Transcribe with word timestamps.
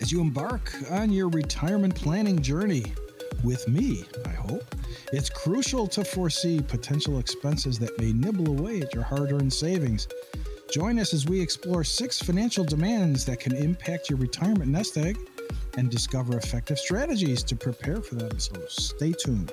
as 0.00 0.12
you 0.12 0.20
embark 0.20 0.72
on 0.90 1.10
your 1.10 1.28
retirement 1.28 1.94
planning 1.94 2.40
journey 2.40 2.84
with 3.42 3.68
me, 3.68 4.04
I 4.26 4.30
hope. 4.30 4.64
It's 5.12 5.30
crucial 5.30 5.86
to 5.88 6.04
foresee 6.04 6.60
potential 6.60 7.18
expenses 7.18 7.78
that 7.78 7.98
may 7.98 8.12
nibble 8.12 8.48
away 8.48 8.80
at 8.80 8.94
your 8.94 9.04
hard 9.04 9.32
earned 9.32 9.52
savings. 9.52 10.08
Join 10.72 10.98
us 10.98 11.14
as 11.14 11.26
we 11.26 11.40
explore 11.40 11.82
six 11.84 12.20
financial 12.20 12.64
demands 12.64 13.24
that 13.24 13.40
can 13.40 13.54
impact 13.54 14.10
your 14.10 14.18
retirement 14.18 14.70
nest 14.70 14.98
egg 14.98 15.18
and 15.76 15.90
discover 15.90 16.36
effective 16.36 16.78
strategies 16.78 17.42
to 17.44 17.56
prepare 17.56 18.02
for 18.02 18.16
them. 18.16 18.38
So 18.38 18.54
stay 18.68 19.12
tuned. 19.12 19.52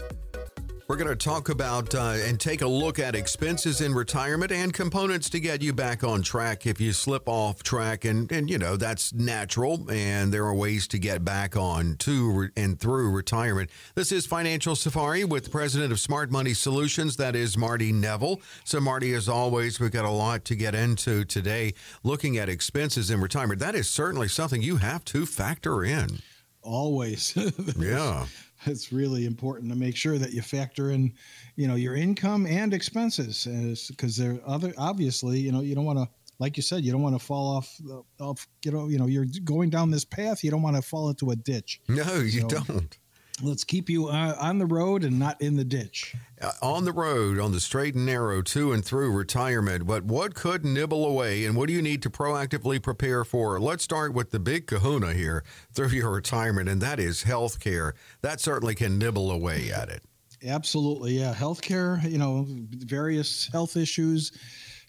We're 0.91 0.97
going 0.97 1.07
to 1.07 1.15
talk 1.15 1.47
about 1.47 1.95
uh, 1.95 2.17
and 2.25 2.37
take 2.37 2.61
a 2.61 2.67
look 2.67 2.99
at 2.99 3.15
expenses 3.15 3.79
in 3.79 3.93
retirement 3.93 4.51
and 4.51 4.73
components 4.73 5.29
to 5.29 5.39
get 5.39 5.61
you 5.61 5.71
back 5.71 6.03
on 6.03 6.21
track 6.21 6.65
if 6.67 6.81
you 6.81 6.91
slip 6.91 7.29
off 7.29 7.63
track. 7.63 8.03
And, 8.03 8.29
and 8.29 8.49
you 8.49 8.57
know, 8.57 8.75
that's 8.75 9.13
natural. 9.13 9.89
And 9.89 10.33
there 10.33 10.43
are 10.43 10.53
ways 10.53 10.89
to 10.89 10.99
get 10.99 11.23
back 11.23 11.55
on 11.55 11.95
to 11.99 12.31
re- 12.31 12.49
and 12.57 12.77
through 12.77 13.09
retirement. 13.11 13.69
This 13.95 14.11
is 14.11 14.25
Financial 14.25 14.75
Safari 14.75 15.23
with 15.23 15.45
the 15.45 15.49
president 15.49 15.93
of 15.93 15.99
Smart 16.01 16.29
Money 16.29 16.53
Solutions. 16.53 17.15
That 17.15 17.37
is 17.37 17.57
Marty 17.57 17.93
Nevel. 17.93 18.41
So, 18.65 18.81
Marty, 18.81 19.13
as 19.13 19.29
always, 19.29 19.79
we've 19.79 19.91
got 19.91 20.03
a 20.03 20.09
lot 20.09 20.43
to 20.43 20.55
get 20.55 20.75
into 20.75 21.23
today 21.23 21.73
looking 22.03 22.37
at 22.37 22.49
expenses 22.49 23.09
in 23.09 23.21
retirement. 23.21 23.61
That 23.61 23.75
is 23.75 23.89
certainly 23.89 24.27
something 24.27 24.61
you 24.61 24.75
have 24.75 25.05
to 25.05 25.25
factor 25.25 25.85
in. 25.85 26.19
Always. 26.61 27.33
yeah 27.77 28.25
it's 28.65 28.91
really 28.91 29.25
important 29.25 29.69
to 29.71 29.77
make 29.77 29.95
sure 29.95 30.17
that 30.17 30.31
you 30.31 30.41
factor 30.41 30.91
in, 30.91 31.13
you 31.55 31.67
know, 31.67 31.75
your 31.75 31.95
income 31.95 32.45
and 32.45 32.73
expenses, 32.73 33.87
because 33.89 34.17
there 34.17 34.33
are 34.33 34.41
other 34.45 34.73
obviously, 34.77 35.39
you 35.39 35.51
know, 35.51 35.61
you 35.61 35.75
don't 35.75 35.85
want 35.85 35.99
to, 35.99 36.07
like 36.39 36.57
you 36.57 36.63
said, 36.63 36.83
you 36.83 36.91
don't 36.91 37.01
want 37.01 37.13
to 37.13 37.23
fall 37.23 37.55
off, 37.55 37.79
off, 38.19 38.47
you 38.65 38.71
know, 38.71 38.87
you 38.87 38.97
know, 38.97 39.05
you're 39.05 39.25
going 39.43 39.69
down 39.69 39.91
this 39.91 40.05
path, 40.05 40.43
you 40.43 40.51
don't 40.51 40.61
want 40.61 40.75
to 40.75 40.81
fall 40.81 41.09
into 41.09 41.31
a 41.31 41.35
ditch. 41.35 41.81
No, 41.87 42.15
you 42.15 42.41
so, 42.41 42.47
don't 42.47 42.97
let's 43.41 43.63
keep 43.63 43.89
you 43.89 44.07
uh, 44.07 44.35
on 44.39 44.57
the 44.57 44.65
road 44.65 45.03
and 45.03 45.19
not 45.19 45.41
in 45.41 45.55
the 45.55 45.63
ditch. 45.63 46.15
Uh, 46.41 46.51
on 46.61 46.85
the 46.85 46.91
road, 46.91 47.39
on 47.39 47.51
the 47.51 47.59
straight 47.59 47.95
and 47.95 48.05
narrow, 48.05 48.41
to 48.41 48.71
and 48.71 48.83
through 48.83 49.11
retirement. 49.11 49.85
But 49.85 50.03
what 50.03 50.33
could 50.33 50.65
nibble 50.65 51.05
away, 51.05 51.45
and 51.45 51.55
what 51.55 51.67
do 51.67 51.73
you 51.73 51.81
need 51.81 52.01
to 52.03 52.09
proactively 52.09 52.81
prepare 52.81 53.23
for? 53.23 53.59
Let's 53.59 53.83
start 53.83 54.13
with 54.13 54.31
the 54.31 54.39
big 54.39 54.67
kahuna 54.67 55.13
here 55.13 55.43
through 55.73 55.89
your 55.89 56.11
retirement, 56.11 56.69
and 56.69 56.81
that 56.81 56.99
is 56.99 57.23
health 57.23 57.59
care. 57.59 57.93
That 58.21 58.39
certainly 58.39 58.75
can 58.75 58.97
nibble 58.97 59.31
away 59.31 59.71
at 59.71 59.89
it. 59.89 60.03
Absolutely, 60.43 61.19
yeah. 61.19 61.33
Healthcare, 61.33 62.03
you 62.09 62.17
know, 62.17 62.45
various 62.47 63.47
health 63.51 63.77
issues 63.77 64.31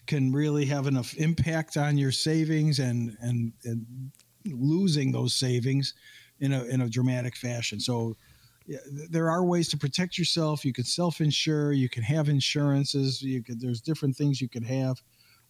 can 0.07 0.31
really 0.31 0.65
have 0.65 0.87
enough 0.87 1.13
impact 1.15 1.77
on 1.77 1.97
your 1.97 2.11
savings 2.11 2.79
and 2.79 3.15
and, 3.21 3.53
and 3.63 4.11
losing 4.45 5.11
those 5.11 5.35
savings 5.35 5.93
in 6.39 6.53
a 6.53 6.63
in 6.65 6.81
a 6.81 6.89
dramatic 6.89 7.35
fashion. 7.35 7.79
So 7.79 8.17
there 9.09 9.29
are 9.29 9.43
ways 9.43 9.67
to 9.69 9.77
protect 9.77 10.17
yourself. 10.17 10.63
You 10.63 10.73
can 10.73 10.85
self-insure. 10.85 11.73
You 11.73 11.89
can 11.89 12.03
have 12.03 12.29
insurances. 12.29 13.21
You 13.21 13.43
could, 13.43 13.59
there's 13.59 13.81
different 13.81 14.15
things 14.15 14.41
you 14.41 14.49
could 14.49 14.63
have. 14.63 15.01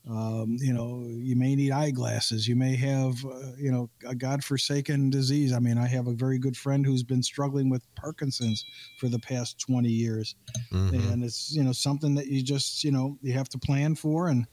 Um, 0.09 0.57
you 0.59 0.73
know, 0.73 1.05
you 1.07 1.37
may 1.37 1.55
need 1.55 1.71
eyeglasses. 1.71 2.45
You 2.45 2.57
may 2.57 2.75
have, 2.75 3.23
uh, 3.25 3.53
you 3.57 3.71
know, 3.71 3.89
a 4.05 4.13
godforsaken 4.13 5.09
disease. 5.09 5.53
I 5.53 5.59
mean, 5.59 5.77
I 5.77 5.87
have 5.87 6.07
a 6.07 6.13
very 6.13 6.37
good 6.37 6.57
friend 6.57 6.85
who's 6.85 7.03
been 7.03 7.23
struggling 7.23 7.69
with 7.69 7.83
Parkinson's 7.95 8.65
for 8.99 9.07
the 9.07 9.19
past 9.19 9.59
20 9.59 9.87
years, 9.87 10.35
mm-hmm. 10.73 11.09
and 11.09 11.23
it's 11.23 11.55
you 11.55 11.63
know 11.63 11.71
something 11.71 12.15
that 12.15 12.27
you 12.27 12.43
just 12.43 12.83
you 12.83 12.91
know 12.91 13.17
you 13.21 13.31
have 13.31 13.47
to 13.49 13.57
plan 13.57 13.95
for. 13.95 14.27
And 14.27 14.45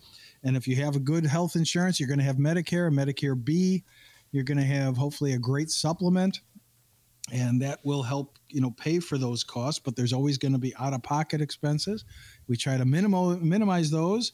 and 0.45 0.57
if 0.57 0.69
you 0.69 0.77
have 0.77 0.95
a 0.95 1.01
good 1.01 1.27
health 1.27 1.57
insurance, 1.57 1.99
you're 1.99 2.09
going 2.09 2.21
to 2.21 2.25
have 2.25 2.37
Medicare, 2.37 2.93
Medicare 2.93 3.43
B. 3.43 3.83
You're 4.31 4.45
going 4.45 4.59
to 4.59 4.65
have 4.65 4.97
hopefully 4.97 5.33
a 5.33 5.39
great 5.39 5.71
supplement 5.71 6.43
and 7.33 7.63
that 7.63 7.79
will 7.85 8.03
help 8.03 8.39
you 8.49 8.61
know 8.61 8.71
pay 8.73 8.99
for 8.99 9.19
those 9.19 9.45
costs 9.45 9.79
but 9.79 9.97
there's 9.97 10.13
always 10.13 10.39
going 10.39 10.53
to 10.53 10.59
be 10.59 10.75
out 10.79 10.93
of 10.93 11.03
pocket 11.03 11.41
expenses 11.41 12.05
we 12.49 12.57
try 12.57 12.77
to 12.77 12.85
minimize 12.85 13.41
minimize 13.41 13.91
those 13.91 14.33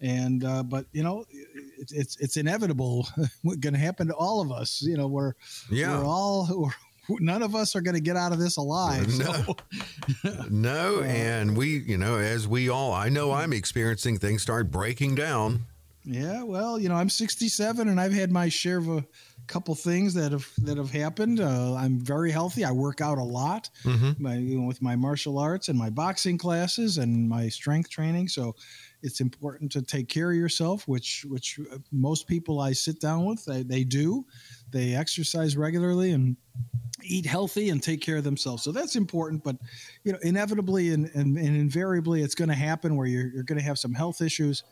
and 0.00 0.44
uh, 0.44 0.62
but 0.62 0.86
you 0.92 1.02
know 1.02 1.24
it's 1.78 1.92
it's, 1.92 2.16
it's 2.20 2.36
inevitable 2.36 3.06
going 3.60 3.74
to 3.74 3.80
happen 3.80 4.06
to 4.06 4.14
all 4.14 4.40
of 4.40 4.52
us 4.52 4.82
you 4.82 4.96
know 4.96 5.08
we're 5.08 5.34
yeah. 5.70 5.98
we're 5.98 6.04
all 6.04 6.48
we're, 6.50 7.16
none 7.20 7.42
of 7.42 7.54
us 7.54 7.74
are 7.74 7.80
going 7.80 7.94
to 7.94 8.00
get 8.00 8.16
out 8.16 8.32
of 8.32 8.38
this 8.38 8.56
alive 8.56 9.08
no 9.18 9.32
so. 10.22 10.44
no 10.50 11.00
uh, 11.00 11.04
and 11.04 11.56
we 11.56 11.78
you 11.78 11.96
know 11.96 12.16
as 12.16 12.46
we 12.46 12.68
all 12.68 12.92
i 12.92 13.08
know 13.08 13.32
i'm 13.32 13.52
experiencing 13.52 14.18
things 14.18 14.42
start 14.42 14.70
breaking 14.70 15.14
down 15.14 15.64
yeah 16.04 16.42
well 16.42 16.78
you 16.78 16.88
know 16.88 16.94
i'm 16.94 17.08
67 17.08 17.88
and 17.88 18.00
i've 18.00 18.12
had 18.12 18.30
my 18.30 18.48
share 18.48 18.78
of 18.78 18.88
a 18.88 19.04
couple 19.48 19.74
things 19.74 20.14
that 20.14 20.30
have 20.30 20.48
that 20.58 20.76
have 20.76 20.90
happened. 20.90 21.40
Uh, 21.40 21.74
I'm 21.74 21.98
very 21.98 22.30
healthy. 22.30 22.64
I 22.64 22.70
work 22.70 23.00
out 23.00 23.18
a 23.18 23.24
lot 23.24 23.70
mm-hmm. 23.82 24.22
my, 24.22 24.36
you 24.36 24.60
know, 24.60 24.66
with 24.66 24.80
my 24.80 24.94
martial 24.94 25.38
arts 25.38 25.68
and 25.68 25.78
my 25.78 25.90
boxing 25.90 26.38
classes 26.38 26.98
and 26.98 27.28
my 27.28 27.48
strength 27.48 27.90
training. 27.90 28.28
So 28.28 28.54
it's 29.02 29.20
important 29.20 29.72
to 29.72 29.82
take 29.82 30.08
care 30.08 30.30
of 30.30 30.36
yourself, 30.36 30.86
which 30.86 31.24
which 31.28 31.58
uh, 31.72 31.78
most 31.90 32.26
people 32.26 32.60
I 32.60 32.72
sit 32.72 33.00
down 33.00 33.24
with 33.24 33.44
they, 33.44 33.62
they 33.62 33.84
do. 33.84 34.24
They 34.70 34.94
exercise 34.94 35.56
regularly 35.56 36.12
and 36.12 36.36
eat 37.02 37.26
healthy 37.26 37.70
and 37.70 37.82
take 37.82 38.00
care 38.00 38.16
of 38.16 38.24
themselves. 38.24 38.62
So 38.62 38.72
that's 38.72 38.96
important. 38.96 39.44
But 39.44 39.56
you 40.04 40.12
know, 40.12 40.18
inevitably 40.22 40.90
and, 40.90 41.10
and, 41.14 41.38
and 41.38 41.56
invariably, 41.56 42.22
it's 42.22 42.34
going 42.34 42.48
to 42.48 42.54
happen 42.54 42.96
where 42.96 43.06
you're 43.06 43.28
you're 43.28 43.44
going 43.44 43.58
to 43.58 43.64
have 43.64 43.78
some 43.78 43.94
health 43.94 44.20
issues. 44.20 44.64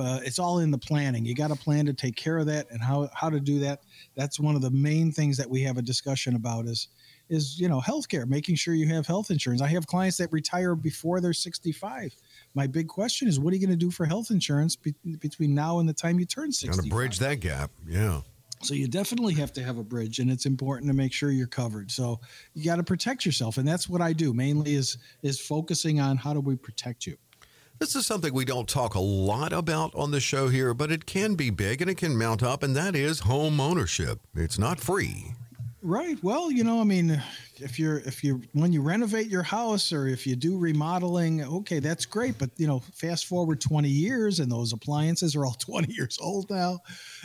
Uh, 0.00 0.20
it's 0.24 0.38
all 0.38 0.58
in 0.58 0.70
the 0.70 0.78
planning. 0.78 1.24
You 1.24 1.34
got 1.34 1.48
to 1.48 1.56
plan 1.56 1.86
to 1.86 1.92
take 1.92 2.16
care 2.16 2.38
of 2.38 2.46
that 2.46 2.70
and 2.70 2.82
how 2.82 3.08
how 3.14 3.30
to 3.30 3.40
do 3.40 3.60
that 3.60 3.82
that's 4.16 4.40
one 4.40 4.54
of 4.54 4.62
the 4.62 4.70
main 4.70 5.12
things 5.12 5.36
that 5.36 5.48
we 5.48 5.62
have 5.62 5.78
a 5.78 5.82
discussion 5.82 6.36
about 6.36 6.66
is 6.66 6.88
is 7.28 7.60
you 7.60 7.68
know 7.68 7.80
healthcare, 7.80 8.26
making 8.26 8.56
sure 8.56 8.74
you 8.74 8.88
have 8.88 9.06
health 9.06 9.30
insurance. 9.30 9.62
I 9.62 9.68
have 9.68 9.86
clients 9.86 10.16
that 10.18 10.32
retire 10.32 10.74
before 10.74 11.20
they're 11.20 11.32
65. 11.32 12.14
My 12.54 12.66
big 12.66 12.88
question 12.88 13.28
is, 13.28 13.38
what 13.38 13.52
are 13.52 13.56
you 13.56 13.66
going 13.66 13.78
to 13.78 13.84
do 13.84 13.90
for 13.90 14.04
health 14.04 14.30
insurance 14.30 14.74
be- 14.76 14.94
between 15.20 15.54
now 15.54 15.78
and 15.78 15.88
the 15.88 15.92
time 15.92 16.18
you 16.18 16.26
turn 16.26 16.50
65? 16.50 16.76
Got 16.76 16.84
to 16.84 16.94
bridge 16.94 17.18
that 17.20 17.40
gap, 17.40 17.70
yeah. 17.86 18.22
So 18.62 18.74
you 18.74 18.88
definitely 18.88 19.34
have 19.34 19.54
to 19.54 19.62
have 19.62 19.78
a 19.78 19.82
bridge, 19.82 20.18
and 20.18 20.30
it's 20.30 20.44
important 20.44 20.90
to 20.90 20.94
make 20.94 21.14
sure 21.14 21.30
you're 21.30 21.46
covered. 21.46 21.90
So 21.90 22.20
you 22.52 22.64
got 22.64 22.76
to 22.76 22.82
protect 22.82 23.24
yourself, 23.24 23.56
and 23.56 23.66
that's 23.66 23.88
what 23.88 24.02
I 24.02 24.12
do 24.12 24.34
mainly 24.34 24.74
is 24.74 24.98
is 25.22 25.40
focusing 25.40 26.00
on 26.00 26.16
how 26.16 26.34
do 26.34 26.40
we 26.40 26.56
protect 26.56 27.06
you. 27.06 27.16
This 27.80 27.96
is 27.96 28.04
something 28.04 28.34
we 28.34 28.44
don't 28.44 28.68
talk 28.68 28.94
a 28.94 29.00
lot 29.00 29.54
about 29.54 29.94
on 29.94 30.10
the 30.10 30.20
show 30.20 30.48
here, 30.48 30.74
but 30.74 30.92
it 30.92 31.06
can 31.06 31.34
be 31.34 31.48
big 31.48 31.80
and 31.80 31.90
it 31.90 31.96
can 31.96 32.14
mount 32.14 32.42
up, 32.42 32.62
and 32.62 32.76
that 32.76 32.94
is 32.94 33.20
home 33.20 33.58
ownership. 33.58 34.20
It's 34.34 34.58
not 34.58 34.78
free. 34.78 35.32
Right. 35.82 36.22
Well, 36.22 36.50
you 36.50 36.62
know, 36.62 36.80
I 36.80 36.84
mean, 36.84 37.22
if 37.56 37.78
you're 37.78 37.98
if 38.00 38.22
you 38.22 38.42
when 38.52 38.70
you 38.70 38.82
renovate 38.82 39.28
your 39.28 39.42
house 39.42 39.94
or 39.94 40.06
if 40.06 40.26
you 40.26 40.36
do 40.36 40.58
remodeling, 40.58 41.42
okay, 41.42 41.78
that's 41.78 42.04
great. 42.04 42.38
But 42.38 42.50
you 42.58 42.66
know, 42.66 42.80
fast 42.92 43.26
forward 43.26 43.62
20 43.62 43.88
years 43.88 44.40
and 44.40 44.52
those 44.52 44.74
appliances 44.74 45.34
are 45.34 45.46
all 45.46 45.54
20 45.58 45.92
years 45.92 46.18
old 46.20 46.50
now. 46.50 46.80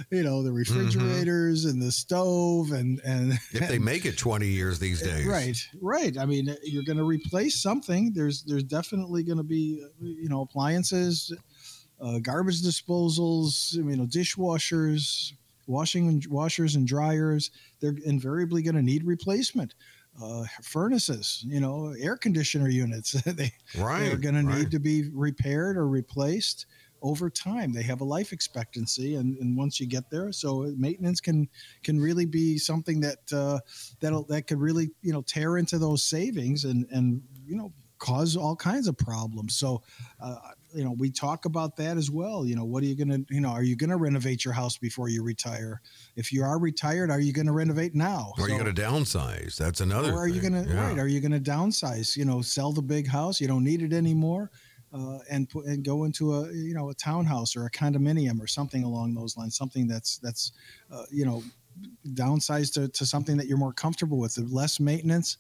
You 0.10 0.24
know, 0.24 0.42
the 0.42 0.50
mm-hmm. 0.50 0.58
refrigerators 0.58 1.66
mm-hmm. 1.66 1.72
and 1.72 1.82
the 1.82 1.92
stove 1.92 2.72
and 2.72 3.02
and 3.04 3.34
if 3.52 3.68
they 3.68 3.80
make 3.80 4.06
it 4.06 4.18
20 4.18 4.48
years 4.48 4.80
these 4.80 5.02
days. 5.02 5.26
Right. 5.26 5.58
Right. 5.82 6.18
I 6.18 6.26
mean, 6.26 6.56
you're 6.64 6.84
going 6.84 6.98
to 6.98 7.04
replace 7.04 7.62
something. 7.62 8.14
There's 8.14 8.44
there's 8.44 8.64
definitely 8.64 9.24
going 9.24 9.38
to 9.38 9.44
be 9.44 9.86
you 10.00 10.30
know 10.30 10.42
appliances, 10.42 11.34
uh, 12.00 12.20
garbage 12.20 12.62
disposals, 12.62 13.74
you 13.74 13.84
know, 13.84 14.06
dishwashers, 14.06 15.34
washing 15.68 16.24
washers 16.30 16.76
and 16.76 16.88
dryers. 16.88 17.52
They're 17.80 17.96
invariably 18.06 18.62
going 18.62 18.76
to 18.76 18.82
need 18.82 19.04
replacement 19.04 19.76
uh, 20.22 20.46
furnaces, 20.62 21.44
you 21.48 21.60
know, 21.60 21.94
air 22.00 22.18
conditioner 22.18 22.70
units. 22.70 23.12
they, 23.24 23.52
right, 23.78 24.06
they're 24.06 24.18
going 24.18 24.36
right. 24.46 24.54
to 24.54 24.60
need 24.60 24.72
to 24.72 24.80
be 24.80 25.10
repaired 25.14 25.78
or 25.78 25.88
replaced 25.88 26.66
over 27.02 27.30
time. 27.30 27.74
They 27.74 27.84
have 27.84 28.02
a 28.02 28.06
life 28.06 28.32
expectancy, 28.32 29.16
and, 29.16 29.38
and 29.38 29.58
once 29.58 29.80
you 29.80 29.88
get 29.88 30.10
there, 30.10 30.32
so 30.32 30.74
maintenance 30.78 31.20
can 31.20 31.48
can 31.84 32.00
really 32.00 32.26
be 32.26 32.58
something 32.58 33.02
that 33.02 33.34
uh, 33.34 33.60
that 34.00 34.26
that 34.30 34.48
could 34.48 34.60
really 34.60 34.92
you 35.02 35.14
know 35.14 35.22
tear 35.22 35.58
into 35.58 35.78
those 35.78 36.04
savings 36.04 36.66
and 36.66 36.88
and 36.92 37.22
you 37.46 37.56
know 37.56 37.74
cause 37.98 38.36
all 38.36 38.56
kinds 38.56 38.88
of 38.88 38.98
problems. 38.98 39.56
So, 39.56 39.82
uh, 40.22 40.36
you 40.76 40.84
know, 40.84 40.96
we 40.98 41.10
talk 41.10 41.46
about 41.46 41.76
that 41.78 41.98
as 41.98 42.12
well. 42.12 42.46
You 42.46 42.56
know, 42.56 42.66
what 42.66 42.84
are 42.84 42.86
you 42.86 42.96
going 42.96 43.10
to, 43.10 43.34
you 43.34 43.42
know, 43.42 43.50
are 43.50 43.64
you 43.64 43.76
going 43.76 43.90
to 43.90 43.98
renovate 43.98 44.44
your 44.44 44.54
house 44.54 44.78
before 44.78 45.10
you 45.10 45.24
retire? 45.24 45.82
If 46.16 46.32
you 46.32 46.44
are 46.44 46.60
retired, 46.60 47.10
are 47.10 47.20
you 47.20 47.34
going 47.34 47.48
to 47.48 47.54
renovate 47.54 47.96
now? 47.96 48.34
Or 48.38 48.46
are 48.46 48.50
you 48.50 48.58
going 48.58 48.74
to 48.74 48.82
downsize? 48.82 49.58
That's 49.58 49.82
another. 49.82 50.12
Or 50.12 50.24
are 50.24 50.28
thing. 50.28 50.36
you 50.36 50.50
going 50.50 50.66
to 50.66 50.70
yeah. 50.70 50.90
right? 50.90 51.00
Are 51.00 51.08
you 51.08 51.22
going 51.22 51.32
to 51.32 51.40
downsize? 51.40 52.16
You 52.18 52.26
know, 52.26 52.42
sell 52.42 52.72
the 52.72 52.82
big 52.82 53.08
house. 53.08 53.40
You 53.40 53.48
don't 53.48 53.64
need 53.64 53.82
it 53.82 53.94
anymore. 53.94 54.52
Uh, 54.94 55.20
and 55.30 55.50
put 55.50 55.66
and 55.66 55.84
go 55.84 56.06
into 56.06 56.34
a 56.34 56.54
you 56.54 56.74
know 56.74 56.90
a 56.90 56.94
townhouse 56.94 57.58
or 57.58 57.66
a 57.66 57.72
condominium 57.72 58.40
or 58.40 58.48
something 58.48 58.84
along 58.84 59.14
those 59.14 59.36
lines, 59.36 59.58
something 59.58 59.88
that's 59.88 60.20
that's 60.20 60.54
uh, 60.90 61.04
you 61.12 61.26
know 61.26 61.44
downsized 62.14 62.74
to, 62.74 62.88
to 62.90 63.06
something 63.06 63.38
that 63.38 63.48
you're 63.48 63.58
more 63.58 63.74
comfortable 63.74 64.18
with, 64.18 64.38
less 64.38 64.80
maintenance, 64.80 65.38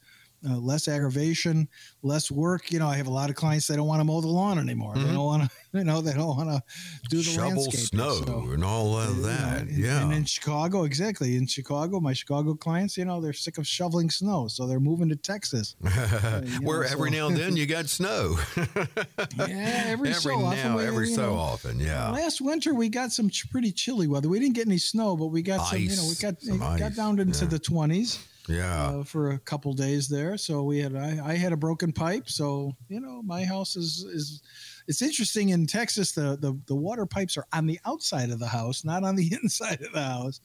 uh, 0.48 0.58
less 0.58 0.88
aggravation, 0.88 1.68
less 2.04 2.30
work. 2.30 2.72
You 2.72 2.80
know, 2.80 2.88
I 2.88 2.96
have 2.98 3.08
a 3.08 3.12
lot 3.12 3.30
of 3.30 3.36
clients 3.36 3.68
that 3.68 3.78
don't 3.78 3.88
want 3.88 4.00
to 4.00 4.04
mow 4.04 4.22
the 4.22 4.28
lawn 4.28 4.60
anymore. 4.60 4.94
Mm-hmm. 4.94 5.08
They 5.08 5.14
don't 5.14 5.26
want 5.26 5.44
to, 5.44 5.50
you 5.80 5.84
know, 5.84 6.02
they 6.02 6.14
don't 6.14 6.38
want 6.38 6.50
to 6.50 6.62
do 7.10 7.18
the 7.18 7.24
shovel 7.24 7.72
snow 7.72 8.22
so, 8.26 8.50
and 8.52 8.64
all 8.64 8.98
of 8.98 9.24
that. 9.24 9.68
Yeah, 9.70 10.04
and 10.04 10.14
in 10.14 10.26
Chicago, 10.26 10.84
exactly 10.84 11.36
in 11.36 11.48
Chicago, 11.48 12.00
my 12.00 12.14
Chicago 12.14 12.54
clients, 12.54 12.98
you 12.98 13.06
know, 13.06 13.22
they're 13.22 13.34
sick 13.34 13.58
of 13.58 13.68
shoveling 13.68 14.10
snow, 14.10 14.48
so 14.48 14.68
they're 14.68 14.80
moving 14.80 15.10
to 15.10 15.16
Texas, 15.16 15.76
uh, 15.86 16.42
where 16.62 16.82
know, 16.82 16.88
every 16.90 17.12
so. 17.12 17.18
now 17.18 17.28
and 17.28 17.38
then 17.38 17.56
you 17.56 17.66
got 17.66 17.88
snow. 17.88 18.38
yeah, 19.38 19.84
every, 19.88 20.10
every 20.10 20.14
so 20.14 20.40
now, 20.40 20.46
often. 20.46 20.80
every 20.80 21.08
so 21.08 21.22
know, 21.22 21.36
often. 21.36 21.80
Yeah. 21.80 22.12
Last 22.12 22.42
winter 22.42 22.74
we 22.74 22.90
got 22.90 23.12
some 23.12 23.30
pretty 23.52 23.72
chilly 23.72 24.08
weather. 24.08 24.30
We 24.30 24.40
didn't 24.40 24.56
get 24.56 24.68
any 24.68 24.78
snow, 24.78 25.16
but 25.16 25.28
we 25.28 25.42
got 25.42 25.62
ice, 25.62 25.70
some. 25.70 25.80
You 25.80 25.96
know, 25.96 26.60
we 26.60 26.60
got 26.60 26.80
got 26.80 26.96
down 26.96 27.20
into 27.20 27.46
yeah. 27.46 27.50
the 27.50 27.60
twenties 27.60 28.20
yeah. 28.48 28.88
uh, 28.88 29.04
for 29.04 29.32
a 29.32 29.40
couple 29.40 29.74
days 29.74 30.08
there. 30.08 30.38
So 30.38 30.64
we 30.64 30.80
had 30.80 30.96
I, 30.96 31.20
I 31.24 31.36
had 31.36 31.54
a 31.54 31.58
broken 31.58 31.92
pipe. 31.92 32.30
So 32.30 32.74
you 32.90 33.00
know 33.00 33.22
my 33.24 33.44
house 33.44 33.76
is 33.76 34.04
is 34.04 34.42
it's 34.88 35.02
interesting 35.02 35.50
in 35.50 35.66
texas 35.66 36.12
the, 36.12 36.38
the 36.40 36.60
the 36.68 36.76
water 36.76 37.08
pipes 37.08 37.38
are 37.38 37.48
on 37.52 37.66
the 37.66 37.80
outside 37.86 38.30
of 38.30 38.38
the 38.38 38.48
house 38.48 38.86
not 38.86 39.04
on 39.04 39.16
the 39.16 39.32
inside 39.44 39.82
of 39.82 39.92
the 39.94 40.04
house. 40.04 40.42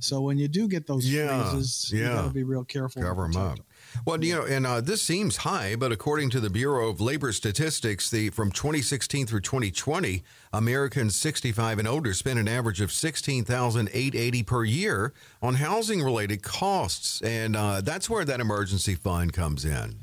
So 0.00 0.20
when 0.20 0.38
you 0.38 0.48
do 0.48 0.68
get 0.68 0.86
those 0.86 1.06
yeah, 1.08 1.50
freezes 1.50 1.90
yeah. 1.92 2.00
you 2.00 2.08
gotta 2.08 2.30
be 2.30 2.44
real 2.44 2.64
careful. 2.64 3.02
Cover 3.02 3.28
them 3.28 3.36
up 3.36 3.58
well, 4.06 4.22
you 4.22 4.34
know, 4.34 4.44
and 4.44 4.66
uh, 4.66 4.80
this 4.80 5.02
seems 5.02 5.38
high, 5.38 5.76
but 5.76 5.92
according 5.92 6.30
to 6.30 6.40
the 6.40 6.50
Bureau 6.50 6.88
of 6.88 7.00
Labor 7.00 7.32
Statistics, 7.32 8.10
the 8.10 8.30
from 8.30 8.50
2016 8.50 9.26
through 9.26 9.40
2020, 9.40 10.22
Americans 10.52 11.16
65 11.16 11.78
and 11.78 11.88
older 11.88 12.14
spent 12.14 12.38
an 12.38 12.48
average 12.48 12.80
of 12.80 12.92
16,880 12.92 14.42
per 14.42 14.64
year 14.64 15.12
on 15.40 15.54
housing-related 15.54 16.42
costs, 16.42 17.20
and 17.22 17.56
uh, 17.56 17.80
that's 17.80 18.08
where 18.10 18.24
that 18.24 18.40
emergency 18.40 18.94
fund 18.94 19.32
comes 19.32 19.64
in. 19.64 19.96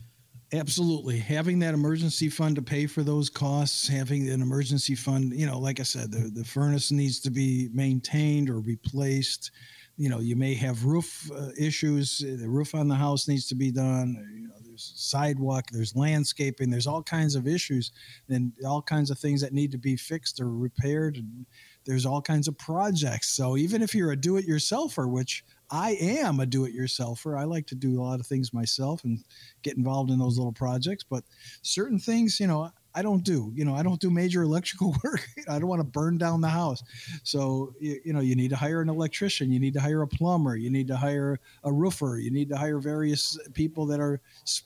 Absolutely. 0.51 1.19
Having 1.19 1.59
that 1.59 1.75
emergency 1.75 2.27
fund 2.27 2.55
to 2.55 2.61
pay 2.61 2.87
for 2.87 3.03
those 3.03 3.29
costs, 3.29 3.87
having 3.87 4.29
an 4.29 4.41
emergency 4.41 4.95
fund, 4.95 5.31
you 5.33 5.45
know, 5.45 5.59
like 5.59 5.79
I 5.79 5.83
said, 5.83 6.11
the, 6.11 6.31
the 6.33 6.43
furnace 6.43 6.91
needs 6.91 7.19
to 7.21 7.29
be 7.29 7.69
maintained 7.71 8.49
or 8.49 8.59
replaced 8.59 9.51
you 9.99 10.07
know, 10.07 10.19
you 10.19 10.37
may 10.37 10.53
have 10.53 10.85
roof 10.85 11.29
uh, 11.29 11.49
issues. 11.59 12.19
The 12.19 12.47
roof 12.47 12.73
on 12.73 12.87
the 12.87 12.95
house 12.95 13.27
needs 13.27 13.47
to 13.47 13.55
be 13.55 13.69
done. 13.69 14.15
You 14.33 14.47
know, 14.47 14.53
there's 14.63 14.93
sidewalk, 14.95 15.65
there's 15.73 15.93
landscaping, 15.93 16.69
there's 16.69 16.87
all 16.87 17.03
kinds 17.03 17.35
of 17.35 17.45
issues, 17.45 17.91
and 18.29 18.53
all 18.65 18.81
kinds 18.81 19.11
of 19.11 19.19
things 19.19 19.41
that 19.41 19.51
need 19.51 19.73
to 19.73 19.77
be 19.77 19.97
fixed 19.97 20.39
or 20.39 20.49
repaired. 20.49 21.17
And 21.17 21.45
there's 21.85 22.05
all 22.05 22.21
kinds 22.21 22.47
of 22.47 22.57
projects. 22.57 23.27
So 23.27 23.57
even 23.57 23.81
if 23.81 23.93
you're 23.93 24.13
a 24.13 24.15
do-it-yourselfer, 24.15 25.11
which 25.11 25.43
I 25.69 25.97
am 25.99 26.39
a 26.39 26.45
do-it-yourselfer, 26.45 27.37
I 27.37 27.43
like 27.43 27.67
to 27.67 27.75
do 27.75 27.99
a 27.99 28.01
lot 28.01 28.21
of 28.21 28.25
things 28.25 28.53
myself 28.53 29.03
and 29.03 29.19
get 29.63 29.75
involved 29.75 30.11
in 30.11 30.19
those 30.19 30.37
little 30.37 30.53
projects. 30.53 31.03
But 31.03 31.25
certain 31.61 31.99
things, 31.99 32.39
you 32.39 32.47
know, 32.47 32.71
I 32.99 33.01
don't 33.01 33.23
do. 33.23 33.49
You 33.55 33.63
know, 33.63 33.75
I 33.75 33.81
don't 33.81 34.01
do 34.01 34.09
major 34.09 34.41
electrical 34.41 34.93
work. 35.05 35.25
I 35.47 35.57
don't 35.57 35.69
want 35.69 35.79
to 35.79 35.87
burn 35.87 36.17
down 36.17 36.41
the 36.41 36.49
house. 36.49 36.83
So, 37.23 37.73
you, 37.79 38.01
you, 38.03 38.11
know, 38.11 38.19
you 38.19 38.35
need 38.35 38.49
to 38.49 38.57
hire 38.57 38.81
an 38.81 38.89
electrician. 38.89 39.53
You 39.53 39.59
need 39.59 39.73
to 39.75 39.79
hire 39.79 40.01
a 40.01 40.07
plumber. 40.07 40.57
You 40.57 40.69
need 40.69 40.89
to 40.89 40.97
hire 40.97 41.39
a 41.63 41.71
roofer. 41.71 42.17
You 42.17 42.29
need 42.29 42.49
to 42.49 42.57
hire 42.57 42.77
various 42.79 43.39
people 43.53 43.85
that 43.85 44.01
are 44.01 44.19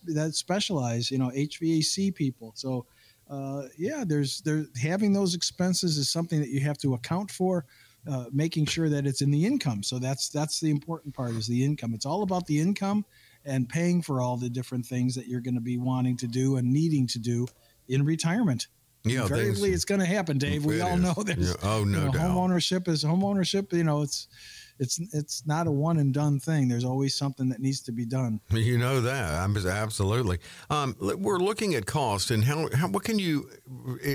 that 0.08 0.34
specialize. 0.34 1.12
You 1.12 1.20
know, 1.20 1.30
HVAC 1.30 2.16
people. 2.16 2.54
So, 2.56 2.88
uh, 3.30 3.68
yeah, 3.78 4.04
there's 4.04 4.42
there 4.42 4.66
having 4.82 5.14
those 5.14 5.36
expenses 5.36 6.00
is 6.00 6.10
something 6.10 6.40
that 6.40 6.50
you 6.50 6.62
have 6.62 6.80
to 6.80 6.96
account 6.96 7.30
for. 7.30 7.66
Uh, 8.06 8.26
making 8.34 8.66
sure 8.66 8.90
that 8.90 9.06
it's 9.06 9.22
in 9.22 9.32
the 9.32 9.46
income. 9.46 9.82
So 9.82 9.98
that's 9.98 10.28
that's 10.28 10.60
the 10.60 10.70
important 10.70 11.14
part 11.14 11.32
is 11.36 11.48
the 11.48 11.64
income. 11.64 11.94
It's 11.94 12.06
all 12.06 12.24
about 12.24 12.46
the 12.48 12.60
income 12.60 13.06
and 13.46 13.70
paying 13.70 14.02
for 14.02 14.20
all 14.20 14.36
the 14.36 14.50
different 14.50 14.86
things 14.86 15.16
that 15.16 15.28
you're 15.28 15.40
going 15.40 15.56
to 15.56 15.62
be 15.62 15.78
wanting 15.78 16.18
to 16.18 16.28
do 16.28 16.58
and 16.58 16.70
needing 16.70 17.08
to 17.08 17.20
do 17.20 17.48
in 17.88 18.06
retirement. 18.06 18.68
Yeah, 19.06 19.24
invariably 19.24 19.72
it's 19.72 19.86
going 19.86 20.00
to 20.00 20.06
happen, 20.06 20.38
Dave. 20.38 20.64
We 20.64 20.80
all 20.80 20.96
know 20.96 21.14
that. 21.14 21.38
Yeah. 21.38 21.54
Oh 21.62 21.84
no, 21.84 22.00
you 22.00 22.06
know, 22.06 22.12
doubt. 22.14 22.22
Home 22.22 22.38
ownership 22.38 22.88
is 22.88 23.04
home 23.04 23.24
ownership. 23.24 23.74
You 23.74 23.84
know, 23.84 24.02
it's 24.02 24.28
it's 24.80 25.00
it's 25.14 25.46
not 25.46 25.68
a 25.68 25.72
one 25.72 25.98
and 25.98 26.14
done 26.14 26.40
thing. 26.40 26.68
There's 26.68 26.86
always 26.86 27.16
something 27.16 27.50
that 27.50 27.60
needs 27.60 27.82
to 27.82 27.92
be 27.92 28.06
done. 28.06 28.40
You 28.52 28.78
know 28.78 29.02
that 29.02 29.34
absolutely. 29.66 30.40
Um, 30.70 30.96
we're 31.00 31.40
looking 31.40 31.76
at 31.76 31.86
cost 31.86 32.32
and 32.32 32.44
how, 32.44 32.70
how 32.74 32.88
what 32.88 33.04
can 33.04 33.20
you 33.20 33.50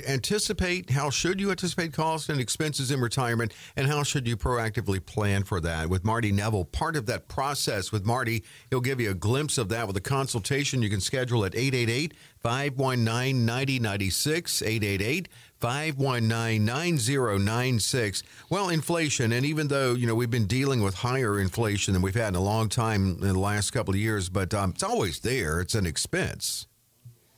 anticipate? 0.07 0.91
How 0.91 1.11
should 1.11 1.41
you 1.41 1.51
anticipate 1.51 1.93
cost 1.93 2.29
and 2.29 2.41
expenses 2.41 2.91
in 2.91 3.01
retirement, 3.01 3.53
and 3.77 3.87
how 3.87 4.03
should 4.03 4.27
you 4.27 4.37
proactively 4.37 5.05
plan 5.05 5.45
for 5.45 5.61
that? 5.61 5.89
With 5.89 6.05
Marty 6.05 6.33
Nevel, 6.33 6.71
part 6.71 6.97
of 6.97 7.07
that 7.07 7.29
process 7.29 7.93
with 7.93 8.05
Marty, 8.05 8.45
he'll 8.71 8.81
give 8.81 9.01
you 9.01 9.11
a 9.11 9.15
glimpse 9.15 9.59
of 9.59 9.69
that 9.69 9.87
with 9.87 9.97
a 9.97 10.01
consultation 10.01 10.83
you 10.83 10.91
can 10.91 11.01
schedule 11.01 11.45
at 11.45 11.55
888 11.55 12.15
519 12.41 13.45
9096 13.45 14.63
888 14.63 15.29
519 15.61 16.65
9096. 16.65 18.23
Well, 18.49 18.69
inflation, 18.69 19.33
and 19.33 19.45
even 19.45 19.69
though, 19.69 19.95
you 19.95 20.07
know, 20.07 20.15
we've 20.15 20.31
been 20.31 20.47
dealing 20.47 20.83
with 20.83 20.95
higher 20.95 21.41
inflation 21.41 21.95
than 21.95 22.03
we've 22.03 22.15
had 22.15 22.29
in 22.29 22.35
a 22.37 22.41
long 22.41 22.69
time 22.69 23.19
in 23.21 23.33
the 23.33 23.39
last 23.39 23.71
couple 23.71 23.95
of 23.95 24.01
years, 24.01 24.29
but 24.29 24.55
um, 24.55 24.71
it's 24.71 24.83
always 24.83 25.21
there. 25.21 25.61
It's 25.61 25.75
an 25.75 25.87
expense. 25.87 26.67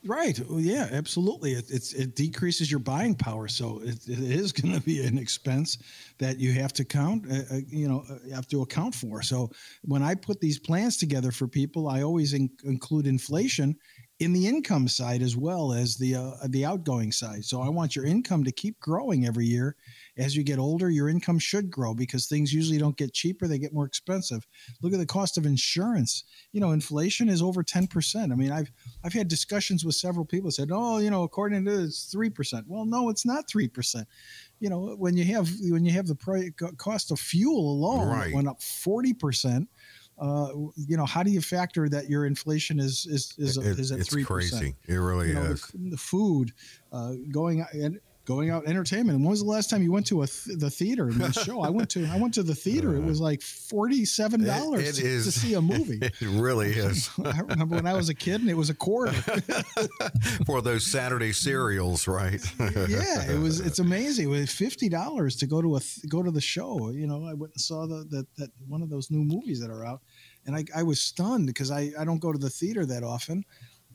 Right. 0.04 0.40
Well, 0.48 0.60
yeah, 0.60 0.88
absolutely. 0.92 1.52
It, 1.52 1.70
it 1.70 2.16
decreases 2.16 2.70
your 2.70 2.80
buying 2.80 3.14
power, 3.14 3.48
so 3.48 3.80
it, 3.82 4.08
it 4.08 4.18
is 4.18 4.50
going 4.60 4.74
to 4.74 4.80
be 4.80 5.04
an 5.06 5.18
expense 5.18 5.76
that 6.18 6.38
you 6.38 6.52
have 6.52 6.72
to 6.74 6.84
count. 6.84 7.26
Uh, 7.30 7.42
uh 7.54 7.60
you 7.68 7.86
know, 7.86 8.04
uh, 8.10 8.34
have 8.34 8.48
to 8.48 8.62
account 8.62 8.94
for. 8.94 9.22
So 9.22 9.50
when 9.82 10.02
I 10.02 10.14
put 10.14 10.40
these 10.40 10.58
plans 10.58 10.96
together 10.96 11.30
for 11.30 11.46
people, 11.46 11.88
I 11.88 12.02
always 12.02 12.32
in, 12.32 12.48
include 12.64 13.06
inflation 13.06 13.76
in 14.20 14.34
the 14.34 14.46
income 14.46 14.86
side 14.86 15.22
as 15.22 15.34
well 15.34 15.72
as 15.72 15.96
the 15.96 16.14
uh, 16.14 16.32
the 16.48 16.64
outgoing 16.64 17.10
side. 17.10 17.42
So 17.42 17.62
I 17.62 17.70
want 17.70 17.96
your 17.96 18.04
income 18.04 18.44
to 18.44 18.52
keep 18.52 18.78
growing 18.78 19.26
every 19.26 19.46
year. 19.46 19.76
As 20.18 20.36
you 20.36 20.44
get 20.44 20.58
older, 20.58 20.90
your 20.90 21.08
income 21.08 21.38
should 21.38 21.70
grow 21.70 21.94
because 21.94 22.26
things 22.26 22.52
usually 22.52 22.78
don't 22.78 22.98
get 22.98 23.14
cheaper; 23.14 23.48
they 23.48 23.58
get 23.58 23.72
more 23.72 23.86
expensive. 23.86 24.46
Look 24.82 24.92
at 24.92 24.98
the 24.98 25.06
cost 25.06 25.38
of 25.38 25.46
insurance. 25.46 26.24
You 26.52 26.60
know, 26.60 26.72
inflation 26.72 27.30
is 27.30 27.40
over 27.40 27.62
ten 27.62 27.86
percent. 27.86 28.30
I 28.30 28.34
mean, 28.34 28.52
I've 28.52 28.70
I've 29.02 29.14
had 29.14 29.26
discussions 29.26 29.86
with 29.86 29.94
several 29.94 30.26
people 30.26 30.50
said, 30.50 30.68
"Oh, 30.70 30.98
you 30.98 31.10
know, 31.10 31.22
according 31.22 31.64
to 31.64 31.84
it's 31.84 32.04
three 32.04 32.30
percent." 32.30 32.66
Well, 32.68 32.84
no, 32.84 33.08
it's 33.08 33.24
not 33.24 33.48
three 33.48 33.68
percent. 33.68 34.06
You 34.60 34.68
know, 34.68 34.96
when 34.98 35.16
you 35.16 35.24
have 35.24 35.48
when 35.62 35.86
you 35.86 35.92
have 35.92 36.06
the 36.06 36.14
price, 36.14 36.50
cost 36.76 37.10
of 37.10 37.18
fuel 37.18 37.72
alone 37.72 38.08
right. 38.08 38.34
went 38.34 38.48
up 38.48 38.62
forty 38.62 39.14
percent 39.14 39.70
uh, 40.20 40.48
you 40.76 40.96
know, 40.96 41.06
how 41.06 41.22
do 41.22 41.30
you 41.30 41.40
factor 41.40 41.88
that 41.88 42.08
your 42.10 42.26
inflation 42.26 42.78
is 42.78 43.06
is 43.06 43.34
is, 43.38 43.56
it, 43.56 43.78
is 43.78 43.90
at 43.90 44.06
three 44.06 44.24
percent? 44.24 44.62
It's 44.64 44.76
crazy. 44.86 44.94
It 44.94 44.96
really 44.96 45.28
you 45.28 45.34
know, 45.34 45.42
is. 45.42 45.62
The, 45.62 45.90
the 45.90 45.96
food, 45.96 46.52
uh, 46.92 47.14
going 47.30 47.64
and 47.72 47.98
going 48.30 48.50
out 48.50 48.64
entertainment. 48.66 49.16
And 49.16 49.24
when 49.24 49.30
was 49.30 49.40
the 49.40 49.48
last 49.48 49.70
time 49.70 49.82
you 49.82 49.90
went 49.90 50.06
to 50.06 50.22
a 50.22 50.26
th- 50.26 50.56
the 50.58 50.70
theater 50.70 51.08
and 51.08 51.20
the 51.20 51.32
show? 51.32 51.62
I 51.62 51.68
went 51.68 51.90
to 51.90 52.06
I 52.06 52.16
went 52.16 52.32
to 52.34 52.44
the 52.44 52.54
theater. 52.54 52.94
It 52.94 53.00
uh, 53.04 53.06
was 53.06 53.20
like 53.20 53.42
forty 53.42 54.04
seven 54.04 54.44
dollars 54.44 54.96
to, 54.96 55.02
to, 55.02 55.32
see 55.32 55.54
a 55.54 55.60
movie. 55.60 55.98
It 56.20 56.28
really 56.28 56.70
is. 56.70 57.10
I 57.24 57.40
remember 57.40 57.76
when 57.76 57.86
I 57.86 57.94
was 57.94 58.08
a 58.08 58.14
kid 58.14 58.40
and 58.40 58.50
it 58.50 58.56
was 58.56 58.70
a 58.70 58.74
quarter 58.74 59.12
for 60.46 60.60
those 60.62 60.86
Saturday 60.86 61.32
serials, 61.32 62.06
right? 62.06 62.40
yeah, 62.88 63.30
it 63.30 63.40
was. 63.40 63.60
It's 63.60 63.80
amazing. 63.80 64.26
It 64.26 64.40
was 64.40 64.50
fifty 64.52 64.88
dollars 64.88 65.34
to 65.36 65.46
go 65.46 65.60
to 65.60 65.76
a 65.76 65.80
th- 65.80 66.08
go 66.08 66.22
to 66.22 66.30
the 66.30 66.40
show. 66.40 66.90
You 66.90 67.06
know, 67.06 67.24
I 67.24 67.34
went 67.34 67.52
and 67.54 67.60
saw 67.60 67.86
the 67.86 68.04
that 68.10 68.26
that 68.36 68.50
one 68.68 68.82
of 68.82 68.90
those 68.90 69.10
new 69.10 69.24
movies 69.24 69.60
that 69.60 69.70
are 69.70 69.84
out, 69.84 70.02
and 70.46 70.54
I, 70.54 70.64
I 70.76 70.82
was 70.82 71.02
stunned 71.02 71.46
because 71.46 71.70
I 71.70 71.90
I 71.98 72.04
don't 72.04 72.20
go 72.20 72.32
to 72.32 72.38
the 72.38 72.50
theater 72.50 72.86
that 72.86 73.02
often. 73.02 73.44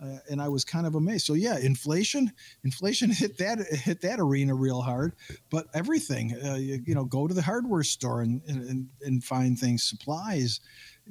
Uh, 0.02 0.18
and 0.30 0.42
I 0.42 0.50
was 0.50 0.66
kind 0.66 0.86
of 0.86 0.96
amazed. 0.96 1.25
So 1.25 1.34
yeah, 1.34 1.58
inflation, 1.58 2.32
inflation 2.64 3.10
hit 3.14 3.38
that 3.38 3.60
hit 3.60 4.02
that 4.02 4.20
arena 4.20 4.54
real 4.54 4.82
hard. 4.82 5.14
But 5.50 5.68
everything, 5.74 6.36
uh, 6.46 6.56
you, 6.56 6.82
you, 6.86 6.96
know, 6.96 7.06
go 7.06 7.28
to 7.28 7.34
the 7.34 7.42
hardware 7.42 7.84
store 7.84 8.22
and 8.22 8.42
and, 8.48 8.88
and 9.02 9.24
find 9.24 9.58
things, 9.58 9.84
supplies, 9.84 10.60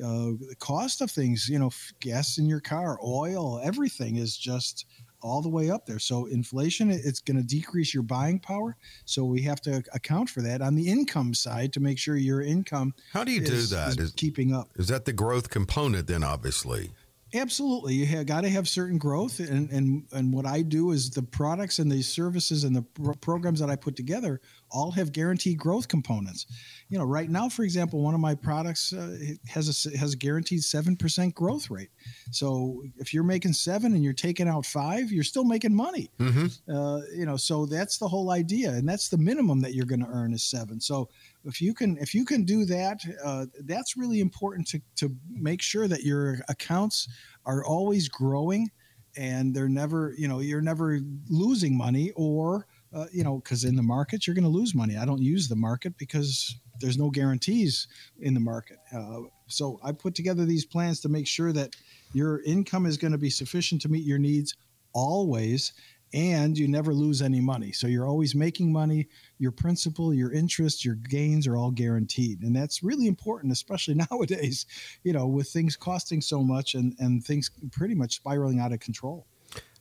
uh, 0.03 0.37
the 0.49 0.57
cost 0.59 1.01
of 1.01 1.11
things, 1.11 1.49
you 1.49 1.59
know, 1.59 1.71
gas 2.01 2.39
in 2.39 2.47
your 2.47 2.61
car, 2.61 2.99
oil, 3.03 3.61
everything 3.63 4.17
is 4.17 4.37
just 4.37 4.87
all 5.25 5.41
the 5.41 5.49
way 5.49 5.71
up 5.71 5.87
there. 5.87 5.99
So 5.99 6.27
inflation, 6.27 6.91
it's 6.91 7.21
going 7.21 7.39
to 7.39 7.43
decrease 7.43 7.95
your 7.95 8.03
buying 8.03 8.39
power. 8.39 8.77
So 9.07 9.25
we 9.25 9.41
have 9.43 9.61
to 9.63 9.83
account 9.95 10.29
for 10.29 10.43
that 10.43 10.61
on 10.61 10.75
the 10.75 10.89
income 10.89 11.33
side 11.33 11.73
to 11.73 11.81
make 11.81 11.99
sure 11.99 12.15
your 12.15 12.43
income. 12.43 12.93
How 13.13 13.25
do 13.25 13.33
you 13.33 13.41
is, 13.41 13.71
do 13.71 13.77
that? 13.77 13.89
Is, 13.89 13.99
is 13.99 14.13
keeping 14.13 14.55
up. 14.55 14.69
Is 14.77 14.89
that 14.89 15.07
the 15.07 15.15
growth 15.15 15.49
component 15.49 16.09
then? 16.09 16.23
Obviously. 16.23 16.91
Absolutely, 17.35 17.95
you 17.95 18.07
have 18.07 18.27
got 18.27 18.43
to 18.43 18.49
have 18.49 18.69
certain 18.69 18.97
growth, 18.97 19.41
and 19.41 19.69
and 19.71 20.05
and 20.13 20.33
what 20.33 20.47
I 20.47 20.63
do 20.63 20.93
is 20.93 21.11
the 21.11 21.23
products 21.23 21.81
and 21.81 21.91
the 21.91 22.01
services 22.01 22.63
and 22.63 22.77
the 22.77 22.83
pro- 22.83 23.15
programs 23.15 23.59
that 23.59 23.69
I 23.69 23.75
put 23.75 23.97
together 23.97 24.41
all 24.71 24.93
have 24.93 25.13
guaranteed 25.13 25.59
growth 25.59 25.89
components. 25.89 26.47
You 26.89 26.99
know, 26.99 27.05
right 27.05 27.29
now, 27.29 27.49
for 27.49 27.65
example, 27.65 28.01
one 28.03 28.15
of 28.15 28.21
my 28.21 28.37
products 28.37 28.93
uh, 28.93 29.19
has 29.49 29.69
a 29.69 29.99
has 29.99 30.13
a 30.13 30.17
guaranteed 30.17 30.63
seven 30.63 30.97
percent 30.97 31.35
growth 31.35 31.71
rate. 31.71 31.91
So 32.31 32.85
if 32.99 33.13
you're 33.13 33.25
making 33.25 33.55
seven 33.55 33.95
and 33.95 34.05
you're 34.05 34.13
taking 34.13 34.47
out 34.47 34.65
five, 34.65 35.11
you're 35.11 35.25
still 35.25 35.45
making 35.45 35.75
money. 35.75 36.11
Mm-hmm. 36.21 36.73
Uh, 36.73 37.01
you 37.13 37.27
know, 37.27 37.37
so 37.37 37.67
that's 37.67 37.99
the 37.99 38.07
whole 38.07 38.31
idea, 38.31 38.71
and 38.71 38.89
that's 38.89 39.09
the 39.09 39.19
minimum 39.19 39.61
that 39.63 39.75
you're 39.75 39.87
going 39.87 40.05
to 40.05 40.11
earn 40.11 40.33
is 40.35 40.45
seven. 40.45 40.81
So 40.81 41.09
if 41.45 41.61
you 41.61 41.75
can 41.75 41.97
if 41.99 42.15
you 42.15 42.25
can 42.25 42.45
do 42.45 42.65
that, 42.67 43.01
uh, 43.23 43.47
that's 43.61 43.97
really 43.97 44.21
important 44.21 44.67
to 44.69 44.81
to 44.97 45.15
make 45.31 45.63
sure 45.63 45.89
that 45.89 46.03
your 46.03 46.41
accounts 46.49 47.09
are 47.45 47.65
always 47.65 48.09
growing 48.09 48.71
and 49.17 49.55
they're 49.55 49.69
never 49.69 50.15
you 50.17 50.29
know 50.29 50.41
you're 50.41 50.61
never 50.61 51.01
losing 51.29 51.77
money 51.77 52.13
or 52.17 52.67
uh, 52.95 53.07
you 53.13 53.23
know 53.23 53.39
because 53.39 53.65
in 53.65 53.77
the 53.77 53.83
market 53.83 54.27
you're 54.27 54.35
going 54.35 54.45
to 54.45 54.49
lose 54.51 54.75
money. 54.75 54.97
I 54.97 55.05
don't 55.05 55.23
use 55.23 55.49
the 55.49 55.57
market 55.57 55.97
because 55.99 56.57
there's 56.81 56.99
no 56.99 57.11
guarantees 57.11 57.87
in 58.21 58.35
the 58.35 58.41
market. 58.41 58.79
Uh, 58.93 59.21
so 59.47 59.79
i 59.85 59.93
put 59.93 60.15
together 60.15 60.45
these 60.45 60.65
plans 60.65 61.01
to 61.01 61.09
make 61.09 61.27
sure 61.27 61.53
that 61.53 61.77
your 62.15 62.43
income 62.45 62.87
is 62.87 62.97
going 62.97 63.13
to 63.13 63.19
be 63.19 63.31
sufficient 63.31 63.81
to 63.83 63.89
meet 63.89 64.05
your 64.05 64.19
needs 64.19 64.55
always 64.95 65.73
and 66.15 66.57
you 66.57 66.69
never 66.69 66.95
lose 66.95 67.21
any 67.21 67.41
money. 67.41 67.73
So 67.73 67.89
you're 67.89 68.07
always 68.07 68.37
making 68.37 68.73
money. 68.73 69.09
Your 69.39 69.51
principal, 69.51 70.15
your 70.15 70.33
interest, 70.33 70.85
your 70.85 70.95
gains 70.95 71.47
are 71.49 71.57
all 71.57 71.73
guaranteed. 71.73 72.43
And 72.43 72.55
that's 72.55 72.85
really 72.85 73.09
important, 73.09 73.53
especially 73.53 73.95
nowadays, 74.11 74.65
you 75.03 75.13
know, 75.13 75.27
with 75.27 75.49
things 75.49 75.77
costing 75.77 76.21
so 76.21 76.43
much 76.43 76.75
and, 76.75 76.95
and 77.01 77.23
things 77.25 77.51
pretty 77.73 77.97
much 77.97 78.15
spiraling 78.15 78.61
out 78.61 78.73
of 78.73 78.79
control. 78.79 79.27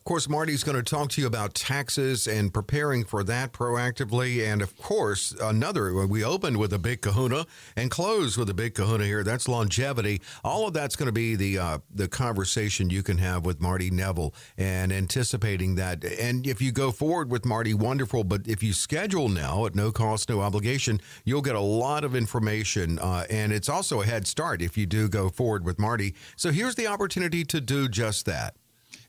Of 0.04 0.06
course, 0.06 0.28
Marty's 0.28 0.66
going 0.66 0.76
to 0.76 0.84
talk 0.84 1.12
to 1.12 1.22
you 1.22 1.28
about 1.28 1.54
taxes 1.54 2.28
and 2.28 2.54
preparing 2.54 3.06
for 3.06 3.24
that 3.24 3.54
proactively. 3.54 4.46
And 4.46 4.62
of 4.62 4.76
course, 4.76 5.34
another, 5.42 6.06
we 6.06 6.26
opened 6.26 6.58
with 6.58 6.74
a 6.74 6.78
big 6.78 7.00
kahuna 7.00 7.46
and 7.78 7.90
closed 7.90 8.38
with 8.38 8.50
a 8.50 8.54
big 8.54 8.74
kahuna 8.74 9.06
here. 9.06 9.24
That's 9.24 9.48
longevity. 9.48 10.22
All 10.44 10.68
of 10.68 10.74
that's 10.74 10.98
going 10.98 11.06
to 11.06 11.14
be 11.14 11.38
the, 11.38 11.58
uh, 11.58 11.78
the 11.90 12.10
conversation 12.10 12.90
you 12.90 13.02
can 13.02 13.18
have 13.20 13.46
with 13.46 13.62
Marty 13.62 13.90
Nevel 13.90 14.34
and 14.58 14.92
anticipating 14.92 15.76
that. 15.76 16.04
And 16.04 16.46
if 16.46 16.62
you 16.62 16.74
go 16.74 16.92
forward 16.92 17.32
with 17.32 17.46
Marty, 17.46 17.74
wonderful. 17.74 18.26
But 18.26 18.46
if 18.46 18.62
you 18.62 18.74
schedule 18.74 19.30
now 19.30 19.66
at 19.66 19.74
no 19.74 19.94
cost, 19.94 20.28
no 20.28 20.42
obligation, 20.42 21.00
you'll 21.24 21.42
get 21.42 21.56
a 21.56 21.62
lot 21.62 22.04
of 22.04 22.14
information. 22.14 23.00
Uh, 23.00 23.24
and 23.30 23.54
it's 23.54 23.70
also 23.70 24.02
a 24.02 24.06
head 24.06 24.28
start 24.28 24.62
if 24.62 24.78
you 24.78 24.86
do 24.86 25.08
go 25.08 25.30
forward 25.30 25.64
with 25.64 25.80
Marty. 25.80 26.14
So 26.36 26.52
here's 26.52 26.76
the 26.76 26.88
opportunity 26.88 27.46
to 27.46 27.62
do 27.62 27.88
just 27.88 28.26
that. 28.26 28.58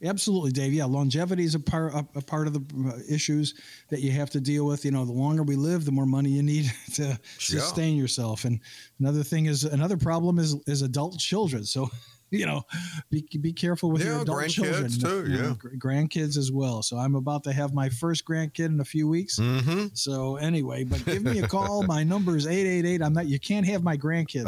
Absolutely, 0.03 0.51
Dave. 0.51 0.73
Yeah, 0.73 0.85
longevity 0.85 1.45
is 1.45 1.55
a 1.55 1.61
part 1.61 1.95
a, 1.95 2.07
a 2.15 2.23
part 2.23 2.47
of 2.47 2.55
the 2.55 2.91
uh, 2.91 2.99
issues 3.09 3.55
that 3.89 4.01
you 4.01 4.11
have 4.13 4.31
to 4.31 4.41
deal 4.41 4.67
with. 4.67 4.85
You 4.85 4.91
know, 4.91 5.05
the 5.05 5.13
longer 5.13 5.43
we 5.43 5.57
live, 5.57 5.85
the 5.85 5.93
more 5.93 6.07
money 6.07 6.31
you 6.31 6.43
need 6.43 6.73
to 6.95 7.19
sustain 7.39 7.97
yourself. 7.97 8.45
And 8.45 8.61
another 8.99 9.23
thing 9.23 9.47
is 9.47 9.65
another 9.65 9.97
problem 9.97 10.39
is 10.39 10.55
is 10.67 10.83
adult 10.83 11.19
children. 11.19 11.65
So 11.65 11.91
you 12.35 12.47
know, 12.47 12.63
be, 13.11 13.27
be 13.41 13.53
careful 13.53 13.91
with 13.91 14.03
yeah, 14.03 14.13
your 14.13 14.23
adult 14.23 14.49
children. 14.49 14.91
Too, 14.91 15.27
yeah, 15.29 15.55
grandkids 15.79 16.37
as 16.37 16.51
well. 16.51 16.83
So 16.83 16.97
I'm 16.97 17.15
about 17.15 17.45
to 17.45 17.53
have 17.53 17.75
my 17.75 17.89
first 17.89 18.25
grandkid 18.25 18.67
in 18.67 18.81
a 18.81 18.85
few 18.85 19.09
weeks. 19.09 19.39
Mm-hmm. 19.39 19.87
So 19.95 20.37
anyway, 20.37 20.85
but 20.85 21.05
give 21.05 21.23
me 21.23 21.39
a 21.41 21.49
call. 21.49 21.85
my 21.85 22.03
number 22.03 22.37
is 22.37 22.47
eight 22.47 22.67
eight 22.67 22.85
eight. 22.85 23.03
I'm 23.03 23.13
not. 23.13 23.27
You 23.27 23.39
can't 23.39 23.67
have 23.67 23.83
my 23.83 23.97
grandkid, 23.97 24.45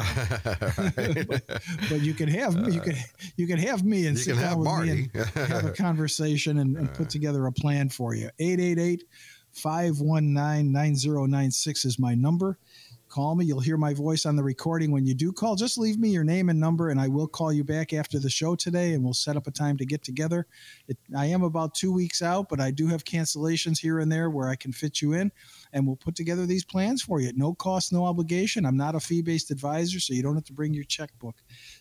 but, 1.26 1.43
but, 1.90 2.00
you 2.00 2.14
can 2.14 2.28
have 2.28 2.57
me. 2.57 2.75
you 2.75 2.81
can 2.81 2.97
you 3.37 3.47
can 3.47 3.59
have 3.59 3.85
me 3.85 4.07
and 4.07 4.16
you 4.16 4.23
sit 4.23 4.38
down 4.38 4.59
with 4.59 4.64
Marty. 4.64 4.90
me 4.90 5.11
and 5.14 5.26
have 5.49 5.64
a 5.64 5.71
conversation 5.76 6.59
and, 6.59 6.76
and 6.76 6.93
put 6.95 7.09
together 7.09 7.47
a 7.47 7.52
plan 7.52 7.88
for 7.88 8.14
you. 8.14 8.31
Eight 8.38 8.61
eight 8.61 8.78
eight. 8.78 9.05
519 9.52 10.71
9096 10.71 11.87
is 11.87 11.99
my 11.99 12.14
number 12.14 12.59
call 13.16 13.35
me. 13.35 13.46
You'll 13.46 13.61
hear 13.61 13.78
my 13.78 13.94
voice 13.94 14.26
on 14.26 14.37
the 14.37 14.42
recording 14.42 14.90
when 14.90 15.06
you 15.06 15.14
do 15.14 15.32
call. 15.32 15.56
Just 15.56 15.78
leave 15.78 15.99
me 15.99 16.11
your 16.11 16.23
name 16.23 16.50
and 16.50 16.61
number, 16.61 16.90
and 16.90 17.00
I 17.00 17.08
will 17.08 17.26
call 17.26 17.50
you 17.50 17.64
back 17.64 17.94
after 17.94 18.18
the 18.18 18.28
show 18.28 18.54
today, 18.54 18.92
and 18.92 19.02
we'll 19.02 19.14
set 19.14 19.38
up 19.38 19.46
a 19.46 19.50
time 19.50 19.78
to 19.78 19.87
get 19.87 20.04
together. 20.04 20.46
It, 20.87 20.99
I 21.16 21.25
am 21.25 21.42
about 21.42 21.73
two 21.73 21.90
weeks 21.90 22.20
out, 22.20 22.50
but 22.50 22.61
I 22.61 22.70
do 22.70 22.88
have 22.88 23.04
cancellations 23.04 23.78
here 23.78 24.00
and 24.00 24.12
there 24.12 24.28
where 24.28 24.50
I 24.50 24.54
can 24.54 24.70
fit 24.70 25.00
you 25.00 25.14
in, 25.14 25.32
and 25.73 25.87
we'll 25.87 25.96
put 25.96 26.14
together 26.14 26.44
these 26.44 26.66
plans 26.66 27.00
for 27.00 27.18
you 27.18 27.32
no 27.35 27.54
cost, 27.54 27.90
no 27.90 28.04
obligation. 28.04 28.66
I'm 28.66 28.76
not 28.76 28.94
a 28.94 29.00
fee 29.00 29.23
based 29.23 29.50
advisor, 29.50 29.99
so 29.99 30.12
you 30.12 30.23
don't 30.23 30.35
have 30.35 30.44
to 30.44 30.52
bring 30.52 30.75
your 30.75 30.85
checkbook. 30.85 31.37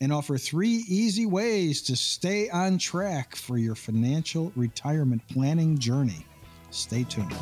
and 0.00 0.12
offer 0.12 0.38
three 0.38 0.84
easy 0.88 1.26
ways 1.26 1.82
to 1.82 1.96
stay 1.96 2.48
on 2.50 2.78
track 2.78 3.34
for 3.34 3.58
your 3.58 3.74
financial 3.74 4.52
retirement 4.54 5.22
planning 5.28 5.78
journey. 5.78 6.24
Stay 6.70 7.04
tuned. 7.04 7.34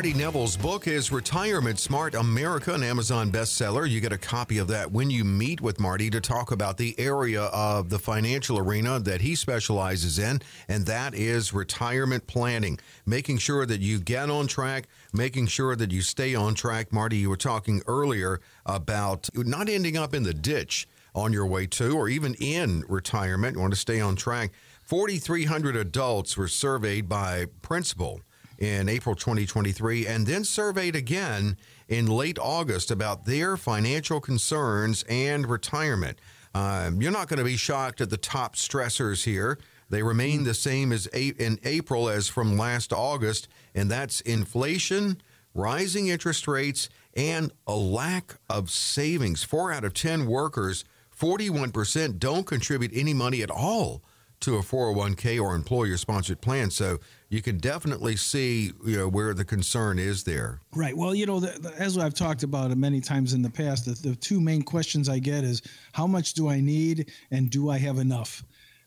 Marty 0.00 0.14
Nevel's 0.14 0.56
book 0.56 0.86
is 0.86 1.12
Retirement 1.12 1.78
Smart 1.78 2.14
America, 2.14 2.72
an 2.72 2.82
Amazon 2.82 3.30
bestseller. 3.30 3.86
You 3.86 4.00
get 4.00 4.14
a 4.14 4.16
copy 4.16 4.56
of 4.56 4.66
that 4.68 4.90
when 4.90 5.10
you 5.10 5.26
meet 5.26 5.60
with 5.60 5.78
Marty 5.78 6.08
to 6.08 6.22
talk 6.22 6.52
about 6.52 6.78
the 6.78 6.98
area 6.98 7.42
of 7.42 7.90
the 7.90 7.98
financial 7.98 8.56
arena 8.56 8.98
that 8.98 9.20
he 9.20 9.34
specializes 9.34 10.18
in, 10.18 10.40
and 10.68 10.86
that 10.86 11.14
is 11.14 11.52
retirement 11.52 12.26
planning. 12.26 12.78
Making 13.04 13.36
sure 13.36 13.66
that 13.66 13.82
you 13.82 14.00
get 14.00 14.30
on 14.30 14.46
track, 14.46 14.88
making 15.12 15.48
sure 15.48 15.76
that 15.76 15.92
you 15.92 16.00
stay 16.00 16.34
on 16.34 16.54
track. 16.54 16.94
Marty, 16.94 17.18
you 17.18 17.28
were 17.28 17.36
talking 17.36 17.82
earlier 17.86 18.40
about 18.64 19.28
not 19.34 19.68
ending 19.68 19.98
up 19.98 20.14
in 20.14 20.22
the 20.22 20.32
ditch 20.32 20.88
on 21.14 21.30
your 21.30 21.46
way 21.46 21.66
to 21.66 21.94
or 21.94 22.08
even 22.08 22.32
in 22.36 22.84
retirement. 22.88 23.54
You 23.54 23.60
want 23.60 23.74
to 23.74 23.78
stay 23.78 24.00
on 24.00 24.16
track. 24.16 24.52
4,300 24.82 25.76
adults 25.76 26.38
were 26.38 26.48
surveyed 26.48 27.06
by 27.06 27.48
Principal 27.60 28.22
in 28.60 28.88
April 28.90 29.14
2023 29.16 30.06
and 30.06 30.26
then 30.26 30.44
surveyed 30.44 30.94
again 30.94 31.56
in 31.88 32.06
late 32.06 32.38
August 32.38 32.90
about 32.90 33.24
their 33.24 33.56
financial 33.56 34.20
concerns 34.20 35.02
and 35.08 35.46
retirement. 35.46 36.18
Um, 36.54 37.00
you're 37.00 37.10
not 37.10 37.28
going 37.28 37.38
to 37.38 37.44
be 37.44 37.56
shocked 37.56 38.00
at 38.00 38.10
the 38.10 38.16
top 38.18 38.54
stressors 38.54 39.24
here. 39.24 39.58
They 39.88 40.02
remain 40.02 40.44
the 40.44 40.54
same 40.54 40.92
as 40.92 41.06
in 41.06 41.58
April 41.64 42.08
as 42.08 42.28
from 42.28 42.56
last 42.56 42.92
August, 42.92 43.48
and 43.74 43.90
that's 43.90 44.20
inflation, 44.20 45.20
rising 45.54 46.08
interest 46.08 46.46
rates, 46.46 46.88
and 47.16 47.50
a 47.66 47.74
lack 47.74 48.36
of 48.48 48.70
savings. 48.70 49.42
Four 49.42 49.72
out 49.72 49.84
of 49.84 49.94
10 49.94 50.26
workers, 50.26 50.84
41%, 51.18 52.18
don't 52.18 52.46
contribute 52.46 52.92
any 52.94 53.14
money 53.14 53.42
at 53.42 53.50
all 53.50 54.02
to 54.40 54.56
a 54.56 54.60
401k 54.60 55.40
or 55.40 55.54
employer 55.54 55.96
sponsored 55.96 56.40
plan. 56.40 56.70
So 56.70 56.98
you 57.28 57.42
can 57.42 57.58
definitely 57.58 58.16
see 58.16 58.72
you 58.84 58.96
know 58.96 59.08
where 59.08 59.34
the 59.34 59.44
concern 59.44 59.98
is 59.98 60.24
there. 60.24 60.60
Right. 60.74 60.96
Well, 60.96 61.14
you 61.14 61.26
know, 61.26 61.40
the, 61.40 61.58
the, 61.58 61.74
as 61.74 61.96
I've 61.98 62.14
talked 62.14 62.42
about 62.42 62.70
it 62.70 62.78
many 62.78 63.00
times 63.00 63.34
in 63.34 63.42
the 63.42 63.50
past, 63.50 63.84
the, 63.84 64.08
the 64.08 64.16
two 64.16 64.40
main 64.40 64.62
questions 64.62 65.08
I 65.08 65.18
get 65.18 65.44
is 65.44 65.62
how 65.92 66.06
much 66.06 66.34
do 66.34 66.48
I 66.48 66.60
need 66.60 67.12
and 67.30 67.50
do 67.50 67.70
I 67.70 67.78
have 67.78 67.98
enough? 67.98 68.42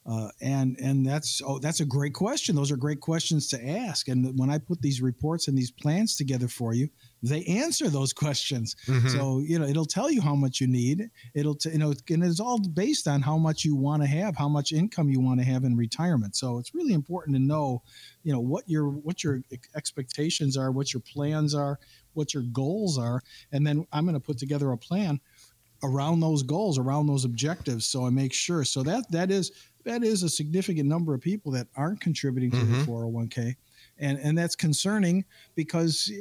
Uh, 0.05 0.29
and 0.41 0.77
and 0.79 1.05
that's 1.05 1.41
oh 1.45 1.60
that's 1.60 1.79
a 1.79 1.86
great 1.86 2.13
question. 2.13 2.55
Those 2.55 2.72
are 2.72 2.75
great 2.77 3.00
questions 3.00 3.48
to 3.50 3.67
ask. 3.67 4.10
And 4.10 4.38
when 4.38 4.50
I 4.50 4.57
put 4.57 4.81
these 4.81 5.01
reports 5.01 5.48
and 5.48 5.57
these 5.57 5.72
plans 5.72 6.17
together 6.17 6.50
for 6.50 6.74
you, 6.74 6.89
they 7.24 7.44
answer 7.46 7.89
those 7.89 8.12
questions. 8.12 8.75
Mm-hmm. 8.86 9.08
So 9.08 9.39
you 9.39 9.58
know 9.58 9.65
it'll 9.65 9.86
tell 9.86 10.12
you 10.12 10.22
how 10.22 10.36
much 10.36 10.60
you 10.60 10.68
need. 10.68 11.10
It'll 11.34 11.56
t- 11.56 11.72
you 11.72 11.77
know 11.77 11.94
and 12.10 12.24
it's 12.24 12.39
all 12.39 12.60
based 12.60 13.08
on 13.08 13.22
how 13.22 13.38
much 13.38 13.63
you 13.63 13.75
want 13.75 14.03
to 14.03 14.08
have, 14.08 14.36
how 14.36 14.50
much 14.50 14.72
income 14.72 15.10
you 15.10 15.22
want 15.22 15.39
to 15.39 15.46
have 15.46 15.63
in 15.63 15.77
retirement. 15.77 16.36
So 16.36 16.58
it's 16.60 16.75
really 16.75 16.94
important 16.94 17.36
to 17.36 17.42
know, 17.42 17.82
you 18.24 18.34
know 18.34 18.42
what 18.42 18.68
your 18.68 18.89
what 18.89 19.24
your 19.24 19.42
expectations 19.75 20.58
are, 20.58 20.72
what 20.72 20.94
your 20.94 21.01
plans 21.01 21.56
are, 21.56 21.80
what 22.13 22.34
your 22.34 22.44
goals 22.51 22.98
are, 22.98 23.22
and 23.51 23.65
then 23.65 23.88
I'm 23.92 24.03
going 24.03 24.15
to 24.15 24.20
put 24.20 24.38
together 24.38 24.72
a 24.72 24.77
plan 24.77 25.20
around 25.84 26.22
those 26.22 26.44
goals, 26.44 26.80
around 26.80 27.08
those 27.08 27.25
objectives. 27.25 27.86
So 27.86 28.06
I 28.06 28.10
make 28.10 28.34
sure. 28.34 28.63
So 28.63 28.84
that 28.84 29.10
that 29.12 29.32
is 29.32 29.51
that 29.86 30.03
is 30.03 30.24
a 30.24 30.30
significant 30.30 30.88
number 30.88 31.13
of 31.13 31.22
people 31.22 31.51
that 31.53 31.68
aren't 31.75 32.01
contributing 32.01 32.51
to 32.51 32.58
mm-hmm. 32.58 32.92
401k. 32.92 33.56
And, 34.03 34.19
and 34.19 34.38
that's 34.38 34.57
concerning 34.57 35.24
because 35.55 36.12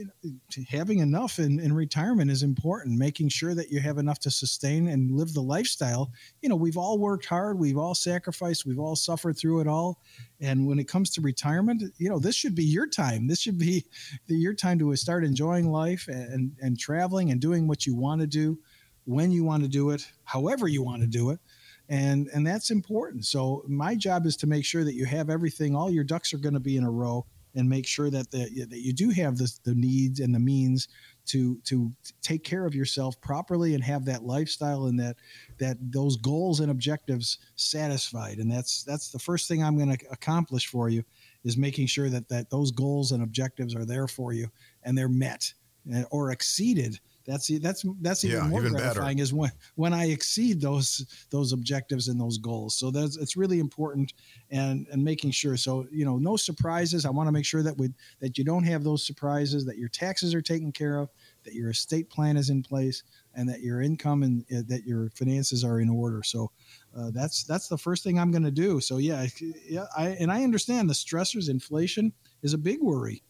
having 0.69 1.01
enough 1.01 1.41
in, 1.41 1.59
in 1.59 1.73
retirement 1.73 2.31
is 2.31 2.45
important. 2.45 2.97
Making 2.97 3.29
sure 3.29 3.57
that 3.57 3.73
you 3.73 3.81
have 3.81 3.99
enough 3.99 4.21
to 4.21 4.31
sustain 4.31 4.87
and 4.87 5.11
live 5.11 5.35
the 5.35 5.43
lifestyle. 5.43 6.13
You 6.43 6.49
know, 6.49 6.55
we've 6.55 6.77
all 6.77 7.01
worked 7.01 7.27
hard, 7.27 7.59
we've 7.59 7.77
all 7.77 7.97
sacrificed, 7.97 8.65
we've 8.65 8.79
all 8.79 8.95
suffered 8.95 9.37
through 9.37 9.63
it 9.63 9.67
all. 9.67 9.99
And 10.41 10.69
when 10.69 10.79
it 10.79 10.87
comes 10.87 11.11
to 11.11 11.21
retirement, 11.21 11.83
you 11.99 12.09
know, 12.09 12.21
this 12.21 12.37
should 12.37 12.55
be 12.55 12.65
your 12.65 12.87
time. 12.87 13.27
This 13.27 13.41
should 13.41 13.59
be 13.59 13.85
the, 14.29 14.37
your 14.37 14.55
time 14.55 14.79
to 14.79 14.95
start 14.95 15.25
enjoying 15.25 15.69
life 15.69 16.07
and, 16.07 16.53
and 16.61 16.79
traveling 16.79 17.33
and 17.33 17.41
doing 17.41 17.67
what 17.67 17.85
you 17.85 17.97
want 17.97 18.21
to 18.21 18.29
do, 18.29 18.61
when 19.07 19.33
you 19.33 19.43
want 19.43 19.65
to 19.65 19.69
do 19.69 19.91
it, 19.91 20.07
however 20.23 20.69
you 20.69 20.85
want 20.85 21.03
to 21.03 21.09
do 21.09 21.31
it 21.31 21.41
and 21.89 22.29
and 22.33 22.47
that's 22.47 22.71
important 22.71 23.25
so 23.25 23.65
my 23.67 23.97
job 23.97 24.25
is 24.25 24.37
to 24.37 24.47
make 24.47 24.65
sure 24.65 24.85
that 24.85 24.95
you 24.95 25.05
have 25.05 25.29
everything 25.29 25.75
all 25.75 25.91
your 25.91 26.05
ducks 26.05 26.33
are 26.33 26.39
going 26.39 26.55
to 26.55 26.61
be 26.61 26.77
in 26.77 26.85
a 26.85 26.91
row 26.91 27.27
and 27.55 27.69
make 27.69 27.87
sure 27.87 28.11
that 28.11 28.31
the, 28.31 28.67
that 28.69 28.81
you 28.81 28.93
do 28.93 29.11
have 29.11 29.37
the, 29.37 29.53
the 29.65 29.75
needs 29.75 30.21
and 30.21 30.35
the 30.35 30.39
means 30.39 30.89
to 31.27 31.59
to 31.65 31.93
take 32.21 32.43
care 32.45 32.67
of 32.67 32.75
yourself 32.75 33.21
properly 33.21 33.75
and 33.75 33.85
have 33.85 34.05
that 34.05 34.25
lifestyle 34.25 34.87
and 34.87 34.99
that 34.99 35.17
that 35.59 35.77
those 35.81 36.17
goals 36.17 36.61
and 36.61 36.71
objectives 36.71 37.39
satisfied. 37.57 38.39
And 38.39 38.51
that's 38.51 38.83
that's 38.83 39.11
the 39.11 39.19
first 39.19 39.49
thing 39.49 39.63
I'm 39.63 39.77
going 39.77 39.97
to 39.97 40.07
accomplish 40.11 40.67
for 40.67 40.89
you 40.89 41.05
is 41.45 41.57
making 41.57 41.87
sure 41.87 42.09
that 42.09 42.29
that 42.29 42.51
those 42.51 42.71
goals 42.71 43.13
and 43.13 43.23
objectives 43.23 43.75
are 43.75 43.85
there 43.85 44.09
for 44.09 44.33
you 44.33 44.49
and 44.83 44.97
they're 44.97 45.09
met 45.09 45.53
eh, 45.93 46.05
or 46.11 46.31
exceeded 46.31 46.99
that's 47.25 47.49
that's 47.61 47.85
that's 48.01 48.25
even 48.25 48.39
yeah, 48.39 48.49
more 48.49 48.61
even 48.61 48.73
gratifying 48.73 49.17
better. 49.17 49.23
is 49.23 49.33
when 49.33 49.51
when 49.75 49.93
I 49.93 50.11
exceed 50.11 50.61
those 50.61 51.07
those 51.31 51.53
objectives 51.53 52.09
and 52.09 52.21
those 52.21 52.39
goals. 52.39 52.75
So 52.75 52.91
that's 52.91 53.17
it's 53.17 53.37
really 53.37 53.61
important 53.61 54.13
and 54.51 54.87
and 54.91 55.03
making 55.03 55.31
sure. 55.31 55.57
So 55.57 55.87
you 55.91 56.05
know, 56.05 56.19
no 56.19 56.37
surprises. 56.37 57.07
I 57.07 57.11
want 57.11 57.29
to 57.29 57.33
make 57.33 57.45
sure 57.45 57.63
that 57.63 57.77
we 57.77 57.91
that 58.21 58.39
you 58.39 58.45
don't 58.45 58.65
have 58.65 58.85
those 58.85 59.07
surprises. 59.07 59.65
That 59.65 59.79
your 59.79 59.89
taxes 59.89 60.35
are 60.35 60.43
taken 60.43 60.73
care 60.73 60.99
of. 60.99 61.11
That 61.45 61.55
your 61.55 61.71
estate 61.71 62.09
plan 62.11 62.37
is 62.37 62.51
in 62.51 62.63
place, 62.63 63.03
and 63.35 63.49
that 63.49 63.61
your 63.61 63.83
income 63.83 64.23
and 64.23 64.45
uh, 64.57 64.63
that 64.69 64.85
your 64.85 65.11
finances 65.11 65.65
are 65.65 65.81
in 65.81 65.89
order. 65.89 66.23
So 66.23 66.51
uh, 66.97 67.11
that's 67.13 67.45
that's 67.45 67.69
the 67.69 67.79
first 67.79 68.05
thing 68.05 68.19
I'm 68.19 68.31
going 68.31 68.45
to 68.45 68.51
do. 68.51 68.81
So 68.81 68.99
yeah, 68.99 69.27
yeah. 69.69 69.87
I 69.97 70.09
and 70.09 70.31
I 70.31 70.45
understand 70.45 70.89
the 70.89 70.95
stressors. 70.95 71.49
Inflation 71.49 72.13
is 72.43 72.55
a 72.55 72.59
big 72.59 72.81
worry 72.81 73.23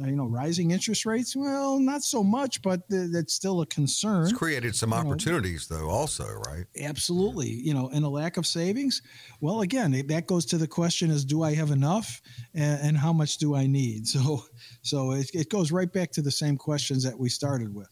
Uh, 0.00 0.06
you 0.06 0.16
know, 0.16 0.26
rising 0.26 0.70
interest 0.70 1.04
rates? 1.04 1.34
Well, 1.34 1.78
not 1.80 2.02
so 2.02 2.22
much, 2.22 2.62
but 2.62 2.88
th- 2.88 3.10
that's 3.12 3.34
still 3.34 3.60
a 3.60 3.66
concern. 3.66 4.22
It's 4.24 4.32
created 4.32 4.76
some 4.76 4.92
opportunities, 4.92 5.70
know. 5.70 5.78
though, 5.78 5.88
also, 5.90 6.26
right? 6.46 6.64
Absolutely. 6.80 7.48
You 7.48 7.74
know, 7.74 7.90
and 7.92 8.04
a 8.04 8.08
lack 8.08 8.36
of 8.36 8.46
savings. 8.46 9.02
Well, 9.40 9.62
again, 9.62 9.90
that 10.06 10.26
goes 10.26 10.46
to 10.46 10.58
the 10.58 10.68
question: 10.68 11.10
is 11.10 11.24
do 11.24 11.42
I 11.42 11.54
have 11.54 11.70
enough, 11.70 12.22
and, 12.54 12.80
and 12.82 12.96
how 12.96 13.12
much 13.12 13.38
do 13.38 13.54
I 13.54 13.66
need? 13.66 14.06
So, 14.20 14.44
so 14.82 15.12
it, 15.12 15.30
it 15.32 15.50
goes 15.50 15.70
right 15.70 15.90
back 15.90 16.10
to 16.12 16.22
the 16.22 16.30
same 16.30 16.56
questions 16.56 17.04
that 17.04 17.16
we 17.16 17.28
started 17.28 17.72
with. 17.72 17.88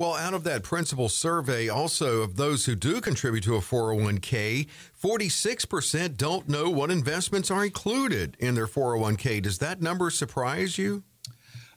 Well, 0.00 0.14
out 0.14 0.32
of 0.32 0.44
that 0.44 0.62
principal 0.62 1.10
survey, 1.10 1.68
also 1.68 2.22
of 2.22 2.36
those 2.36 2.64
who 2.64 2.74
do 2.74 3.02
contribute 3.02 3.44
to 3.44 3.56
a 3.56 3.60
401k, 3.60 4.66
46% 4.98 6.16
don't 6.16 6.48
know 6.48 6.70
what 6.70 6.90
investments 6.90 7.50
are 7.50 7.64
included 7.64 8.34
in 8.40 8.54
their 8.54 8.66
401k. 8.66 9.42
Does 9.42 9.58
that 9.58 9.82
number 9.82 10.08
surprise 10.08 10.78
you? 10.78 11.04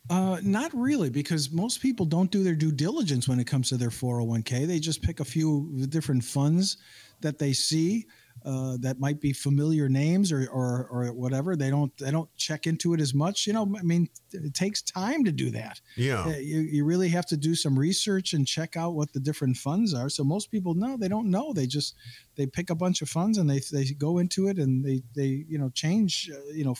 Uh, 0.09 0.39
not 0.43 0.73
really, 0.73 1.09
because 1.09 1.51
most 1.51 1.81
people 1.81 2.05
don't 2.05 2.31
do 2.31 2.43
their 2.43 2.55
due 2.55 2.71
diligence 2.71 3.27
when 3.27 3.39
it 3.39 3.47
comes 3.47 3.69
to 3.69 3.77
their 3.77 3.89
401k. 3.89 4.67
They 4.67 4.79
just 4.79 5.01
pick 5.01 5.19
a 5.19 5.25
few 5.25 5.87
different 5.89 6.25
funds 6.25 6.77
that 7.21 7.39
they 7.39 7.53
see 7.53 8.07
uh, 8.45 8.77
that 8.81 8.99
might 8.99 9.21
be 9.21 9.31
familiar 9.31 9.87
names 9.87 10.31
or, 10.31 10.47
or, 10.49 10.87
or 10.91 11.13
whatever. 11.13 11.55
They 11.55 11.69
don't 11.69 11.95
they 11.97 12.11
don't 12.11 12.29
check 12.35 12.67
into 12.67 12.93
it 12.93 12.99
as 12.99 13.13
much. 13.13 13.47
You 13.47 13.53
know, 13.53 13.73
I 13.79 13.83
mean, 13.83 14.09
it 14.31 14.53
takes 14.53 14.81
time 14.81 15.23
to 15.23 15.31
do 15.31 15.49
that. 15.51 15.79
Yeah, 15.95 16.23
uh, 16.23 16.29
you, 16.37 16.59
you 16.59 16.85
really 16.85 17.09
have 17.09 17.25
to 17.27 17.37
do 17.37 17.55
some 17.55 17.79
research 17.79 18.33
and 18.33 18.45
check 18.45 18.75
out 18.75 18.95
what 18.95 19.13
the 19.13 19.19
different 19.19 19.57
funds 19.57 19.93
are. 19.93 20.09
So 20.09 20.23
most 20.23 20.51
people 20.51 20.73
know 20.73 20.97
they 20.97 21.07
don't 21.07 21.31
know. 21.31 21.53
They 21.53 21.67
just 21.67 21.95
they 22.35 22.45
pick 22.45 22.69
a 22.69 22.75
bunch 22.75 23.01
of 23.01 23.09
funds 23.09 23.37
and 23.37 23.49
they 23.49 23.61
they 23.71 23.85
go 23.85 24.17
into 24.17 24.47
it 24.47 24.57
and 24.57 24.83
they 24.83 25.03
they 25.15 25.45
you 25.47 25.57
know 25.57 25.69
change 25.69 26.29
uh, 26.33 26.51
you 26.53 26.65
know 26.65 26.75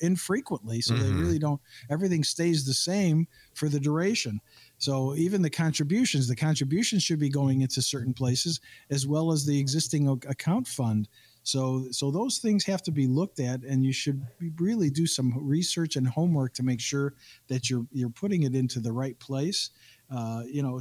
infrequently. 0.00 0.80
So 0.80 0.94
mm-hmm. 0.94 1.02
they 1.02 1.12
really 1.12 1.38
don't. 1.38 1.60
Everything 1.90 2.22
stays 2.22 2.66
the 2.66 2.74
same 2.74 3.26
for 3.54 3.68
the 3.68 3.80
duration. 3.80 4.40
So 4.80 5.14
even 5.14 5.42
the 5.42 5.50
contributions, 5.50 6.26
the 6.26 6.34
contributions 6.34 7.02
should 7.02 7.20
be 7.20 7.28
going 7.28 7.56
mm-hmm. 7.56 7.64
into 7.64 7.82
certain 7.82 8.14
places 8.14 8.60
as 8.90 9.06
well 9.06 9.30
as 9.30 9.44
the 9.44 9.60
existing 9.60 10.08
account 10.08 10.66
fund. 10.66 11.06
So 11.42 11.86
so 11.90 12.10
those 12.10 12.38
things 12.38 12.64
have 12.64 12.82
to 12.82 12.90
be 12.90 13.06
looked 13.06 13.40
at, 13.40 13.62
and 13.62 13.84
you 13.84 13.92
should 13.92 14.26
really 14.58 14.90
do 14.90 15.06
some 15.06 15.32
research 15.36 15.96
and 15.96 16.06
homework 16.06 16.54
to 16.54 16.62
make 16.62 16.80
sure 16.80 17.14
that 17.48 17.70
you're 17.70 17.86
you're 17.92 18.10
putting 18.10 18.42
it 18.42 18.54
into 18.54 18.80
the 18.80 18.92
right 18.92 19.18
place. 19.18 19.70
Uh, 20.10 20.42
you 20.46 20.60
know, 20.62 20.80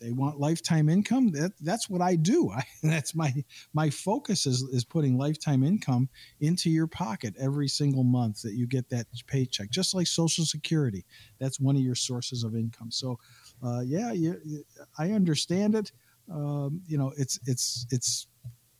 they 0.00 0.12
want 0.12 0.38
lifetime 0.38 0.88
income. 0.88 1.32
That 1.32 1.52
that's 1.60 1.90
what 1.90 2.00
I 2.00 2.14
do. 2.14 2.50
I, 2.56 2.62
that's 2.82 3.14
my 3.14 3.32
my 3.72 3.90
focus 3.90 4.46
is 4.46 4.62
is 4.62 4.84
putting 4.84 5.18
lifetime 5.18 5.62
income 5.64 6.08
into 6.40 6.70
your 6.70 6.86
pocket 6.86 7.34
every 7.38 7.68
single 7.68 8.04
month 8.04 8.42
that 8.42 8.54
you 8.54 8.66
get 8.66 8.88
that 8.90 9.06
paycheck, 9.26 9.70
just 9.70 9.94
like 9.94 10.06
Social 10.06 10.44
Security. 10.44 11.04
That's 11.40 11.58
one 11.58 11.76
of 11.76 11.82
your 11.82 11.96
sources 11.96 12.44
of 12.44 12.54
income. 12.54 12.90
So, 12.90 13.18
uh, 13.62 13.80
yeah, 13.84 14.12
you, 14.12 14.64
I 14.98 15.12
understand 15.12 15.74
it. 15.74 15.90
Um, 16.32 16.82
you 16.86 16.96
know, 16.96 17.12
it's 17.16 17.40
it's 17.46 17.86
it's 17.90 18.28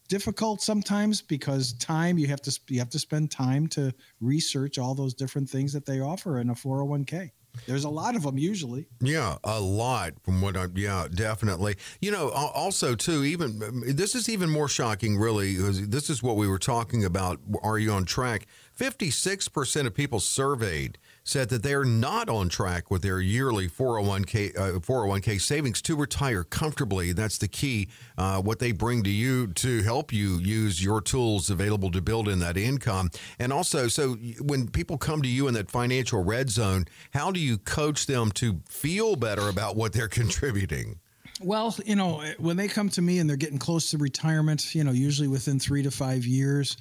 difficult 0.09 0.61
sometimes 0.61 1.23
because 1.23 1.73
time 1.75 2.19
you 2.19 2.27
have 2.27 2.43
to 2.43 2.61
you 2.69 2.79
have 2.79 2.91
to 2.91 2.99
spend 2.99 3.31
time 3.31 3.67
to 3.69 3.93
research 4.21 4.79
all 4.79 4.95
those 4.95 5.15
different 5.15 5.49
things 5.49 5.73
that 5.73 5.87
they 5.87 6.01
offer 6.01 6.41
in 6.41 6.51
a 6.51 6.55
401k. 6.55 7.31
There's 7.67 7.85
a 7.85 7.91
lot 7.91 8.17
of 8.17 8.23
them 8.23 8.39
usually. 8.39 8.87
Yeah, 9.01 9.37
a 9.45 9.61
lot 9.61 10.15
from 10.25 10.41
what 10.41 10.57
I 10.57 10.67
yeah, 10.75 11.07
definitely. 11.13 11.77
You 12.01 12.11
know, 12.11 12.31
also 12.31 12.95
too 12.95 13.25
even 13.25 13.83
this 13.95 14.15
is 14.15 14.29
even 14.29 14.51
more 14.51 14.69
shocking 14.69 15.19
really 15.19 15.55
this 15.55 16.11
is 16.11 16.23
what 16.23 16.37
we 16.37 16.49
were 16.49 16.59
talking 16.59 17.05
about 17.05 17.41
are 17.63 17.79
you 17.79 17.93
on 17.93 18.05
track? 18.05 18.47
56% 18.79 19.87
of 19.87 19.95
people 19.95 20.21
surveyed 20.21 20.99
said 21.31 21.49
that 21.51 21.63
they're 21.63 21.85
not 21.85 22.29
on 22.29 22.49
track 22.49 22.91
with 22.91 23.03
their 23.03 23.21
yearly 23.21 23.69
401k 23.69 24.59
uh, 24.59 24.81
401k 24.81 25.41
savings 25.41 25.81
to 25.83 25.95
retire 25.95 26.43
comfortably. 26.43 27.13
That's 27.13 27.39
the 27.39 27.47
key. 27.47 27.89
Uh, 28.19 28.43
what 28.43 28.59
they 28.59 28.73
bring 28.73 29.05
to 29.05 29.11
you 29.11 29.47
to 29.49 29.83
help 29.83 30.13
you 30.13 30.39
use 30.39 30.83
your 30.83 31.01
tools 31.01 31.49
available 31.49 31.91
to 31.93 32.01
build 32.01 32.29
in 32.29 32.41
that 32.41 32.57
income, 32.57 33.11
and 33.39 33.53
also, 33.53 33.87
so 33.87 34.15
when 34.41 34.69
people 34.69 34.99
come 34.99 35.23
to 35.23 35.29
you 35.29 35.47
in 35.47 35.55
that 35.55 35.71
financial 35.71 36.25
red 36.25 36.51
zone, 36.51 36.87
how 37.13 37.31
do 37.31 37.39
you 37.39 37.59
coach 37.59 38.07
them 38.07 38.33
to 38.33 38.61
feel 38.69 39.15
better 39.15 39.49
about 39.49 39.77
what 39.77 39.93
they're 39.93 40.09
contributing? 40.21 40.99
Well, 41.43 41.75
you 41.87 41.97
know, 41.97 42.23
when 42.39 42.57
they 42.57 42.69
come 42.69 42.91
to 42.91 43.03
me 43.03 43.19
and 43.19 43.31
they're 43.31 43.37
getting 43.37 43.59
close 43.59 43.91
to 43.91 43.99
retirement, 43.99 44.75
you 44.75 44.85
know, 44.85 44.91
usually 44.91 45.29
within 45.29 45.59
three 45.59 45.83
to 45.83 45.91
five 45.91 46.27
years 46.27 46.77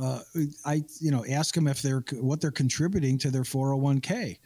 uh, 0.00 0.20
I 0.64 0.82
you 1.00 1.10
know 1.10 1.24
ask 1.26 1.54
them 1.54 1.66
if 1.66 1.82
they're 1.82 2.04
what 2.14 2.40
they're 2.40 2.50
contributing 2.50 3.18
to 3.18 3.30
their 3.30 3.42
401k. 3.42 4.38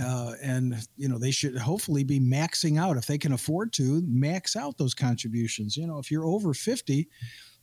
Uh, 0.00 0.34
and 0.40 0.76
you 0.96 1.08
know 1.08 1.18
they 1.18 1.32
should 1.32 1.58
hopefully 1.58 2.04
be 2.04 2.20
maxing 2.20 2.78
out 2.78 2.96
if 2.96 3.06
they 3.06 3.18
can 3.18 3.32
afford 3.32 3.72
to 3.72 4.00
max 4.06 4.54
out 4.54 4.78
those 4.78 4.94
contributions 4.94 5.76
you 5.76 5.88
know 5.88 5.98
if 5.98 6.08
you're 6.08 6.24
over 6.24 6.54
50 6.54 7.08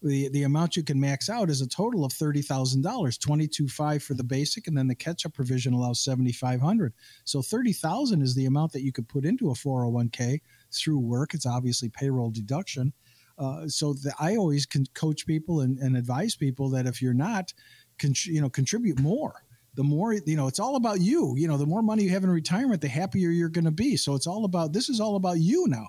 the, 0.02 0.30
the 0.30 0.44
amount 0.44 0.76
you 0.76 0.84
can 0.84 1.00
max 1.00 1.30
out 1.30 1.50
is 1.50 1.62
a 1.62 1.68
total 1.68 2.06
of 2.06 2.14
$30,000, 2.14 2.82
22.5 2.82 4.02
for 4.02 4.14
the 4.14 4.24
basic 4.24 4.68
and 4.68 4.78
then 4.78 4.88
the 4.88 4.96
catch-up 4.96 5.34
provision 5.34 5.74
allows 5.74 6.04
7500. 6.04 6.94
So 7.26 7.42
30,000 7.42 8.22
is 8.22 8.36
the 8.36 8.46
amount 8.46 8.72
that 8.74 8.82
you 8.82 8.92
could 8.92 9.10
put 9.10 9.26
into 9.26 9.50
a 9.50 9.54
401k 9.54 10.42
through 10.74 11.00
work. 11.00 11.34
It's 11.34 11.46
obviously 11.46 11.90
payroll 11.90 12.32
deduction. 12.32 12.94
Uh, 13.40 13.68
so 13.68 13.94
the, 13.94 14.14
I 14.20 14.36
always 14.36 14.66
can 14.66 14.86
coach 14.94 15.26
people 15.26 15.62
and, 15.62 15.80
and 15.80 15.96
advise 15.96 16.36
people 16.36 16.70
that 16.72 16.86
if 16.86 17.02
you're 17.02 17.14
not, 17.14 17.54
con- 17.98 18.14
you 18.26 18.42
know, 18.42 18.50
contribute 18.50 19.00
more. 19.00 19.44
The 19.76 19.84
more 19.84 20.14
you 20.14 20.36
know, 20.36 20.48
it's 20.48 20.60
all 20.60 20.76
about 20.76 21.00
you. 21.00 21.36
You 21.38 21.48
know, 21.48 21.56
the 21.56 21.66
more 21.66 21.82
money 21.82 22.04
you 22.04 22.10
have 22.10 22.26
in 22.26 22.30
retirement, 22.30 22.82
the 22.82 22.90
happier 22.90 23.30
you're 23.30 23.48
going 23.48 23.66
to 23.66 23.72
be. 23.72 23.96
So 23.96 24.14
it's 24.14 24.28
all 24.28 24.44
about 24.44 24.74
this 24.74 24.90
is 24.90 25.00
all 25.00 25.16
about 25.16 25.40
you 25.40 25.68
now. 25.68 25.88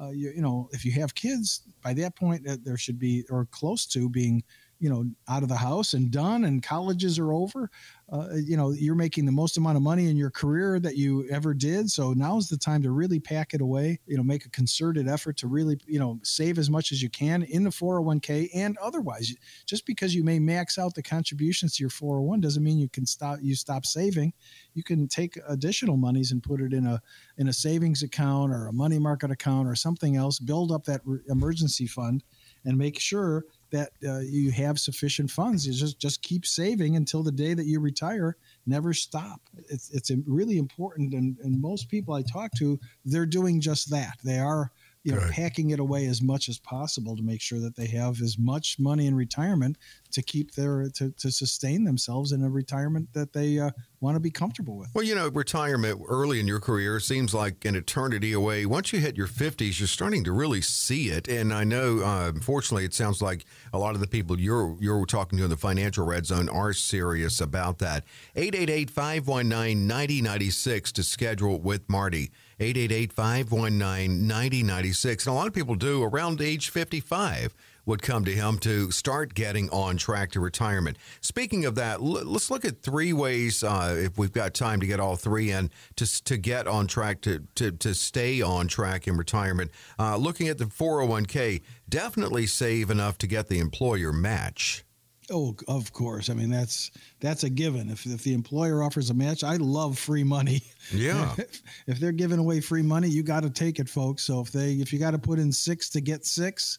Uh, 0.00 0.10
you, 0.10 0.32
you, 0.36 0.42
know, 0.42 0.68
if 0.72 0.84
you 0.84 0.92
have 0.92 1.14
kids, 1.14 1.62
by 1.82 1.92
that 1.94 2.16
point, 2.16 2.48
uh, 2.48 2.56
there 2.62 2.78
should 2.78 2.98
be 2.98 3.24
or 3.30 3.46
close 3.46 3.84
to 3.86 4.08
being 4.08 4.42
you 4.82 4.90
know 4.90 5.04
out 5.28 5.42
of 5.42 5.48
the 5.48 5.56
house 5.56 5.94
and 5.94 6.10
done 6.10 6.44
and 6.44 6.62
colleges 6.62 7.18
are 7.18 7.32
over 7.32 7.70
uh, 8.12 8.28
you 8.34 8.56
know 8.56 8.72
you're 8.72 8.94
making 8.94 9.24
the 9.24 9.32
most 9.32 9.56
amount 9.56 9.76
of 9.76 9.82
money 9.82 10.08
in 10.08 10.16
your 10.16 10.30
career 10.30 10.78
that 10.80 10.96
you 10.96 11.26
ever 11.30 11.54
did 11.54 11.88
so 11.88 12.12
now's 12.12 12.48
the 12.48 12.58
time 12.58 12.82
to 12.82 12.90
really 12.90 13.20
pack 13.20 13.54
it 13.54 13.60
away 13.60 13.98
you 14.06 14.16
know 14.16 14.22
make 14.22 14.44
a 14.44 14.50
concerted 14.50 15.08
effort 15.08 15.36
to 15.36 15.46
really 15.46 15.78
you 15.86 15.98
know 15.98 16.18
save 16.22 16.58
as 16.58 16.68
much 16.68 16.92
as 16.92 17.02
you 17.02 17.08
can 17.08 17.42
in 17.44 17.62
the 17.62 17.70
401k 17.70 18.48
and 18.54 18.76
otherwise. 18.78 19.34
Just 19.66 19.86
because 19.86 20.14
you 20.14 20.24
may 20.24 20.38
max 20.38 20.78
out 20.78 20.94
the 20.94 21.02
contributions 21.02 21.76
to 21.76 21.82
your 21.82 21.90
401 21.90 22.40
doesn't 22.40 22.62
mean 22.62 22.78
you 22.78 22.88
can 22.88 23.06
stop 23.06 23.38
you 23.42 23.54
stop 23.54 23.86
saving. 23.86 24.32
You 24.74 24.82
can 24.82 25.08
take 25.08 25.38
additional 25.48 25.96
monies 25.96 26.32
and 26.32 26.42
put 26.42 26.60
it 26.60 26.72
in 26.72 26.86
a 26.86 27.00
in 27.38 27.48
a 27.48 27.52
savings 27.52 28.02
account 28.02 28.52
or 28.52 28.66
a 28.66 28.72
money 28.72 28.98
market 28.98 29.30
account 29.30 29.68
or 29.68 29.74
something 29.74 30.16
else 30.16 30.38
build 30.38 30.72
up 30.72 30.84
that 30.84 31.00
re- 31.04 31.20
emergency 31.28 31.86
fund 31.86 32.24
and 32.64 32.78
make 32.78 32.98
sure 32.98 33.44
that 33.72 33.90
uh, 34.06 34.20
you 34.20 34.50
have 34.52 34.78
sufficient 34.78 35.30
funds. 35.30 35.66
You 35.66 35.72
just 35.72 35.98
just 35.98 36.22
keep 36.22 36.46
saving 36.46 36.96
until 36.96 37.22
the 37.22 37.32
day 37.32 37.54
that 37.54 37.66
you 37.66 37.80
retire. 37.80 38.36
Never 38.66 38.92
stop. 38.92 39.40
It's 39.68 39.90
it's 39.90 40.10
really 40.26 40.58
important, 40.58 41.14
and, 41.14 41.36
and 41.42 41.60
most 41.60 41.88
people 41.88 42.14
I 42.14 42.22
talk 42.22 42.52
to, 42.58 42.78
they're 43.04 43.26
doing 43.26 43.60
just 43.60 43.90
that. 43.90 44.18
They 44.22 44.38
are 44.38 44.70
you 45.04 45.12
know, 45.12 45.18
right. 45.18 45.30
packing 45.32 45.70
it 45.70 45.80
away 45.80 46.06
as 46.06 46.22
much 46.22 46.48
as 46.48 46.58
possible 46.58 47.16
to 47.16 47.22
make 47.22 47.40
sure 47.40 47.58
that 47.58 47.74
they 47.74 47.86
have 47.86 48.20
as 48.20 48.38
much 48.38 48.76
money 48.78 49.06
in 49.06 49.14
retirement 49.14 49.76
to 50.12 50.22
keep 50.22 50.52
their 50.52 50.88
to, 50.90 51.10
to 51.12 51.30
sustain 51.30 51.84
themselves 51.84 52.32
in 52.32 52.44
a 52.44 52.48
retirement 52.48 53.08
that 53.12 53.32
they 53.32 53.58
uh, 53.58 53.70
want 54.00 54.14
to 54.14 54.20
be 54.20 54.30
comfortable 54.30 54.76
with. 54.76 54.90
Well, 54.94 55.04
you 55.04 55.14
know, 55.14 55.28
retirement 55.28 56.00
early 56.08 56.38
in 56.38 56.46
your 56.46 56.60
career 56.60 57.00
seems 57.00 57.34
like 57.34 57.64
an 57.64 57.74
eternity 57.74 58.32
away. 58.32 58.64
Once 58.66 58.92
you 58.92 59.00
hit 59.00 59.16
your 59.16 59.26
50s, 59.26 59.80
you're 59.80 59.86
starting 59.86 60.22
to 60.24 60.32
really 60.32 60.60
see 60.60 61.08
it. 61.08 61.28
And 61.28 61.52
I 61.52 61.64
know, 61.64 62.00
uh, 62.00 62.30
unfortunately, 62.34 62.84
it 62.84 62.94
sounds 62.94 63.20
like 63.20 63.44
a 63.72 63.78
lot 63.78 63.94
of 63.94 64.00
the 64.00 64.06
people 64.06 64.38
you're 64.38 64.76
you're 64.80 65.04
talking 65.06 65.38
to 65.38 65.44
in 65.44 65.50
the 65.50 65.56
financial 65.56 66.06
red 66.06 66.26
zone 66.26 66.48
are 66.48 66.72
serious 66.72 67.40
about 67.40 67.78
that. 67.78 68.04
888 68.36 68.90
519 68.90 69.86
9096 69.86 70.92
to 70.92 71.02
schedule 71.02 71.60
with 71.60 71.88
Marty. 71.88 72.30
888 72.62 73.12
519 73.12 74.26
9096. 74.26 75.26
And 75.26 75.32
a 75.32 75.36
lot 75.36 75.48
of 75.48 75.52
people 75.52 75.74
do 75.74 76.02
around 76.02 76.40
age 76.40 76.70
55 76.70 77.54
would 77.84 78.02
come 78.02 78.24
to 78.24 78.32
him 78.32 78.58
to 78.58 78.90
start 78.92 79.34
getting 79.34 79.68
on 79.70 79.96
track 79.96 80.30
to 80.30 80.40
retirement. 80.40 80.96
Speaking 81.20 81.64
of 81.64 81.74
that, 81.74 81.94
l- 81.94 82.24
let's 82.24 82.50
look 82.50 82.64
at 82.64 82.80
three 82.80 83.12
ways, 83.12 83.64
uh, 83.64 83.96
if 83.98 84.16
we've 84.16 84.32
got 84.32 84.54
time 84.54 84.78
to 84.80 84.86
get 84.86 85.00
all 85.00 85.16
three 85.16 85.50
in, 85.50 85.70
to, 85.96 86.24
to 86.24 86.36
get 86.36 86.68
on 86.68 86.86
track, 86.86 87.20
to, 87.22 87.40
to, 87.56 87.72
to 87.72 87.94
stay 87.94 88.40
on 88.40 88.68
track 88.68 89.08
in 89.08 89.16
retirement. 89.16 89.70
Uh, 89.98 90.16
looking 90.16 90.48
at 90.48 90.58
the 90.58 90.66
401k, 90.66 91.62
definitely 91.88 92.46
save 92.46 92.90
enough 92.90 93.18
to 93.18 93.26
get 93.26 93.48
the 93.48 93.58
employer 93.58 94.12
match. 94.12 94.84
Oh, 95.32 95.56
of 95.66 95.92
course. 95.92 96.28
I 96.28 96.34
mean, 96.34 96.50
that's 96.50 96.90
that's 97.20 97.42
a 97.42 97.50
given. 97.50 97.88
If, 97.88 98.04
if 98.04 98.22
the 98.22 98.34
employer 98.34 98.82
offers 98.82 99.08
a 99.08 99.14
match, 99.14 99.42
I 99.42 99.56
love 99.56 99.98
free 99.98 100.24
money. 100.24 100.62
Yeah. 100.92 101.34
if, 101.38 101.62
if 101.86 102.00
they're 102.00 102.12
giving 102.12 102.38
away 102.38 102.60
free 102.60 102.82
money, 102.82 103.08
you 103.08 103.22
got 103.22 103.42
to 103.42 103.50
take 103.50 103.78
it, 103.78 103.88
folks. 103.88 104.24
So 104.24 104.40
if 104.40 104.52
they 104.52 104.72
if 104.72 104.92
you 104.92 104.98
got 104.98 105.12
to 105.12 105.18
put 105.18 105.38
in 105.38 105.50
six 105.50 105.88
to 105.90 106.00
get 106.00 106.26
six, 106.26 106.78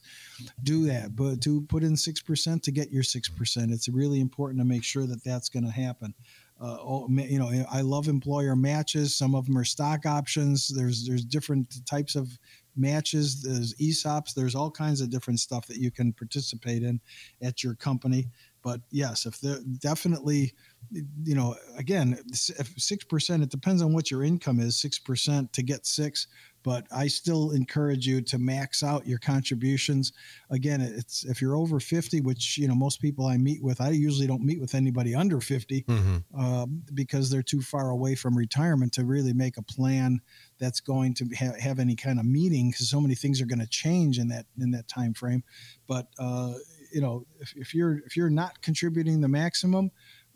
do 0.61 0.85
that. 0.85 1.15
But 1.15 1.41
to 1.41 1.61
put 1.61 1.83
in 1.83 1.97
six 1.97 2.21
percent 2.21 2.61
to 2.63 2.71
get 2.71 2.91
your 2.91 3.03
six 3.03 3.27
percent, 3.27 3.71
it's 3.71 3.89
really 3.89 4.19
important 4.19 4.59
to 4.59 4.65
make 4.65 4.83
sure 4.83 5.07
that 5.07 5.23
that's 5.23 5.49
going 5.49 5.65
to 5.65 5.71
happen. 5.71 6.13
Uh, 6.61 7.07
you 7.09 7.39
know, 7.39 7.65
I 7.71 7.81
love 7.81 8.07
employer 8.07 8.55
matches. 8.55 9.15
Some 9.15 9.35
of 9.35 9.47
them 9.47 9.57
are 9.57 9.65
stock 9.65 10.05
options. 10.05 10.67
There's 10.67 11.05
there's 11.05 11.25
different 11.25 11.85
types 11.85 12.15
of 12.15 12.37
matches, 12.75 13.41
there's 13.41 13.73
ESOPs, 13.75 14.33
there's 14.33 14.55
all 14.55 14.71
kinds 14.71 15.01
of 15.01 15.09
different 15.09 15.39
stuff 15.39 15.67
that 15.67 15.77
you 15.77 15.91
can 15.91 16.13
participate 16.13 16.83
in 16.83 16.99
at 17.41 17.63
your 17.63 17.75
company. 17.75 18.27
But 18.63 18.81
yes, 18.91 19.25
if 19.25 19.39
they're 19.41 19.59
definitely, 19.79 20.53
you 20.91 21.35
know, 21.35 21.55
again, 21.77 22.17
if 22.29 22.73
six 22.77 23.03
percent. 23.03 23.43
It 23.43 23.49
depends 23.49 23.81
on 23.81 23.93
what 23.93 24.09
your 24.09 24.23
income 24.23 24.59
is. 24.59 24.77
Six 24.77 24.99
percent 24.99 25.51
to 25.53 25.63
get 25.63 25.85
six, 25.85 26.27
but 26.63 26.87
I 26.91 27.07
still 27.07 27.51
encourage 27.51 28.07
you 28.07 28.21
to 28.21 28.39
max 28.39 28.83
out 28.83 29.05
your 29.05 29.19
contributions. 29.19 30.13
Again, 30.49 30.81
it's 30.81 31.25
if 31.25 31.41
you're 31.41 31.55
over 31.55 31.79
50, 31.79 32.21
which 32.21 32.57
you 32.57 32.67
know 32.67 32.75
most 32.75 33.01
people 33.01 33.25
I 33.25 33.37
meet 33.37 33.61
with, 33.61 33.81
I 33.81 33.89
usually 33.89 34.27
don't 34.27 34.43
meet 34.43 34.59
with 34.59 34.73
anybody 34.73 35.13
under 35.13 35.41
50 35.41 35.83
mm-hmm. 35.83 36.17
uh, 36.37 36.65
because 36.93 37.29
they're 37.29 37.43
too 37.43 37.61
far 37.61 37.89
away 37.89 38.15
from 38.15 38.37
retirement 38.37 38.93
to 38.93 39.05
really 39.05 39.33
make 39.33 39.57
a 39.57 39.61
plan 39.61 40.21
that's 40.59 40.79
going 40.79 41.13
to 41.15 41.25
ha- 41.37 41.59
have 41.59 41.79
any 41.79 41.95
kind 41.95 42.19
of 42.19 42.25
meaning 42.25 42.71
because 42.71 42.89
so 42.89 43.01
many 43.01 43.15
things 43.15 43.41
are 43.41 43.45
going 43.45 43.59
to 43.59 43.67
change 43.67 44.17
in 44.17 44.29
that 44.29 44.45
in 44.59 44.71
that 44.71 44.87
time 44.87 45.13
frame. 45.13 45.43
But 45.87 46.07
uh, 46.17 46.53
you 46.93 47.01
know, 47.01 47.25
if, 47.39 47.53
if 47.55 47.73
you're 47.73 47.99
if 48.05 48.15
you're 48.15 48.29
not 48.29 48.61
contributing 48.61 49.19
the 49.19 49.27
maximum, 49.27 49.91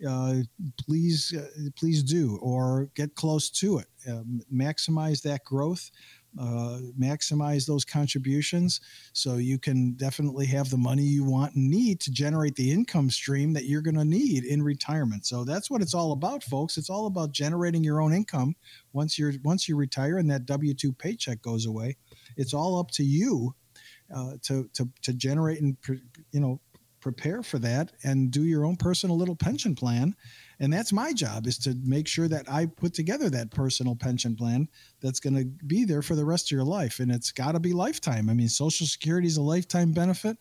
uh, 0.06 0.36
please 0.76 1.34
uh, 1.36 1.70
please 1.76 2.02
do 2.02 2.38
or 2.42 2.90
get 2.94 3.14
close 3.14 3.50
to 3.50 3.78
it. 3.78 3.86
Uh, 4.08 4.22
maximize 4.52 5.22
that 5.22 5.44
growth 5.44 5.90
uh, 6.38 6.78
maximize 6.98 7.66
those 7.66 7.84
contributions. 7.84 8.80
So 9.12 9.36
you 9.36 9.58
can 9.58 9.92
definitely 9.92 10.46
have 10.46 10.70
the 10.70 10.76
money 10.76 11.02
you 11.02 11.24
want 11.24 11.54
and 11.54 11.70
need 11.70 12.00
to 12.00 12.10
generate 12.10 12.54
the 12.56 12.70
income 12.70 13.10
stream 13.10 13.52
that 13.54 13.64
you're 13.64 13.82
going 13.82 13.96
to 13.96 14.04
need 14.04 14.44
in 14.44 14.62
retirement. 14.62 15.26
So 15.26 15.44
that's 15.44 15.70
what 15.70 15.82
it's 15.82 15.94
all 15.94 16.12
about 16.12 16.42
folks. 16.42 16.76
It's 16.76 16.90
all 16.90 17.06
about 17.06 17.32
generating 17.32 17.82
your 17.82 18.00
own 18.00 18.12
income 18.12 18.56
once 18.92 19.18
you're 19.18 19.32
once 19.42 19.68
you 19.68 19.76
retire 19.76 20.18
and 20.18 20.30
that 20.30 20.46
w2 20.46 20.96
paycheck 20.98 21.42
goes 21.42 21.66
away. 21.66 21.96
It's 22.36 22.54
all 22.54 22.78
up 22.78 22.90
to 22.92 23.04
you 23.04 23.54
uh, 24.14 24.32
to, 24.42 24.68
to 24.74 24.88
to 25.02 25.12
generate 25.12 25.60
and 25.60 25.76
you 26.32 26.40
know 26.40 26.60
prepare 27.00 27.42
for 27.42 27.58
that 27.58 27.92
and 28.02 28.30
do 28.30 28.44
your 28.44 28.64
own 28.64 28.76
personal 28.76 29.16
little 29.16 29.36
pension 29.36 29.74
plan 29.74 30.14
and 30.60 30.72
that's 30.72 30.92
my 30.92 31.12
job 31.12 31.46
is 31.46 31.58
to 31.58 31.74
make 31.84 32.08
sure 32.08 32.28
that 32.28 32.50
i 32.50 32.66
put 32.66 32.94
together 32.94 33.30
that 33.30 33.50
personal 33.50 33.94
pension 33.94 34.34
plan 34.36 34.68
that's 35.00 35.20
going 35.20 35.34
to 35.34 35.44
be 35.66 35.84
there 35.84 36.02
for 36.02 36.14
the 36.14 36.24
rest 36.24 36.46
of 36.46 36.50
your 36.52 36.64
life. 36.64 36.98
And 37.00 37.10
it's 37.10 37.32
got 37.32 37.52
to 37.52 37.60
be 37.60 37.72
lifetime. 37.72 38.28
I 38.28 38.34
mean 38.34 38.48
social 38.48 38.86
security 38.86 39.26
is 39.26 39.36
a 39.36 39.42
lifetime 39.42 39.92
benefit. 39.92 40.36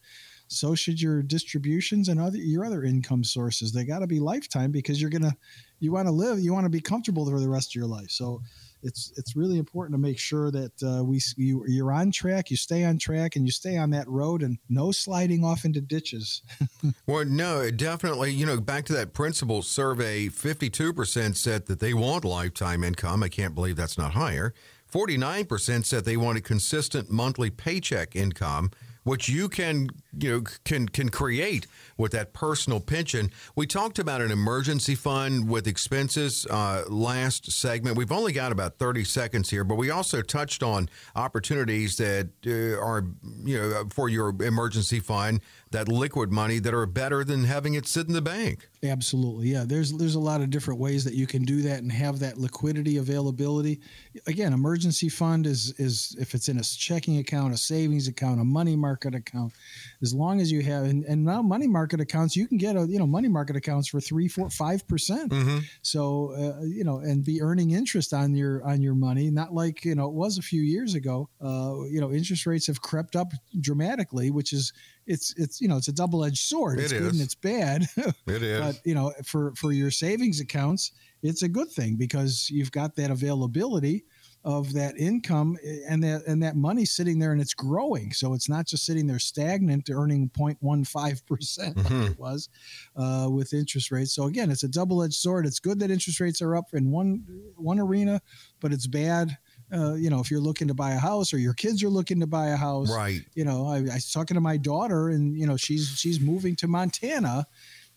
So 0.48 0.76
should 0.76 1.02
your 1.02 1.22
distributions 1.22 2.08
and 2.08 2.20
other 2.20 2.38
your 2.38 2.66
other 2.66 2.84
income 2.84 3.24
sources. 3.24 3.72
They 3.72 3.84
got 3.84 4.00
to 4.00 4.08
be 4.08 4.20
lifetime 4.20 4.72
because 4.72 5.02
you're 5.02 5.10
going 5.10 5.24
to 5.24 5.36
you 5.80 5.92
want 5.92 6.08
to 6.08 6.12
live 6.12 6.40
you 6.40 6.54
want 6.54 6.66
to 6.66 6.70
be 6.70 6.82
comfortable 6.82 7.30
for 7.30 7.40
the 7.40 7.50
rest 7.50 7.72
of 7.72 7.76
your 7.76 7.88
life. 7.88 8.12
So 8.12 8.42
it's 8.84 9.12
it's 9.18 9.36
really 9.36 9.58
important 9.58 9.94
to 9.94 10.02
make 10.02 10.20
sure 10.20 10.52
that 10.52 10.72
uh, 10.84 11.04
we 11.04 11.22
you, 11.36 11.64
you're 11.68 11.92
on 11.92 12.12
track, 12.12 12.52
you 12.52 12.58
stay 12.58 12.84
on 12.84 12.98
track, 12.98 13.36
and 13.36 13.46
you 13.46 13.52
stay 13.52 13.78
on 13.78 13.90
that 13.92 14.08
road, 14.08 14.42
and 14.42 14.58
no 14.70 14.92
sliding 14.92 15.44
off 15.44 15.66
into 15.66 15.82
ditches. 15.82 16.42
well, 17.08 17.26
no, 17.26 17.72
definitely. 17.72 18.32
You 18.32 18.46
know, 18.46 18.60
back 18.60 18.86
to 18.86 18.94
that 18.94 19.14
principal 19.14 19.62
survey, 19.62 20.30
fifty-two 20.30 20.94
percent 20.94 21.38
said 21.38 21.66
that 21.68 21.80
they 21.80 21.94
want 21.94 22.26
lifetime 22.26 22.84
income. 22.84 23.24
I 23.24 23.30
can't 23.30 23.56
believe 23.56 23.76
that's 23.76 23.98
not 23.98 24.14
higher. 24.14 24.54
Forty-nine 24.86 25.46
percent 25.46 25.86
said 25.86 26.06
they 26.06 26.18
want 26.18 26.38
a 26.38 26.42
consistent 26.42 27.10
monthly 27.10 27.50
paycheck 27.50 28.16
income 28.16 28.72
which 29.08 29.30
you 29.30 29.48
can 29.48 29.88
you 30.20 30.30
know 30.30 30.44
can 30.66 30.90
can 30.90 31.08
create 31.08 31.66
with 31.98 32.12
that 32.12 32.34
personal 32.34 32.82
pension. 32.82 33.32
We 33.56 33.66
talked 33.66 34.00
about 34.00 34.22
an 34.22 34.32
emergency 34.32 34.96
fund 34.96 35.50
with 35.50 35.66
expenses 35.66 36.46
uh, 36.50 36.84
last 36.90 37.50
segment. 37.50 37.96
We've 37.96 38.12
only 38.12 38.34
got 38.34 38.52
about 38.52 38.78
thirty 38.78 39.06
seconds 39.06 39.50
here, 39.50 39.64
but 39.64 39.76
we 39.76 39.90
also 39.90 40.22
touched 40.22 40.62
on 40.62 40.90
opportunities 41.16 41.96
that 41.98 42.28
uh, 42.46 42.84
are 42.84 43.06
you 43.46 43.58
know 43.58 43.86
for 43.94 44.10
your 44.10 44.30
emergency 44.44 45.00
fund 45.00 45.40
that 45.72 45.88
liquid 45.88 46.32
money 46.32 46.60
that 46.60 46.74
are 46.74 46.86
better 46.86 47.24
than 47.24 47.44
having 47.44 47.74
it 47.74 47.86
sit 47.88 48.08
in 48.08 48.14
the 48.14 48.22
bank. 48.22 48.70
Absolutely, 48.84 49.50
yeah. 49.50 49.64
There's 49.66 49.94
there's 49.94 50.16
a 50.16 50.20
lot 50.20 50.42
of 50.42 50.50
different 50.50 50.80
ways 50.80 51.04
that 51.06 51.14
you 51.14 51.28
can 51.28 51.44
do 51.44 51.62
that 51.64 51.80
and 51.80 51.92
have 51.92 52.20
that 52.20 52.38
liquidity 52.38 52.98
availability. 52.98 53.80
Again, 54.26 54.54
emergency 54.54 55.10
fund 55.10 55.46
is 55.46 55.74
is 55.78 56.16
if 56.20 56.34
it's 56.34 56.50
in 56.50 56.58
a 56.58 56.64
checking 56.64 57.18
account, 57.18 57.54
a 57.54 57.58
savings 57.58 58.08
account, 58.08 58.42
a 58.42 58.44
money 58.44 58.76
market 58.76 59.14
account, 59.14 59.54
as 60.02 60.14
long 60.14 60.42
as 60.42 60.52
you 60.52 60.62
have 60.62 60.86
and, 60.86 61.04
and 61.06 61.24
now 61.24 61.42
money 61.42 61.68
market 61.68 62.00
accounts, 62.00 62.36
you 62.36 62.48
can 62.48 62.58
get 62.58 62.76
a 62.76 62.86
you 62.88 63.00
know 63.00 63.08
money 63.08 63.28
market 63.28 63.56
accounts 63.56 63.88
for 63.88 64.00
three, 64.00 64.28
four, 64.28 64.50
five 64.50 64.88
percent. 64.88 65.32
Mm-hmm. 65.32 65.60
So 65.82 66.34
uh, 66.34 66.64
you 66.64 66.84
know 66.84 67.00
and 67.00 67.24
be 67.24 67.42
earning 67.42 67.72
interest 67.72 68.14
on 68.14 68.36
your 68.36 68.64
on 68.64 68.82
your 68.82 68.96
money, 68.96 69.30
not 69.30 69.54
like 69.54 69.86
you 69.86 69.96
know 69.96 70.08
it 70.08 70.14
was 70.14 70.38
a 70.38 70.44
few 70.44 70.62
years 70.62 70.96
ago. 70.96 71.30
Uh, 71.42 71.84
you 71.90 72.02
know 72.02 72.12
interest 72.12 72.46
rates 72.46 72.68
have 72.68 72.82
crept 72.82 73.16
up 73.16 73.32
dramatically, 73.60 74.32
which 74.32 74.54
is 74.54 74.74
it's 75.08 75.34
it's 75.38 75.62
you 75.62 75.68
know 75.68 75.78
it's 75.78 75.88
a 75.88 75.94
double 75.94 76.24
edged 76.24 76.38
sword. 76.38 76.80
It's 76.80 76.92
good 76.92 77.14
and 77.14 77.22
it's 77.22 77.36
bad. 77.36 77.88
it 77.98 78.44
is. 78.44 78.60
But 78.62 78.86
you 78.86 78.94
know 78.94 79.14
for 79.24 79.54
for 79.56 79.72
your 79.72 79.92
savings 79.92 80.40
accounts, 80.40 80.92
it's 81.22 81.44
a 81.44 81.50
good 81.50 81.70
thing 81.70 81.96
because 81.96 82.50
you've 82.50 82.72
got 82.72 82.96
that 82.96 83.12
availability 83.12 84.06
of 84.44 84.72
that 84.74 84.98
income 84.98 85.58
eh, 85.64 85.80
and 85.90 86.02
that 86.04 86.26
and 86.26 86.42
that 86.42 86.56
money 86.56 86.86
sitting 86.86 87.20
there 87.20 87.32
and 87.34 87.42
it's 87.42 87.54
growing. 87.54 88.14
So 88.14 88.34
it's 88.34 88.48
not 88.48 88.66
just 88.66 88.86
sitting 88.86 89.08
there 89.08 89.20
stagnant, 89.20 89.90
earning 89.90 90.30
0.15 90.30 91.26
percent 91.26 91.76
mm-hmm. 91.76 92.02
like 92.02 92.12
it 92.12 92.20
was 92.20 92.50
uh, 92.96 93.28
with 93.30 93.54
interest 93.54 93.92
rates. 93.92 94.14
So 94.14 94.26
again, 94.26 94.50
it's 94.52 94.64
a 94.64 94.70
double 94.70 95.04
edged 95.04 95.16
sword. 95.16 95.46
It's 95.46 95.60
good 95.60 95.80
that 95.80 95.92
interest 95.92 96.20
rates 96.20 96.42
are 96.42 96.56
up 96.56 96.68
in 96.74 96.92
one 96.92 97.26
one 97.56 97.80
arena, 97.80 98.22
but 98.62 98.72
it's 98.72 98.88
bad 98.88 99.38
Uh, 99.70 99.96
you 99.96 100.10
know, 100.10 100.22
if 100.22 100.32
you're 100.32 100.40
looking 100.40 100.70
to 100.70 100.74
buy 100.74 100.92
a 100.94 101.00
house 101.00 101.34
or 101.34 101.40
your 101.40 101.54
kids 101.54 101.84
are 101.84 101.90
looking 101.90 102.22
to 102.22 102.28
buy 102.28 102.48
a 102.48 102.56
house, 102.56 102.90
Right. 102.90 103.22
you 103.36 103.44
know, 103.44 103.68
I, 103.68 103.78
I 103.80 103.96
was 103.96 104.12
talking 104.14 104.36
to 104.36 104.42
my 104.42 104.56
daughter, 104.56 105.10
and 105.10 105.38
you 105.38 105.46
know, 105.46 105.58
she's 105.58 105.90
she's 106.00 106.22
moving 106.22 106.56
to 106.58 106.68
Montana, 106.70 107.46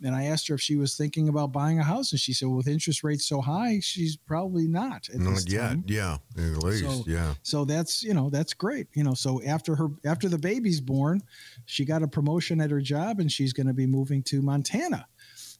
and 0.02 0.14
I 0.14 0.24
asked 0.24 0.48
her 0.48 0.54
if 0.54 0.60
she 0.60 0.76
was 0.76 0.96
thinking 0.96 1.28
about 1.28 1.52
buying 1.52 1.78
a 1.78 1.82
house, 1.82 2.12
and 2.12 2.20
she 2.20 2.32
said, 2.32 2.48
well, 2.48 2.56
with 2.56 2.68
interest 2.68 3.04
rates 3.04 3.26
so 3.26 3.40
high, 3.40 3.80
she's 3.80 4.16
probably 4.16 4.66
not 4.66 5.08
Not 5.14 5.48
yet. 5.50 5.60
time. 5.60 5.84
Yeah. 5.86 6.16
At 6.36 6.62
least. 6.62 6.84
So- 6.84 7.04
yeah. 7.06 7.34
So 7.42 7.64
that's 7.64 8.02
you 8.02 8.14
know 8.14 8.30
that's 8.30 8.54
great. 8.54 8.86
You 8.94 9.04
know, 9.04 9.14
so 9.14 9.42
after 9.44 9.74
her 9.76 9.88
after 10.04 10.28
the 10.28 10.38
baby's 10.38 10.80
born, 10.80 11.22
she 11.66 11.84
got 11.84 12.02
a 12.02 12.08
promotion 12.08 12.60
at 12.60 12.70
her 12.70 12.80
job, 12.80 13.20
and 13.20 13.30
she's 13.30 13.52
going 13.52 13.66
to 13.66 13.74
be 13.74 13.86
moving 13.86 14.22
to 14.24 14.40
Montana. 14.42 15.06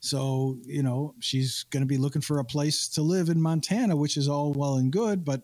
So 0.00 0.57
you 0.64 0.83
know 0.83 1.14
she's 1.20 1.64
going 1.70 1.83
to 1.83 1.87
be 1.87 1.98
looking 1.98 2.22
for 2.22 2.38
a 2.38 2.44
place 2.44 2.88
to 2.88 3.03
live 3.03 3.29
in 3.29 3.40
Montana, 3.40 3.94
which 3.96 4.16
is 4.16 4.29
all 4.29 4.53
well 4.53 4.76
and 4.76 4.90
good, 4.90 5.24
but 5.24 5.42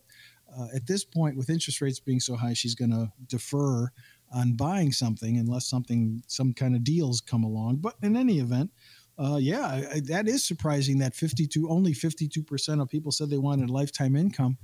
uh, 0.56 0.68
at 0.74 0.86
this 0.86 1.04
point, 1.04 1.36
with 1.36 1.50
interest 1.50 1.82
rates 1.82 2.00
being 2.00 2.20
so 2.20 2.34
high, 2.34 2.54
she's 2.54 2.74
going 2.74 2.90
to 2.90 3.12
defer 3.26 3.90
on 4.32 4.52
buying 4.54 4.92
something 4.92 5.38
unless 5.38 5.66
something 5.68 6.22
some 6.26 6.52
kind 6.52 6.74
of 6.74 6.84
deals 6.84 7.20
come 7.20 7.44
along. 7.44 7.76
But 7.76 7.94
in 8.02 8.16
any 8.16 8.38
event. 8.38 8.70
Uh, 9.18 9.38
yeah, 9.40 9.82
I, 9.94 10.00
that 10.00 10.28
is 10.28 10.44
surprising. 10.44 10.98
That 10.98 11.14
fifty-two, 11.14 11.70
only 11.70 11.94
fifty-two 11.94 12.42
percent 12.42 12.82
of 12.82 12.90
people 12.90 13.10
said 13.10 13.30
they 13.30 13.38
wanted 13.38 13.70
lifetime 13.70 14.14
income. 14.14 14.58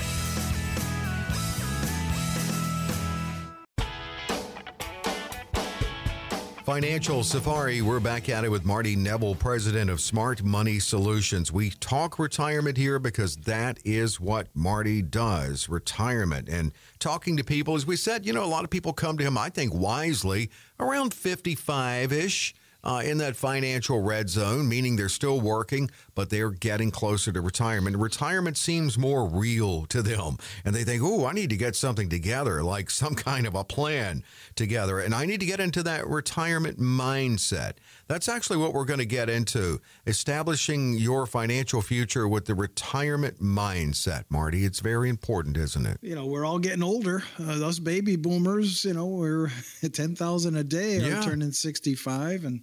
Financial 6.64 7.22
Safari, 7.22 7.82
we're 7.82 8.00
back 8.00 8.30
at 8.30 8.42
it 8.42 8.50
with 8.50 8.64
Marty 8.64 8.96
Nevel, 8.96 9.38
president 9.38 9.90
of 9.90 10.00
Smart 10.00 10.42
Money 10.42 10.78
Solutions. 10.78 11.52
We 11.52 11.68
talk 11.68 12.18
retirement 12.18 12.78
here 12.78 12.98
because 12.98 13.36
that 13.36 13.78
is 13.84 14.18
what 14.18 14.48
Marty 14.54 15.02
does 15.02 15.68
retirement. 15.68 16.48
And 16.48 16.72
talking 16.98 17.36
to 17.36 17.44
people, 17.44 17.74
as 17.74 17.84
we 17.84 17.96
said, 17.96 18.24
you 18.24 18.32
know, 18.32 18.42
a 18.42 18.46
lot 18.46 18.64
of 18.64 18.70
people 18.70 18.94
come 18.94 19.18
to 19.18 19.24
him, 19.24 19.36
I 19.36 19.50
think 19.50 19.74
wisely, 19.74 20.50
around 20.80 21.12
55 21.12 22.10
ish. 22.10 22.54
Uh, 22.84 23.00
in 23.02 23.16
that 23.16 23.34
financial 23.34 24.02
red 24.02 24.28
zone, 24.28 24.68
meaning 24.68 24.94
they're 24.94 25.08
still 25.08 25.40
working, 25.40 25.90
but 26.14 26.28
they're 26.28 26.50
getting 26.50 26.90
closer 26.90 27.32
to 27.32 27.40
retirement. 27.40 27.96
Retirement 27.96 28.58
seems 28.58 28.98
more 28.98 29.26
real 29.26 29.86
to 29.86 30.02
them, 30.02 30.36
and 30.66 30.74
they 30.74 30.84
think, 30.84 31.02
"Oh, 31.02 31.24
I 31.24 31.32
need 31.32 31.48
to 31.48 31.56
get 31.56 31.74
something 31.76 32.10
together, 32.10 32.62
like 32.62 32.90
some 33.02 33.14
kind 33.14 33.46
of 33.46 33.54
a 33.54 33.64
plan 33.64 34.22
together, 34.54 34.98
and 35.00 35.14
I 35.14 35.24
need 35.24 35.40
to 35.40 35.46
get 35.46 35.60
into 35.60 35.82
that 35.84 36.06
retirement 36.06 36.78
mindset." 36.78 37.72
That's 38.06 38.28
actually 38.28 38.58
what 38.58 38.74
we're 38.74 38.84
going 38.84 38.98
to 39.00 39.06
get 39.06 39.30
into: 39.30 39.80
establishing 40.06 40.94
your 40.98 41.26
financial 41.26 41.80
future 41.80 42.28
with 42.28 42.44
the 42.44 42.54
retirement 42.54 43.40
mindset. 43.42 44.24
Marty, 44.28 44.64
it's 44.66 44.80
very 44.80 45.08
important, 45.08 45.56
isn't 45.56 45.86
it? 45.86 45.96
You 46.02 46.14
know, 46.14 46.26
we're 46.26 46.44
all 46.44 46.58
getting 46.58 46.82
older. 46.82 47.22
Uh, 47.38 47.58
those 47.58 47.78
baby 47.80 48.16
boomers, 48.16 48.84
you 48.84 48.92
know, 48.92 49.06
we're 49.06 49.50
at 49.82 49.94
10,000 49.94 50.56
a 50.56 50.64
day 50.64 50.98
are 50.98 51.08
Yeah. 51.08 51.20
turning 51.22 51.50
65 51.52 52.44
and 52.44 52.62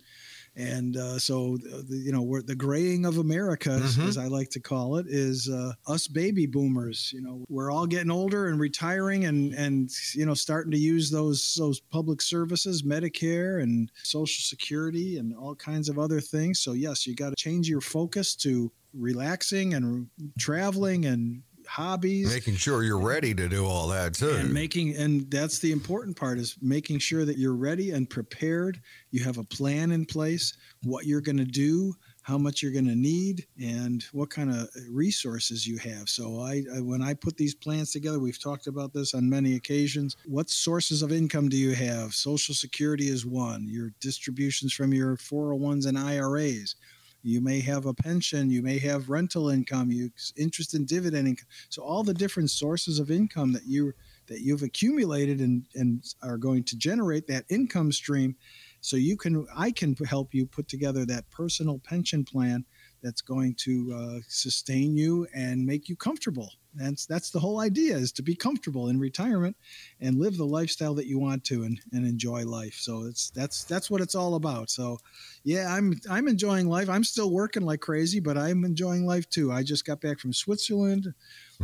and 0.55 0.97
uh, 0.97 1.17
so 1.17 1.55
uh, 1.73 1.81
the, 1.87 1.95
you 1.97 2.11
know 2.11 2.21
we're 2.21 2.41
the 2.41 2.55
graying 2.55 3.05
of 3.05 3.17
America, 3.17 3.71
as- 3.71 3.97
Mhm. 3.97 4.07
as 4.07 4.17
I 4.17 4.27
like 4.27 4.49
to 4.51 4.59
call 4.59 4.97
it, 4.97 5.05
is 5.07 5.49
uh, 5.49 5.73
us 5.87 6.07
baby 6.07 6.45
boomers. 6.45 7.11
You 7.13 7.21
know, 7.21 7.45
we're 7.49 7.71
all 7.71 7.87
getting 7.87 8.11
older 8.11 8.47
and 8.47 8.59
retiring, 8.59 9.25
and 9.25 9.53
and 9.53 9.89
you 10.13 10.25
know 10.25 10.33
starting 10.33 10.71
to 10.71 10.77
use 10.77 11.09
those 11.09 11.55
those 11.57 11.79
public 11.79 12.21
services, 12.21 12.83
Medicare 12.83 13.63
and 13.63 13.91
Social 14.03 14.41
Security, 14.43 15.17
and 15.17 15.35
all 15.35 15.55
kinds 15.55 15.87
of 15.89 15.97
other 15.97 16.19
things. 16.19 16.59
So 16.59 16.73
yes, 16.73 17.07
you 17.07 17.15
got 17.15 17.29
to 17.29 17.35
change 17.35 17.69
your 17.69 17.81
focus 17.81 18.35
to 18.37 18.71
relaxing 18.93 19.73
and 19.73 20.07
traveling 20.37 21.05
and 21.05 21.41
hobbies. 21.71 22.27
Making 22.33 22.55
sure 22.55 22.83
you're 22.83 22.99
ready 22.99 23.33
to 23.33 23.47
do 23.47 23.65
all 23.65 23.87
that 23.87 24.13
too. 24.13 24.31
and 24.31 24.53
making 24.53 24.97
and 24.97 25.31
that's 25.31 25.59
the 25.59 25.71
important 25.71 26.17
part 26.17 26.37
is 26.37 26.57
making 26.61 26.99
sure 26.99 27.23
that 27.23 27.37
you're 27.37 27.55
ready 27.55 27.91
and 27.91 28.09
prepared. 28.09 28.81
You 29.11 29.23
have 29.23 29.37
a 29.37 29.43
plan 29.43 29.91
in 29.91 30.05
place 30.05 30.53
what 30.83 31.05
you're 31.05 31.21
going 31.21 31.37
to 31.37 31.45
do 31.45 31.95
how 32.23 32.37
much 32.37 32.61
you're 32.61 32.71
going 32.71 32.87
to 32.87 32.95
need 32.95 33.47
and 33.59 34.05
what 34.11 34.29
kind 34.29 34.51
of 34.51 34.69
resources 34.89 35.65
you 35.65 35.77
have. 35.77 36.07
So 36.07 36.39
I, 36.39 36.63
I 36.75 36.81
when 36.81 37.01
i 37.01 37.13
put 37.13 37.37
these 37.37 37.55
plans 37.55 37.91
together 37.91 38.19
we've 38.19 38.41
talked 38.41 38.67
about 38.67 38.93
this 38.93 39.13
on 39.13 39.29
many 39.29 39.55
occasions 39.55 40.17
what 40.25 40.49
sources 40.49 41.01
of 41.01 41.11
income 41.11 41.49
do 41.49 41.57
you 41.57 41.73
have? 41.73 42.13
Social 42.13 42.53
security 42.53 43.07
is 43.07 43.25
one. 43.25 43.67
Your 43.67 43.91
distributions 43.99 44.73
from 44.73 44.93
your 44.93 45.15
401s 45.17 45.87
and 45.87 45.97
iras 45.97 46.75
you 47.23 47.41
may 47.41 47.59
have 47.59 47.85
a 47.85 47.93
pension 47.93 48.49
you 48.49 48.61
may 48.61 48.79
have 48.79 49.09
rental 49.09 49.49
income 49.49 49.91
you 49.91 50.09
interest 50.37 50.73
in 50.73 50.85
dividend 50.85 51.27
income. 51.27 51.47
So 51.69 51.83
all 51.83 52.03
the 52.03 52.13
different 52.13 52.49
sources 52.49 52.99
of 52.99 53.11
income 53.11 53.51
that 53.53 53.65
you 53.65 53.93
that 54.27 54.41
you've 54.41 54.63
accumulated 54.63 55.39
and 55.39 55.63
and 55.75 56.03
are 56.23 56.37
going 56.37 56.63
to 56.65 56.77
generate 56.77 57.27
that 57.27 57.45
income 57.49 57.91
stream 57.91 58.35
so 58.79 58.95
you 58.95 59.17
can 59.17 59.45
i 59.55 59.71
can 59.71 59.95
help 60.07 60.33
you 60.33 60.45
put 60.45 60.67
together 60.67 61.05
that 61.05 61.29
personal 61.29 61.79
pension 61.83 62.23
plan 62.23 62.65
that's 63.03 63.21
going 63.21 63.55
to 63.55 63.93
uh, 63.95 64.19
sustain 64.27 64.95
you 64.95 65.27
and 65.33 65.65
make 65.65 65.89
you 65.89 65.95
comfortable 65.95 66.51
that's 66.75 67.05
that's 67.05 67.31
the 67.31 67.39
whole 67.39 67.59
idea 67.59 67.95
is 67.95 68.11
to 68.13 68.21
be 68.21 68.33
comfortable 68.35 68.87
in 68.89 68.97
retirement 68.99 69.55
and 69.99 70.17
live 70.19 70.37
the 70.37 70.45
lifestyle 70.45 70.93
that 70.95 71.05
you 71.05 71.19
want 71.19 71.43
to 71.43 71.63
and, 71.63 71.79
and 71.91 72.05
enjoy 72.05 72.45
life 72.45 72.75
so 72.79 73.03
it's 73.05 73.29
that's 73.31 73.65
that's 73.65 73.91
what 73.91 73.99
it's 73.99 74.15
all 74.15 74.35
about 74.35 74.69
so 74.69 74.97
yeah 75.43 75.73
i'm 75.75 75.93
i'm 76.09 76.27
enjoying 76.29 76.67
life 76.69 76.87
i'm 76.89 77.03
still 77.03 77.29
working 77.31 77.63
like 77.63 77.81
crazy 77.81 78.19
but 78.21 78.37
i'm 78.37 78.63
enjoying 78.63 79.05
life 79.05 79.29
too 79.29 79.51
i 79.51 79.61
just 79.61 79.85
got 79.85 79.99
back 79.99 80.17
from 80.19 80.31
switzerland 80.33 81.13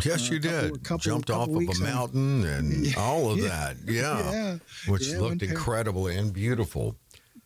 Yes, 0.05 0.29
Uh, 0.29 0.33
you 0.35 0.39
couple- 0.39 0.61
did. 0.69 0.83
couple- 0.83 0.97
Jumped 0.99 1.27
couple 1.29 1.55
off 1.57 1.69
of 1.75 1.81
a 1.81 1.83
mountain 1.83 2.45
and 2.45 2.85
Yeah. 2.85 2.99
all 2.99 3.31
of 3.31 3.39
Yeah. 3.39 3.47
that. 3.85 3.91
Yeah. 3.91 4.31
yeah 4.31 4.57
Which 4.87 5.09
looked 5.13 5.41
incredible 5.41 6.05
and 6.05 6.31
beautiful. 6.31 6.95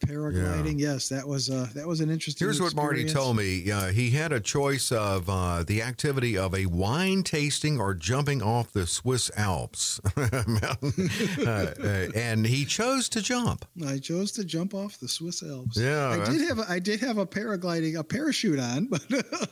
Paragliding 0.02 0.80
yes 0.80 1.10
that 1.10 1.28
was 1.28 1.50
uh 1.50 1.68
that 1.76 1.88
was 1.88 2.00
an 2.02 2.10
interesting 2.10 2.46
Here's 2.46 2.62
what 2.62 2.76
Marty 2.76 3.06
told 3.06 3.38
me. 3.38 3.72
Uh, 3.72 3.88
he 3.88 4.10
had 4.12 4.32
a 4.32 4.40
choice 4.40 4.92
of 4.92 5.30
uh, 5.30 5.64
the 5.64 5.82
activity 5.82 6.38
of 6.38 6.56
a 6.56 6.66
wine 6.66 7.24
tasting 7.24 7.80
or 7.80 7.94
jumping 7.94 8.42
off 8.42 8.72
the 8.74 8.88
Swiss 8.88 9.30
Alps. 9.38 10.00
mountain. 10.48 11.10
uh, 11.48 11.74
and 12.16 12.46
he 12.46 12.66
chose 12.66 13.10
to 13.10 13.22
jump. 13.22 13.66
I 13.86 14.00
chose 14.00 14.32
to 14.34 14.44
jump 14.44 14.74
off 14.74 14.98
the 15.00 15.08
Swiss 15.08 15.44
Alps. 15.44 15.78
Yeah, 15.78 16.10
I 16.10 16.30
did 16.32 16.42
have 16.48 16.60
a, 16.60 16.66
I 16.70 16.80
did 16.80 17.00
have 17.02 17.18
a 17.18 17.26
paragliding 17.26 17.98
a 17.98 18.04
parachute 18.04 18.60
on, 18.60 18.86
but 18.88 19.04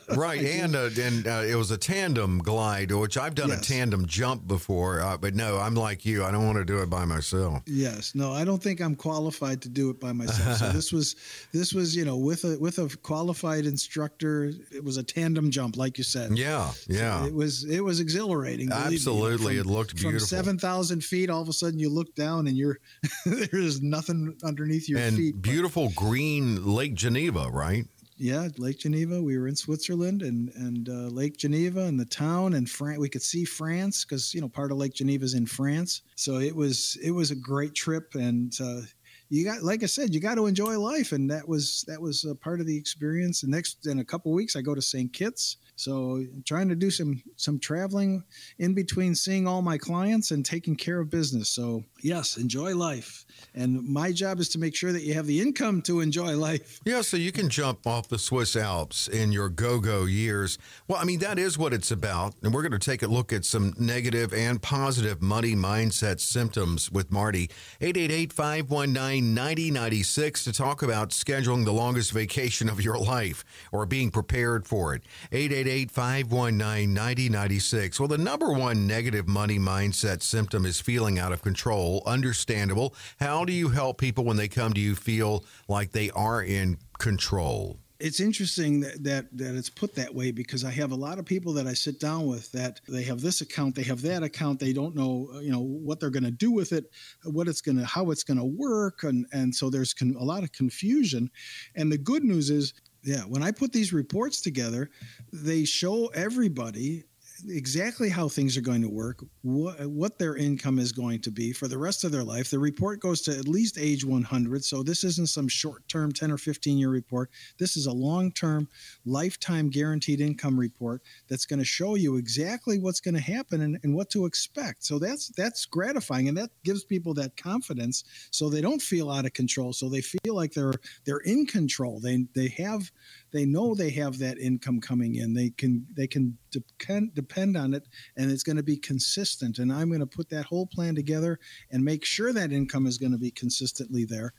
Right, 0.15 0.43
and 0.43 0.75
uh, 0.75 0.89
and 0.99 1.27
uh, 1.27 1.43
it 1.47 1.55
was 1.55 1.71
a 1.71 1.77
tandem 1.77 2.39
glide, 2.39 2.91
which 2.91 3.17
I've 3.17 3.35
done 3.35 3.49
Yes. 3.49 3.59
a 3.61 3.73
tandem 3.73 4.05
jump 4.07 4.47
before, 4.47 5.01
uh, 5.01 5.17
but 5.17 5.35
no, 5.35 5.57
I'm 5.59 5.75
like 5.75 6.05
you. 6.05 6.23
I 6.23 6.31
don't 6.31 6.45
want 6.45 6.57
to 6.57 6.65
do 6.65 6.79
it 6.81 6.89
by 6.89 7.05
myself. 7.05 7.61
yes, 7.65 8.13
no, 8.15 8.31
I 8.33 8.43
don't 8.45 8.61
think 8.61 8.81
I'm 8.81 8.95
qualified 8.95 9.61
to 9.63 9.69
do 9.69 9.89
it 9.89 9.99
by 9.99 10.11
myself. 10.13 10.38
So 10.59 10.69
this 10.71 10.91
was 10.91 11.15
this 11.53 11.73
was 11.73 11.95
you 11.95 12.05
know 12.05 12.17
with 12.17 12.43
a 12.43 12.57
with 12.59 12.79
a 12.79 12.89
qualified 13.03 13.65
instructor. 13.65 14.51
It 14.71 14.83
was 14.83 14.97
a 14.97 15.03
tandem 15.03 15.51
jump, 15.51 15.77
like 15.77 15.97
you 15.97 16.03
said. 16.03 16.37
Yeah, 16.37 16.71
yeah. 16.87 17.25
It 17.25 17.33
was 17.33 17.63
it 17.65 17.81
was 17.81 17.99
exhilarating. 17.99 18.69
me. 18.69 18.75
Absolutely, 18.75 19.57
From- 19.57 19.67
it 19.67 19.71
looked 19.71 19.95
beautiful. 19.95 20.19
From 20.19 20.27
seven 20.27 20.57
thousand 20.59 21.03
feet, 21.03 21.29
all 21.29 21.41
of 21.41 21.49
a 21.49 21.53
sudden 21.53 21.79
you 21.79 21.89
look 21.89 22.13
down 22.15 22.47
and 22.47 22.57
you're 22.57 22.79
there's 23.25 23.81
nothing 23.81 24.35
underneath 24.43 24.89
your 24.89 24.99
and 24.99 25.15
feet. 25.15 25.35
but- 25.35 25.41
beautiful 25.41 25.89
green 25.95 26.65
Lake 26.65 26.93
Geneva, 26.95 27.49
right? 27.51 27.85
Yeah, 28.21 28.49
Lake 28.57 28.79
Geneva. 28.79 29.21
We 29.21 29.37
were 29.37 29.47
in 29.47 29.55
Switzerland 29.55 30.23
and 30.23 30.49
and 30.55 30.89
uh, 30.89 31.07
Lake 31.07 31.37
Geneva 31.37 31.83
and 31.83 31.97
the 31.97 32.03
town 32.05 32.53
and 32.53 32.69
France. 32.69 32.99
We 32.99 33.07
could 33.07 33.21
see 33.21 33.45
France 33.45 34.03
because 34.03 34.33
you 34.33 34.41
know 34.41 34.49
part 34.49 34.71
of 34.73 34.77
Lake 34.77 34.93
Geneva 34.93 35.23
is 35.23 35.35
in 35.35 35.45
France. 35.45 36.01
So 36.15 36.37
it 36.39 36.53
was 36.53 36.97
it 37.01 37.11
was 37.11 37.31
a 37.31 37.35
great 37.35 37.73
trip 37.75 38.15
and. 38.15 38.53
Uh, 38.61 38.81
you 39.29 39.45
got, 39.45 39.61
like 39.61 39.83
I 39.83 39.85
said, 39.85 40.13
you 40.13 40.19
got 40.19 40.35
to 40.35 40.47
enjoy 40.47 40.79
life, 40.79 41.11
and 41.11 41.29
that 41.29 41.47
was 41.47 41.85
that 41.87 42.01
was 42.01 42.25
a 42.25 42.33
part 42.33 42.59
of 42.59 42.65
the 42.65 42.75
experience. 42.75 43.41
The 43.41 43.47
next, 43.47 43.85
in 43.85 43.99
a 43.99 44.05
couple 44.05 44.31
weeks, 44.33 44.55
I 44.55 44.61
go 44.61 44.73
to 44.73 44.81
St. 44.81 45.13
Kitts. 45.13 45.57
So 45.75 46.25
trying 46.45 46.67
to 46.69 46.75
do 46.75 46.89
some 46.89 47.21
some 47.35 47.59
traveling 47.59 48.23
in 48.57 48.73
between 48.73 49.15
seeing 49.15 49.47
all 49.47 49.61
my 49.61 49.77
clients 49.77 50.31
and 50.31 50.43
taking 50.43 50.75
care 50.75 50.99
of 50.99 51.09
business. 51.09 51.49
So 51.49 51.83
yes, 52.01 52.37
enjoy 52.37 52.75
life. 52.75 53.25
And 53.53 53.87
my 53.87 54.11
job 54.11 54.39
is 54.39 54.49
to 54.49 54.59
make 54.59 54.75
sure 54.75 54.91
that 54.91 55.03
you 55.03 55.13
have 55.13 55.25
the 55.25 55.39
income 55.41 55.81
to 55.83 56.01
enjoy 56.01 56.35
life. 56.35 56.81
Yeah, 56.85 57.01
so 57.01 57.15
you 57.17 57.31
can 57.31 57.49
jump 57.49 57.87
off 57.87 58.07
the 58.07 58.19
Swiss 58.19 58.55
Alps 58.55 59.07
in 59.07 59.31
your 59.31 59.49
go-go 59.49 60.05
years. 60.05 60.57
Well, 60.87 60.99
I 61.01 61.05
mean 61.05 61.19
that 61.19 61.39
is 61.39 61.57
what 61.57 61.73
it's 61.73 61.91
about. 61.91 62.35
And 62.43 62.53
we're 62.53 62.61
going 62.61 62.71
to 62.71 62.79
take 62.79 63.03
a 63.03 63.07
look 63.07 63.33
at 63.33 63.45
some 63.45 63.73
negative 63.77 64.33
and 64.33 64.61
positive 64.61 65.21
money 65.21 65.55
mindset 65.55 66.19
symptoms 66.19 66.91
with 66.91 67.11
Marty. 67.11 67.49
888-519-9096 67.81 70.43
to 70.43 70.53
talk 70.53 70.81
about 70.81 71.09
scheduling 71.09 71.65
the 71.65 71.73
longest 71.73 72.11
vacation 72.11 72.69
of 72.69 72.83
your 72.83 72.97
life 72.97 73.43
or 73.71 73.85
being 73.85 74.11
prepared 74.11 74.67
for 74.67 74.93
it. 74.93 75.03
888 75.31 75.79
888 75.79 75.91
519 75.91 76.93
9096. 76.93 77.99
Well, 77.99 78.07
the 78.07 78.17
number 78.17 78.51
one 78.51 78.87
negative 78.87 79.27
money 79.27 79.59
mindset 79.59 80.21
symptom 80.21 80.65
is 80.65 80.81
feeling 80.81 81.19
out 81.19 81.31
of 81.31 81.41
control. 81.41 82.03
Understandable. 82.05 82.93
How 83.29 83.45
do 83.45 83.53
you 83.53 83.69
help 83.69 83.99
people 83.99 84.23
when 84.23 84.37
they 84.37 84.47
come 84.47 84.73
to 84.73 84.81
you 84.81 84.95
feel 84.95 85.45
like 85.67 85.91
they 85.91 86.09
are 86.09 86.41
in 86.41 86.79
control? 86.97 87.77
it's 87.99 88.21
interesting 88.21 88.79
that, 88.79 89.03
that 89.03 89.25
that 89.37 89.55
it's 89.55 89.69
put 89.69 89.93
that 89.95 90.15
way 90.15 90.31
because 90.31 90.63
I 90.63 90.71
have 90.71 90.91
a 90.91 90.95
lot 90.95 91.19
of 91.19 91.25
people 91.25 91.51
that 91.53 91.67
I 91.67 91.73
sit 91.73 91.99
down 91.99 92.27
with 92.27 92.49
that 92.53 92.79
they 92.87 93.03
have 93.03 93.19
this 93.19 93.41
account, 93.41 93.75
they 93.75 93.83
have 93.83 94.01
that 94.03 94.23
account, 94.23 94.59
they 94.59 94.71
don't 94.71 94.95
know 94.95 95.29
uh, 95.35 95.39
you 95.39 95.51
know 95.51 95.59
what 95.59 95.99
they're 95.99 96.09
going 96.09 96.23
to 96.23 96.31
do 96.31 96.49
with 96.49 96.71
it, 96.71 96.85
what 97.25 97.49
it's 97.49 97.61
going 97.61 97.77
to 97.77 97.85
how 97.85 98.09
it's 98.09 98.23
going 98.23 98.39
to 98.39 98.45
work, 98.45 99.03
and 99.03 99.25
and 99.31 99.53
so 99.53 99.69
there's 99.69 99.93
con- 99.93 100.15
a 100.17 100.23
lot 100.23 100.43
of 100.43 100.51
confusion. 100.53 101.29
And 101.75 101.91
the 101.91 101.97
good 101.97 102.23
news 102.23 102.49
is 102.49 102.73
yeah, 103.03 103.21
when 103.21 103.43
I 103.43 103.51
put 103.51 103.73
these 103.73 103.93
reports 103.93 104.41
together, 104.41 104.89
they 105.31 105.65
show 105.65 106.07
everybody 106.07 107.03
exactly 107.47 108.09
how 108.09 108.27
things 108.27 108.57
are 108.57 108.61
going 108.61 108.81
to 108.81 108.89
work, 108.89 109.23
what, 109.41 109.85
what 109.87 110.19
their 110.19 110.35
income 110.35 110.79
is 110.79 110.91
going 110.91 111.21
to 111.21 111.31
be 111.31 111.51
for 111.51 111.67
the 111.67 111.77
rest 111.77 112.03
of 112.03 112.11
their 112.11 112.23
life. 112.23 112.49
The 112.49 112.59
report 112.59 112.99
goes 112.99 113.21
to 113.21 113.37
at 113.37 113.47
least 113.47 113.77
age 113.77 114.03
100. 114.03 114.63
So 114.63 114.83
this 114.83 115.03
isn't 115.03 115.29
some 115.29 115.47
short 115.47 115.87
term 115.87 116.11
10 116.11 116.31
or 116.31 116.37
15 116.37 116.77
year 116.77 116.89
report. 116.89 117.29
This 117.57 117.77
is 117.77 117.85
a 117.85 117.91
long 117.91 118.31
term, 118.31 118.67
lifetime 119.05 119.69
guaranteed 119.69 120.21
income 120.21 120.59
report 120.59 121.01
that's 121.29 121.45
going 121.45 121.59
to 121.59 121.65
show 121.65 121.95
you 121.95 122.17
exactly 122.17 122.79
what's 122.79 122.99
going 122.99 123.15
to 123.15 123.21
happen 123.21 123.61
and, 123.61 123.79
and 123.83 123.93
what 123.93 124.09
to 124.11 124.25
expect. 124.25 124.83
So 124.83 124.99
that's 124.99 125.29
that's 125.29 125.65
gratifying 125.65 126.27
and 126.27 126.37
that 126.37 126.51
gives 126.63 126.83
people 126.83 127.13
that 127.15 127.37
confidence 127.37 128.03
so 128.31 128.49
they 128.49 128.61
don't 128.61 128.81
feel 128.81 129.11
out 129.11 129.25
of 129.25 129.33
control. 129.33 129.73
So 129.73 129.89
they 129.89 130.01
feel 130.01 130.35
like 130.35 130.53
they're 130.53 130.73
they're 131.05 131.19
in 131.19 131.45
control. 131.45 131.99
They 131.99 132.25
they 132.35 132.49
have 132.63 132.91
they 133.31 133.45
know 133.45 133.73
they 133.73 133.89
have 133.91 134.17
that 134.19 134.39
income 134.39 134.81
coming 134.81 135.15
in. 135.15 135.33
They 135.33 135.51
can 135.51 135.85
they 135.95 136.07
can 136.07 136.37
depend 136.51 137.13
depend 137.13 137.57
on 137.57 137.73
it, 137.73 137.87
and 138.17 138.31
it's 138.31 138.43
going 138.43 138.57
to 138.57 138.63
be 138.63 138.77
consistent. 138.77 139.59
And 139.59 139.71
I'm 139.71 139.89
going 139.89 139.99
to 139.99 140.05
put 140.07 140.29
that 140.29 140.45
whole 140.45 140.67
plan 140.67 140.95
together 140.95 141.39
and 141.71 141.83
make 141.83 142.05
sure 142.05 142.33
that 142.33 142.51
income 142.51 142.85
is 142.85 142.97
going 142.97 143.11
to 143.11 143.17
be 143.17 143.31
consistently 143.31 144.05
there 144.05 144.33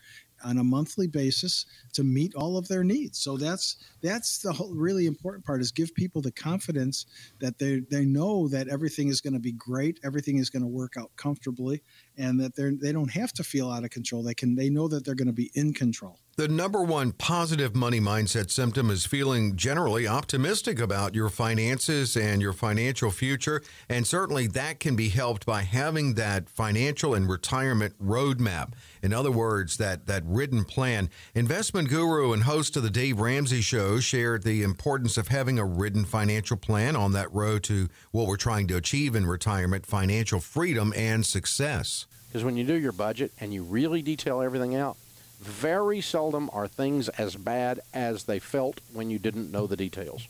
on 0.44 0.59
a 0.59 0.64
monthly 0.64 1.07
basis 1.07 1.66
to 1.92 2.05
meet 2.05 2.35
all 2.35 2.57
of 2.57 2.68
their 2.68 2.85
needs. 2.85 3.18
So 3.18 3.37
that's 3.37 3.76
that's 4.03 4.38
the 4.38 4.53
whole 4.53 4.74
really 4.74 5.07
important 5.07 5.44
part 5.44 5.61
is 5.61 5.72
give 5.72 5.94
people 5.94 6.22
the 6.22 6.33
confidence 6.33 7.07
that 7.40 7.59
they 7.59 7.81
they 7.90 8.05
know 8.05 8.48
that 8.48 8.68
everything 8.68 9.09
is 9.09 9.20
going 9.20 9.35
to 9.35 9.40
be 9.40 9.53
great, 9.53 10.00
everything 10.05 10.38
is 10.38 10.50
going 10.50 10.62
to 10.62 10.68
work 10.68 10.94
out 10.98 11.11
comfortably, 11.16 11.83
and 12.16 12.40
that 12.40 12.55
they're 12.57 12.72
they 12.72 12.92
don't 12.92 13.11
have 13.11 13.33
to 13.35 13.44
feel 13.44 13.70
out 13.70 13.85
of 13.85 13.90
control. 13.90 14.22
They 14.22 14.35
can 14.35 14.55
they 14.55 14.70
know 14.70 14.88
that 14.88 15.05
they're 15.05 15.14
going 15.14 15.26
to 15.26 15.33
be 15.33 15.50
in 15.55 15.74
control. 15.74 16.18
The 16.37 16.48
number 16.48 16.83
one 16.83 17.12
positive 17.12 17.76
money 17.76 18.00
mindset 18.00 18.50
symptom 18.50 18.90
is 18.90 19.05
feeling 19.05 19.57
generally 19.57 20.09
optimistic 20.09 20.81
about 20.81 21.14
your 21.14 21.29
finances 21.29 22.16
and 22.16 22.40
your 22.40 22.55
financial 22.55 23.11
future. 23.11 23.61
And 23.90 24.07
certainly 24.07 24.46
that 24.46 24.81
can 24.81 24.96
be 24.96 25.11
helped 25.11 25.44
by 25.44 25.62
having 25.62 26.14
that 26.14 26.48
financial 26.48 27.14
and 27.14 27.29
retirement 27.29 27.94
roadmap. 28.03 28.72
In 29.02 29.12
other 29.12 29.30
words, 29.30 29.76
that, 29.78 30.06
that 30.06 30.22
written 30.26 30.64
plan. 30.64 31.10
Investment 31.34 31.88
guru 31.88 32.32
and 32.32 32.42
host 32.42 32.76
of 32.76 32.82
the 32.82 32.90
Dave 32.90 33.18
Ramsey 33.18 33.60
Show 33.60 34.00
shared 34.00 34.42
the 34.42 34.62
importance 34.62 35.16
of 35.16 35.28
having 35.28 35.58
a 35.58 35.64
written 35.64 36.04
financial 36.04 36.56
plan 36.56 36.96
on 36.96 37.12
that 37.12 37.32
road 37.32 37.62
to 37.64 37.88
what 38.10 38.26
we're 38.26 38.36
trying 38.36 38.66
to 38.68 38.76
achieve 38.76 39.14
in 39.14 39.26
retirement 39.26 39.86
financial 39.86 40.40
freedom 40.40 40.92
and 40.96 41.24
success. 41.24 42.06
Because 42.28 42.44
when 42.44 42.56
you 42.56 42.64
do 42.64 42.74
your 42.74 42.92
budget 42.92 43.32
and 43.40 43.52
you 43.52 43.62
really 43.62 44.02
detail 44.02 44.40
everything 44.40 44.76
out, 44.76 44.96
very 45.40 46.00
seldom 46.00 46.50
are 46.52 46.68
things 46.68 47.08
as 47.10 47.34
bad 47.34 47.80
as 47.94 48.24
they 48.24 48.38
felt 48.38 48.80
when 48.92 49.10
you 49.10 49.18
didn't 49.18 49.50
know 49.50 49.66
the 49.66 49.76
details. 49.76 50.28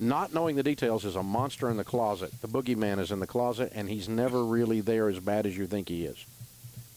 Not 0.00 0.34
knowing 0.34 0.56
the 0.56 0.62
details 0.62 1.04
is 1.04 1.14
a 1.14 1.22
monster 1.22 1.70
in 1.70 1.76
the 1.76 1.84
closet. 1.84 2.32
The 2.40 2.48
boogeyman 2.48 2.98
is 2.98 3.12
in 3.12 3.20
the 3.20 3.26
closet, 3.26 3.70
and 3.74 3.88
he's 3.88 4.08
never 4.08 4.44
really 4.44 4.80
there 4.80 5.08
as 5.08 5.20
bad 5.20 5.46
as 5.46 5.56
you 5.56 5.66
think 5.66 5.88
he 5.88 6.04
is. 6.04 6.24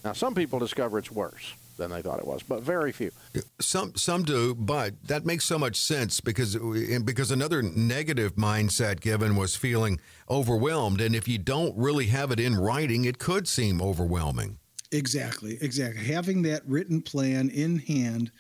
Now, 0.04 0.14
some 0.14 0.36
people 0.36 0.60
discover 0.60 0.98
it's 0.98 1.12
worse 1.12 1.54
than 1.78 1.92
they 1.92 2.02
thought 2.02 2.20
it 2.20 2.28
was, 2.28 2.44
but 2.44 2.64
very 2.64 2.92
few. 2.92 3.12
Some 3.60 3.96
some 3.96 4.24
do, 4.24 4.56
but 4.56 4.94
that 5.08 5.26
makes 5.26 5.46
so 5.46 5.60
much 5.60 5.76
sense 5.76 6.20
because 6.22 6.56
because 7.04 7.32
another 7.32 7.62
negative 7.62 8.36
mindset 8.36 9.00
given 9.00 9.36
was 9.36 9.56
feeling 9.56 10.00
overwhelmed, 10.30 11.02
and 11.02 11.16
if 11.16 11.28
you 11.28 11.38
don't 11.38 11.78
really 11.78 12.08
have 12.08 12.32
it 12.32 12.40
in 12.40 12.56
writing, 12.56 13.06
it 13.06 13.20
could 13.20 13.48
seem 13.48 13.82
overwhelming. 13.82 14.58
Exactly, 14.92 15.58
exactly. 15.62 16.06
Having 16.06 16.44
that 16.44 16.66
written 16.66 17.02
plan 17.02 17.50
in 17.50 17.80
hand, 17.80 18.32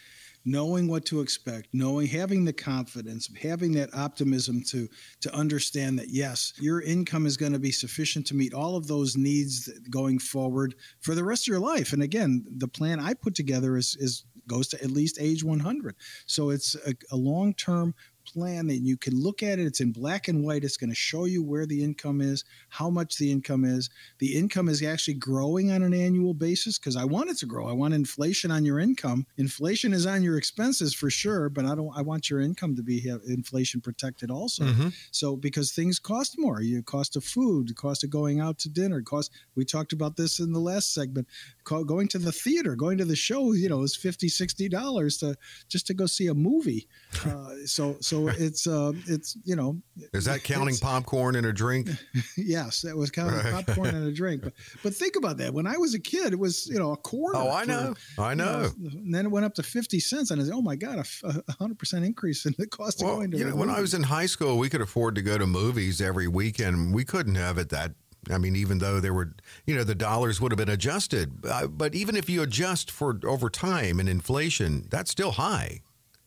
knowing 0.48 0.88
what 0.88 1.06
to 1.06 1.20
expect, 1.20 1.68
knowing 1.74 2.08
having 2.08 2.46
the 2.46 2.54
confidence, 2.54 3.30
having 3.42 3.74
that 3.74 3.94
optimism 3.94 4.64
to 4.64 4.88
to 5.20 5.34
understand 5.36 6.00
that 6.00 6.10
yes, 6.10 6.54
your 6.58 6.82
income 6.82 7.26
is 7.26 7.36
going 7.36 7.52
to 7.52 7.60
be 7.60 7.72
sufficient 7.72 8.26
to 8.26 8.34
meet 8.34 8.54
all 8.54 8.78
of 8.78 8.88
those 8.88 9.18
needs 9.18 9.70
going 9.90 10.18
forward 10.18 10.74
for 11.02 11.14
the 11.14 11.24
rest 11.24 11.44
of 11.44 11.52
your 11.52 11.60
life. 11.60 11.92
And 11.92 12.02
again, 12.02 12.46
the 12.50 12.68
plan 12.68 13.02
I 13.02 13.14
put 13.14 13.36
together 13.36 13.76
is 13.76 13.98
is 14.00 14.24
goes 14.48 14.70
to 14.70 14.82
at 14.82 14.90
least 14.90 15.18
age 15.20 15.44
100. 15.44 15.96
So 16.26 16.50
it's 16.52 16.76
a, 16.76 16.94
a 17.12 17.18
long 17.18 17.54
term 17.54 17.94
plan 18.28 18.70
and 18.70 18.86
you 18.86 18.98
can 18.98 19.20
look 19.20 19.42
at 19.42 19.60
it. 19.60 19.66
It's 19.66 19.82
in 19.82 19.92
black 19.92 20.28
and 20.28 20.44
white. 20.44 20.64
It's 20.64 20.78
going 20.78 20.90
to 20.90 20.96
show 20.96 21.26
you 21.26 21.44
where 21.44 21.66
the 21.66 21.84
income 21.84 22.22
is, 22.22 22.44
how 22.70 22.90
much 22.90 23.18
the 23.18 23.32
income 23.32 23.66
is. 23.66 23.90
The 24.20 24.38
income 24.38 24.70
is 24.70 24.84
actually 24.84 25.16
growing 25.16 25.72
on 25.72 25.82
an 25.82 25.94
annual 25.94 26.34
basis 26.34 26.78
because 26.78 26.96
I 26.96 27.06
want 27.06 27.30
it 27.30 27.38
to 27.40 27.46
grow. 27.46 27.68
I 27.68 27.74
want 27.74 27.94
inflation 27.94 28.52
on 28.52 28.66
your 28.66 28.80
income. 28.80 29.26
Inflation 29.38 29.94
is 29.94 30.06
on 30.06 30.24
your 30.24 30.38
expenses 30.38 30.94
for 30.94 31.10
sure, 31.10 31.50
but 31.50 31.66
I 31.66 31.76
don't. 31.76 31.92
I 31.96 32.02
want 32.02 32.30
your 32.30 32.42
income 32.42 32.76
to 32.76 32.84
be 32.84 33.08
inflation 33.28 33.82
protected 33.82 34.30
also. 34.30 34.66
Mm-hmm. 34.66 34.90
So 35.12 35.36
because 35.36 35.72
things 35.72 36.00
cost 36.00 36.36
more, 36.38 36.62
you 36.62 36.84
cost 36.84 37.16
of 37.16 37.24
food, 37.24 37.70
the 37.70 37.74
cost 37.74 38.04
of 38.04 38.10
going 38.10 38.40
out 38.40 38.60
to 38.60 38.70
dinner, 38.70 39.02
cost. 39.02 39.32
We 39.56 39.66
talked 39.66 39.94
about 39.94 40.18
this 40.18 40.40
in 40.40 40.52
the 40.52 40.60
last 40.60 40.94
segment. 40.94 41.28
Going 41.64 42.08
to 42.10 42.18
the 42.18 42.32
theater, 42.32 42.76
going 42.76 42.98
to 42.98 43.06
the 43.06 43.16
show, 43.16 43.54
you 43.54 43.70
know, 43.70 43.82
is 43.84 43.96
50 43.96 44.28
60 44.30 44.70
dollars 44.70 45.18
to 45.18 45.36
just 45.68 45.88
to 45.88 45.94
go 45.94 46.06
see 46.06 46.28
a 46.28 46.34
movie. 46.34 46.88
Uh, 47.28 47.50
so 47.66 47.98
so 48.00 48.17
so 48.18 48.28
it's 48.38 48.68
uh, 48.68 48.92
it's 49.08 49.38
you 49.44 49.56
know. 49.56 49.82
Is 50.14 50.26
that 50.26 50.44
counting 50.44 50.76
popcorn 50.78 51.36
and 51.36 51.46
a 51.46 51.54
drink? 51.54 51.90
yes, 52.38 52.82
that 52.82 52.96
was 52.96 53.12
counting 53.12 53.38
right. 53.38 53.66
popcorn 53.66 53.90
and 53.96 54.08
a 54.08 54.12
drink. 54.12 54.44
But 54.44 54.54
but 54.84 54.94
think 54.94 55.16
about 55.16 55.38
that. 55.38 55.54
When 55.54 55.68
I 55.68 55.78
was 55.78 55.94
a 55.94 56.00
kid, 56.00 56.34
it 56.34 56.40
was 56.40 56.68
you 56.68 56.80
know 56.80 56.92
a 56.92 56.98
quarter. 56.98 57.38
Oh, 57.38 57.52
I 57.52 57.66
know, 57.66 57.96
I 58.18 58.34
know. 58.34 58.72
You 58.78 58.90
know. 58.90 58.98
And 58.98 59.14
then 59.14 59.26
it 59.26 59.30
went 59.30 59.46
up 59.46 59.54
to 59.56 59.64
fifty 59.64 60.00
cents, 60.00 60.32
and 60.32 60.42
I 60.42 60.46
said, 60.46 60.54
"Oh 60.54 60.62
my 60.62 60.76
god, 60.76 61.06
a 61.24 61.52
hundred 61.54 61.80
percent 61.80 62.06
increase 62.06 62.46
in 62.46 62.56
the 62.58 62.68
cost 62.68 63.02
well, 63.02 63.12
of 63.12 63.18
going 63.18 63.32
to." 63.32 63.38
You 63.38 63.50
know, 63.50 63.56
when 63.56 63.70
I 63.70 63.82
was 63.82 63.94
in 63.94 64.04
high 64.04 64.26
school, 64.26 64.58
we 64.58 64.70
could 64.70 64.82
afford 64.82 65.16
to 65.16 65.22
go 65.22 65.38
to 65.38 65.48
movies 65.48 66.02
every 66.02 66.28
weekend. 66.28 66.94
We 66.94 67.06
couldn't 67.06 67.36
have 67.36 67.58
it 67.58 67.70
that 67.70 67.94
I 68.32 68.38
mean, 68.38 68.56
even 68.56 68.80
though 68.80 69.00
there 69.00 69.14
were, 69.14 69.34
you 69.66 69.76
know, 69.76 69.84
the 69.84 69.96
dollars 69.96 70.42
would 70.42 70.52
have 70.52 70.58
been 70.58 70.70
adjusted, 70.70 71.46
uh, 71.46 71.68
but 71.68 71.96
even 71.96 72.16
if 72.16 72.30
you 72.30 72.42
adjust 72.42 72.92
for 72.92 73.20
over 73.26 73.50
time 73.50 74.00
and 74.00 74.10
inflation, 74.10 74.88
that's 74.90 75.12
still 75.12 75.32
high. 75.32 75.82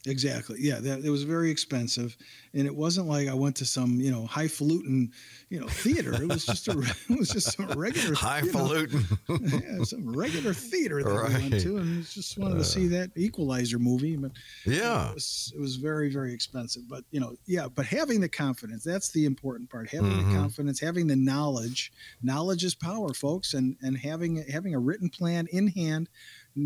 Exactly. 0.07 0.57
Yeah, 0.61 0.81
that, 0.81 1.05
it 1.05 1.11
was 1.11 1.25
very 1.25 1.51
expensive, 1.51 2.17
and 2.55 2.67
it 2.67 2.75
wasn't 2.75 3.07
like 3.07 3.29
I 3.29 3.35
went 3.35 3.55
to 3.57 3.67
some 3.67 4.01
you 4.01 4.11
know 4.11 4.25
highfalutin 4.25 5.13
you 5.51 5.61
know 5.61 5.69
theater. 5.69 6.15
It 6.15 6.27
was 6.27 6.47
just 6.47 6.69
a 6.69 6.79
it 7.11 7.19
was 7.19 7.29
just 7.29 7.55
some 7.55 7.67
regular 7.73 8.15
highfalutin, 8.15 9.05
you 9.29 9.39
know, 9.39 9.61
yeah, 9.63 9.85
some 9.85 10.17
regular 10.17 10.55
theater 10.55 11.03
that 11.03 11.11
right. 11.11 11.29
we 11.29 11.51
went 11.51 11.61
to, 11.63 11.77
and 11.77 12.07
just 12.07 12.39
wanted 12.39 12.55
uh, 12.55 12.59
to 12.59 12.65
see 12.65 12.87
that 12.89 13.11
Equalizer 13.15 13.79
movie. 13.79 14.17
But 14.17 14.31
yeah, 14.65 15.11
it 15.11 15.15
was, 15.15 15.53
it 15.55 15.61
was 15.61 15.77
very 15.77 16.11
very 16.11 16.33
expensive. 16.33 16.89
But 16.89 17.05
you 17.11 17.21
know, 17.21 17.37
yeah, 17.45 17.69
but 17.69 17.85
having 17.85 18.21
the 18.21 18.29
confidence 18.29 18.83
that's 18.83 19.11
the 19.11 19.27
important 19.27 19.69
part. 19.69 19.91
Having 19.91 20.13
mm-hmm. 20.13 20.33
the 20.33 20.39
confidence, 20.39 20.81
having 20.81 21.09
the 21.09 21.17
knowledge. 21.17 21.93
Knowledge 22.23 22.65
is 22.65 22.75
power, 22.75 23.13
folks, 23.13 23.53
and 23.53 23.77
and 23.83 23.99
having 23.99 24.37
having 24.51 24.75
a 24.75 24.79
written 24.79 25.11
plan 25.11 25.47
in 25.53 25.69
hand 25.69 26.09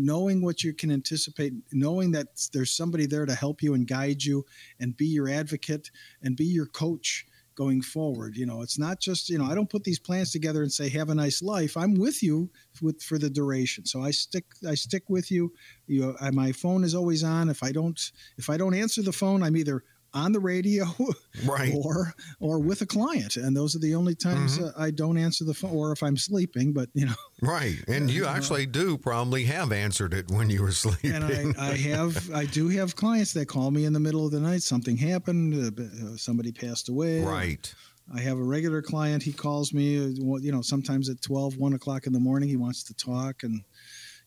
knowing 0.03 0.41
what 0.41 0.63
you 0.63 0.73
can 0.73 0.91
anticipate, 0.91 1.53
knowing 1.71 2.11
that 2.11 2.27
there's 2.53 2.71
somebody 2.71 3.05
there 3.05 3.25
to 3.25 3.35
help 3.35 3.61
you 3.61 3.73
and 3.73 3.87
guide 3.87 4.23
you 4.23 4.45
and 4.79 4.97
be 4.97 5.05
your 5.05 5.29
advocate 5.29 5.91
and 6.21 6.35
be 6.35 6.45
your 6.45 6.65
coach 6.65 7.25
going 7.55 7.81
forward. 7.81 8.35
You 8.35 8.45
know, 8.45 8.61
it's 8.61 8.77
not 8.77 8.99
just, 8.99 9.29
you 9.29 9.37
know, 9.37 9.45
I 9.45 9.55
don't 9.55 9.69
put 9.69 9.83
these 9.83 9.99
plans 9.99 10.31
together 10.31 10.61
and 10.61 10.71
say 10.71 10.89
have 10.89 11.09
a 11.09 11.15
nice 11.15 11.41
life. 11.41 11.77
I'm 11.77 11.95
with 11.95 12.21
you 12.21 12.49
with 12.81 13.01
for 13.01 13.17
the 13.17 13.29
duration. 13.29 13.85
So 13.85 14.01
I 14.01 14.11
stick 14.11 14.45
I 14.67 14.75
stick 14.75 15.03
with 15.07 15.31
you. 15.31 15.53
You 15.87 16.15
I, 16.19 16.31
my 16.31 16.51
phone 16.51 16.83
is 16.83 16.93
always 16.93 17.23
on. 17.23 17.49
If 17.49 17.63
I 17.63 17.71
don't 17.71 17.99
if 18.37 18.49
I 18.49 18.57
don't 18.57 18.73
answer 18.73 19.01
the 19.01 19.13
phone, 19.13 19.41
I'm 19.41 19.57
either 19.57 19.83
on 20.15 20.31
the 20.31 20.39
radio 20.39 20.85
right. 21.45 21.73
or 21.75 22.13
or 22.39 22.59
with 22.59 22.81
a 22.81 22.85
client 22.85 23.35
and 23.35 23.55
those 23.55 23.75
are 23.75 23.79
the 23.79 23.93
only 23.93 24.15
times 24.15 24.57
mm-hmm. 24.57 24.81
uh, 24.81 24.83
i 24.83 24.89
don't 24.89 25.17
answer 25.17 25.43
the 25.43 25.53
phone 25.53 25.71
or 25.71 25.91
if 25.91 26.01
i'm 26.01 26.17
sleeping 26.17 26.71
but 26.71 26.89
you 26.93 27.05
know 27.05 27.13
right 27.41 27.83
and 27.87 28.09
you 28.09 28.25
actually 28.25 28.65
do 28.65 28.97
probably 28.97 29.43
have 29.43 29.71
answered 29.71 30.13
it 30.13 30.31
when 30.31 30.49
you 30.49 30.61
were 30.61 30.71
sleeping 30.71 31.11
and 31.13 31.55
I, 31.57 31.71
I 31.71 31.75
have 31.75 32.33
i 32.33 32.45
do 32.45 32.69
have 32.69 32.95
clients 32.95 33.33
that 33.33 33.47
call 33.47 33.69
me 33.69 33.85
in 33.85 33.93
the 33.93 33.99
middle 33.99 34.25
of 34.25 34.31
the 34.31 34.39
night 34.39 34.63
something 34.63 34.95
happened 34.95 35.53
uh, 35.53 35.83
uh 35.83 36.17
somebody 36.17 36.51
passed 36.51 36.89
away 36.89 37.21
right 37.21 37.73
I 38.13 38.19
have 38.21 38.37
a 38.37 38.43
regular 38.43 38.83
client. 38.83 39.23
He 39.23 39.33
calls 39.33 39.73
me, 39.73 39.97
uh, 39.97 40.37
you 40.37 40.51
know, 40.51 40.61
sometimes 40.61 41.09
at 41.09 41.23
12, 41.23 41.57
1 41.57 41.73
o'clock 41.73 42.05
in 42.05 42.13
the 42.13 42.19
morning. 42.19 42.47
He 42.47 42.55
wants 42.55 42.83
to 42.83 42.93
talk. 42.93 43.41
And, 43.41 43.63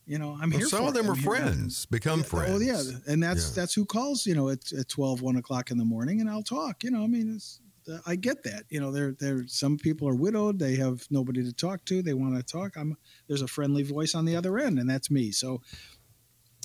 you 0.09 0.19
know, 0.19 0.39
I'm 0.41 0.49
well, 0.49 0.59
here. 0.59 0.69
Some 0.69 0.87
of 0.87 0.95
them 0.95 1.07
it. 1.07 1.11
are 1.11 1.17
friends, 1.17 1.85
become 1.85 2.21
yeah, 2.21 2.27
friends. 2.27 2.51
Oh, 2.55 2.59
yeah. 2.59 2.83
And 3.07 3.23
that's 3.23 3.51
yeah. 3.51 3.61
that's 3.61 3.75
who 3.75 3.85
calls, 3.85 4.25
you 4.25 4.35
know, 4.35 4.49
at, 4.49 4.73
at 4.73 4.89
12, 4.89 5.21
1 5.21 5.37
o'clock 5.37 5.71
in 5.71 5.77
the 5.77 5.85
morning. 5.85 6.23
And 6.23 6.31
I'll 6.31 6.43
talk. 6.43 6.83
You 6.83 6.91
know, 6.91 7.05
I 7.05 7.07
mean, 7.07 7.35
it's, 7.35 7.61
I 8.07 8.17
get 8.17 8.43
that. 8.45 8.65
You 8.71 8.81
know, 8.81 8.91
there 8.91 9.13
there 9.13 9.47
some 9.47 9.77
people 9.77 10.09
are 10.09 10.15
widowed. 10.15 10.59
They 10.59 10.77
have 10.77 11.07
nobody 11.11 11.45
to 11.45 11.53
talk 11.53 11.85
to. 11.87 12.03
They 12.03 12.15
want 12.15 12.37
to 12.37 12.43
talk. 12.43 12.77
I'm 12.77 12.97
there's 13.27 13.43
a 13.43 13.47
friendly 13.49 13.83
voice 13.83 14.15
on 14.15 14.25
the 14.25 14.35
other 14.35 14.59
end, 14.59 14.79
and 14.79 14.89
that's 14.89 15.11
me. 15.11 15.31
So, 15.31 15.61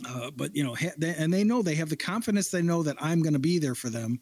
uh, 0.08 0.32
but 0.36 0.56
you 0.56 0.64
know, 0.64 0.76
ha- 0.76 0.96
they, 0.98 1.14
and 1.14 1.34
they 1.34 1.44
know 1.44 1.62
they 1.62 1.76
have 1.76 1.90
the 1.90 1.98
confidence. 1.98 2.50
They 2.50 2.62
know 2.62 2.84
that 2.84 2.98
I'm 3.02 3.22
going 3.22 3.34
to 3.34 3.40
be 3.40 3.60
there 3.60 3.76
for 3.76 3.90
them, 3.90 4.22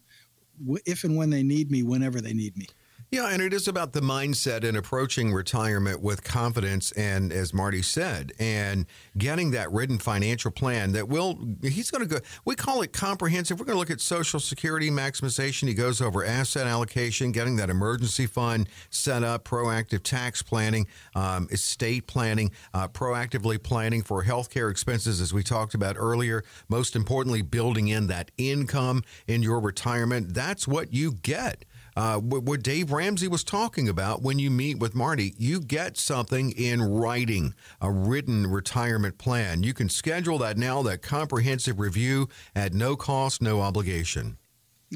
if 0.84 1.04
and 1.04 1.16
when 1.16 1.30
they 1.30 1.44
need 1.44 1.70
me, 1.70 1.82
whenever 1.82 2.20
they 2.20 2.34
need 2.34 2.56
me. 2.56 2.66
Yeah, 3.12 3.28
and 3.28 3.42
it 3.42 3.52
is 3.52 3.68
about 3.68 3.92
the 3.92 4.00
mindset 4.00 4.66
and 4.66 4.74
approaching 4.74 5.34
retirement 5.34 6.00
with 6.00 6.24
confidence 6.24 6.92
and 6.92 7.30
as 7.30 7.52
Marty 7.52 7.82
said, 7.82 8.32
and 8.38 8.86
getting 9.18 9.50
that 9.50 9.70
written 9.70 9.98
financial 9.98 10.50
plan 10.50 10.92
that 10.92 11.10
will 11.10 11.38
he's 11.60 11.90
going 11.90 12.08
to 12.08 12.14
go 12.14 12.24
we 12.46 12.54
call 12.54 12.80
it 12.80 12.94
comprehensive. 12.94 13.60
We're 13.60 13.66
going 13.66 13.76
to 13.76 13.80
look 13.80 13.90
at 13.90 14.00
social 14.00 14.40
security 14.40 14.88
maximization. 14.88 15.68
He 15.68 15.74
goes 15.74 16.00
over 16.00 16.24
asset 16.24 16.66
allocation, 16.66 17.32
getting 17.32 17.56
that 17.56 17.68
emergency 17.68 18.26
fund 18.26 18.66
set 18.88 19.22
up, 19.22 19.44
proactive 19.44 20.02
tax 20.02 20.40
planning, 20.40 20.86
um, 21.14 21.48
estate 21.50 22.06
planning, 22.06 22.50
uh, 22.72 22.88
proactively 22.88 23.62
planning 23.62 24.02
for 24.02 24.24
healthcare 24.24 24.70
expenses 24.70 25.20
as 25.20 25.34
we 25.34 25.42
talked 25.42 25.74
about 25.74 25.96
earlier. 25.98 26.44
Most 26.70 26.96
importantly, 26.96 27.42
building 27.42 27.88
in 27.88 28.06
that 28.06 28.30
income 28.38 29.02
in 29.26 29.42
your 29.42 29.60
retirement. 29.60 30.32
That's 30.32 30.66
what 30.66 30.94
you 30.94 31.12
get 31.12 31.66
uh, 31.96 32.18
what 32.18 32.62
Dave 32.62 32.92
Ramsey 32.92 33.28
was 33.28 33.44
talking 33.44 33.88
about 33.88 34.22
when 34.22 34.38
you 34.38 34.50
meet 34.50 34.78
with 34.78 34.94
Marty. 34.94 35.34
You 35.38 35.60
get 35.60 35.96
something 35.96 36.52
in 36.52 36.82
writing, 36.82 37.54
a 37.80 37.90
written 37.90 38.46
retirement 38.46 39.18
plan. 39.18 39.62
You 39.62 39.74
can 39.74 39.88
schedule 39.88 40.38
that 40.38 40.56
now, 40.56 40.82
that 40.82 41.02
comprehensive 41.02 41.78
review 41.78 42.28
at 42.54 42.72
no 42.72 42.96
cost, 42.96 43.42
no 43.42 43.60
obligation. 43.60 44.38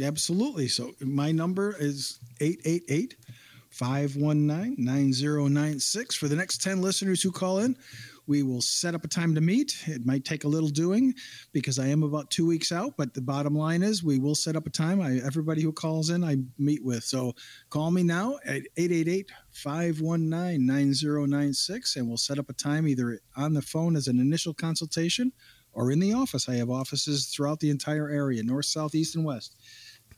Absolutely. 0.02 0.68
So 0.68 0.92
my 1.00 1.32
number 1.32 1.74
is 1.78 2.18
888 2.40 3.16
519 3.70 4.76
9096. 4.78 6.14
For 6.16 6.28
the 6.28 6.36
next 6.36 6.62
10 6.62 6.80
listeners 6.80 7.22
who 7.22 7.30
call 7.30 7.58
in, 7.58 7.76
we 8.26 8.42
will 8.42 8.60
set 8.60 8.94
up 8.94 9.04
a 9.04 9.08
time 9.08 9.34
to 9.34 9.40
meet. 9.40 9.76
It 9.86 10.04
might 10.04 10.24
take 10.24 10.44
a 10.44 10.48
little 10.48 10.68
doing 10.68 11.14
because 11.52 11.78
I 11.78 11.86
am 11.86 12.02
about 12.02 12.30
two 12.30 12.46
weeks 12.46 12.72
out, 12.72 12.94
but 12.96 13.14
the 13.14 13.22
bottom 13.22 13.54
line 13.54 13.82
is 13.82 14.02
we 14.02 14.18
will 14.18 14.34
set 14.34 14.56
up 14.56 14.66
a 14.66 14.70
time. 14.70 15.00
I, 15.00 15.20
everybody 15.24 15.62
who 15.62 15.72
calls 15.72 16.10
in, 16.10 16.24
I 16.24 16.38
meet 16.58 16.84
with. 16.84 17.04
So 17.04 17.34
call 17.70 17.90
me 17.90 18.02
now 18.02 18.38
at 18.44 18.62
888 18.76 19.30
519 19.52 20.66
9096 20.66 21.96
and 21.96 22.08
we'll 22.08 22.16
set 22.16 22.38
up 22.38 22.50
a 22.50 22.54
time 22.54 22.88
either 22.88 23.20
on 23.36 23.54
the 23.54 23.62
phone 23.62 23.96
as 23.96 24.08
an 24.08 24.18
initial 24.18 24.54
consultation 24.54 25.32
or 25.72 25.92
in 25.92 26.00
the 26.00 26.12
office. 26.12 26.48
I 26.48 26.56
have 26.56 26.70
offices 26.70 27.26
throughout 27.26 27.60
the 27.60 27.70
entire 27.70 28.08
area 28.08 28.42
north, 28.42 28.66
south, 28.66 28.94
east, 28.94 29.14
and 29.14 29.24
west. 29.24 29.56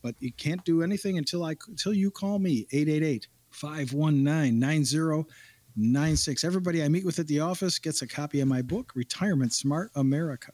But 0.03 0.15
you 0.21 0.33
can't 0.33 0.65
do 0.65 0.83
anything 0.83 1.19
until 1.19 1.45
I 1.45 1.57
until 1.67 1.93
you 1.93 2.11
call 2.11 2.39
me 2.39 2.67
888 2.73 3.27
519 3.51 4.59
9096 4.59 5.35
96. 5.79 6.45
Everybody 6.45 6.83
I 6.83 6.89
meet 6.89 7.05
with 7.05 7.18
at 7.18 7.29
the 7.29 7.41
office 7.41 7.79
gets 7.79 8.03
a 8.03 8.07
copy 8.07 8.41
of 8.41 8.49
my 8.49 8.62
book, 8.62 8.93
Retirement 8.95 9.53
Smart 9.53 9.91
America. 9.95 10.53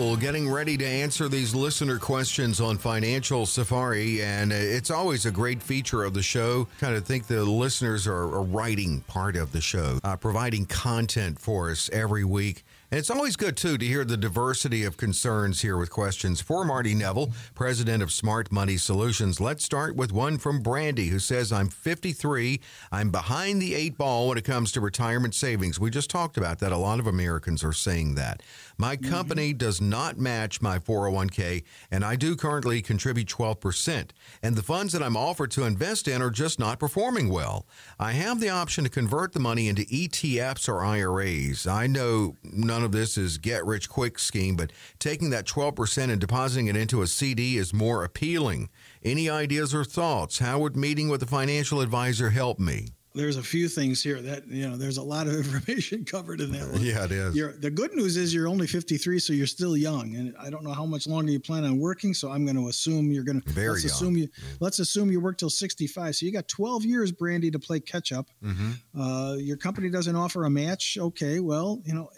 Getting 0.01 0.49
ready 0.49 0.77
to 0.77 0.85
answer 0.85 1.29
these 1.29 1.53
listener 1.53 1.99
questions 1.99 2.59
on 2.59 2.79
Financial 2.79 3.45
Safari. 3.45 4.23
And 4.23 4.51
it's 4.51 4.89
always 4.89 5.27
a 5.27 5.31
great 5.31 5.61
feature 5.61 6.03
of 6.03 6.15
the 6.15 6.23
show. 6.23 6.67
Kind 6.79 6.95
of 6.95 7.05
think 7.05 7.27
the 7.27 7.43
listeners 7.43 8.07
are 8.07 8.23
a 8.23 8.41
writing 8.41 9.01
part 9.01 9.35
of 9.35 9.51
the 9.51 9.61
show, 9.61 9.99
uh, 10.03 10.15
providing 10.15 10.65
content 10.65 11.39
for 11.39 11.69
us 11.69 11.87
every 11.93 12.23
week 12.23 12.63
And 12.91 12.99
it's 12.99 13.09
always 13.09 13.37
good, 13.37 13.55
too, 13.55 13.77
to 13.77 13.85
hear 13.85 14.03
the 14.03 14.17
diversity 14.17 14.83
of 14.83 14.97
concerns 14.97 15.61
here 15.61 15.77
with 15.77 15.89
questions 15.89 16.41
for 16.41 16.65
Marty 16.65 16.93
Nevel, 16.93 17.33
president 17.55 18.03
of 18.03 18.11
Smart 18.11 18.51
Money 18.51 18.75
Solutions. 18.75 19.39
Let's 19.39 19.63
start 19.63 19.95
with 19.95 20.11
one 20.11 20.37
from 20.37 20.59
Brandy, 20.59 21.07
who 21.07 21.19
says, 21.19 21.53
I'm 21.53 21.69
53. 21.69 22.59
I'm 22.91 23.09
behind 23.09 23.61
the 23.61 23.75
eight 23.75 23.97
ball 23.97 24.27
when 24.27 24.37
it 24.37 24.43
comes 24.43 24.73
to 24.73 24.81
retirement 24.81 25.33
savings. 25.33 25.79
We 25.79 25.89
just 25.89 26.09
talked 26.09 26.35
about 26.35 26.59
that. 26.59 26.73
A 26.73 26.77
lot 26.77 26.99
of 26.99 27.07
Americans 27.07 27.63
are 27.63 27.71
saying 27.71 28.15
that. 28.15 28.43
My 28.77 28.97
mm-hmm. 28.97 29.09
company 29.09 29.53
does 29.53 29.79
not 29.79 30.17
match 30.17 30.61
my 30.61 30.77
401k, 30.77 31.63
and 31.91 32.03
I 32.03 32.17
do 32.17 32.35
currently 32.35 32.81
contribute 32.81 33.29
12%. 33.29 34.09
And 34.43 34.57
the 34.57 34.63
funds 34.63 34.91
that 34.91 35.01
I'm 35.01 35.15
offered 35.15 35.51
to 35.51 35.63
invest 35.63 36.09
in 36.09 36.21
are 36.21 36.29
just 36.29 36.59
not 36.59 36.77
performing 36.77 37.29
well. 37.29 37.65
I 37.97 38.11
have 38.11 38.41
the 38.41 38.49
option 38.49 38.83
to 38.83 38.89
convert 38.89 39.31
the 39.31 39.39
money 39.39 39.69
into 39.69 39.83
ETFs 39.83 40.67
or 40.67 40.83
IRAs. 40.83 41.65
I 41.65 41.87
know 41.87 42.35
none 42.43 42.80
none 42.81 42.85
of 42.87 42.91
this 42.93 43.15
is 43.15 43.37
get 43.37 43.63
rich 43.63 43.87
quick 43.87 44.17
scheme, 44.17 44.55
but 44.55 44.71
taking 44.97 45.29
that 45.29 45.45
12% 45.45 46.09
and 46.09 46.19
depositing 46.19 46.65
it 46.65 46.75
into 46.75 47.03
a 47.03 47.07
CD 47.07 47.57
is 47.57 47.75
more 47.75 48.03
appealing. 48.03 48.69
Any 49.03 49.29
ideas 49.29 49.75
or 49.75 49.83
thoughts? 49.83 50.39
How 50.39 50.57
would 50.57 50.75
meeting 50.75 51.07
with 51.07 51.21
a 51.21 51.27
financial 51.27 51.79
advisor 51.79 52.31
help 52.31 52.57
me? 52.57 52.87
there's 53.13 53.35
a 53.35 53.43
few 53.43 53.67
things 53.67 54.01
here 54.01 54.21
that 54.21 54.47
you 54.47 54.69
know 54.69 54.77
there's 54.77 54.97
a 54.97 55.03
lot 55.03 55.27
of 55.27 55.33
information 55.45 56.05
covered 56.05 56.39
in 56.39 56.51
that 56.53 56.71
one. 56.71 56.81
Yeah, 56.81 57.05
it 57.05 57.11
is. 57.11 57.35
You're, 57.35 57.53
the 57.53 57.69
good 57.69 57.93
news 57.93 58.17
is 58.17 58.33
you're 58.33 58.47
only 58.47 58.67
53, 58.67 59.19
so 59.19 59.33
you're 59.33 59.47
still 59.47 59.75
young, 59.75 60.15
and 60.15 60.33
I 60.39 60.49
don't 60.49 60.63
know 60.63 60.71
how 60.71 60.85
much 60.85 61.07
longer 61.07 61.31
you 61.31 61.39
plan 61.39 61.65
on 61.65 61.77
working. 61.79 62.13
So 62.13 62.31
I'm 62.31 62.45
going 62.45 62.55
to 62.55 62.69
assume 62.69 63.11
you're 63.11 63.23
going 63.23 63.41
to. 63.41 63.49
Very 63.49 63.71
let's 63.71 63.83
young. 63.83 63.91
assume 63.91 64.17
you. 64.17 64.27
Let's 64.59 64.79
assume 64.79 65.11
you 65.11 65.19
work 65.19 65.37
till 65.37 65.49
65. 65.49 66.15
So 66.15 66.25
you 66.25 66.31
got 66.31 66.47
12 66.47 66.85
years, 66.85 67.11
Brandy, 67.11 67.51
to 67.51 67.59
play 67.59 67.79
catch 67.79 68.11
up. 68.11 68.29
Mm-hmm. 68.43 68.99
Uh, 68.99 69.35
your 69.35 69.57
company 69.57 69.89
doesn't 69.89 70.15
offer 70.15 70.45
a 70.45 70.49
match. 70.49 70.97
Okay, 70.99 71.39
well, 71.39 71.81
you 71.85 71.93
know, 71.93 72.09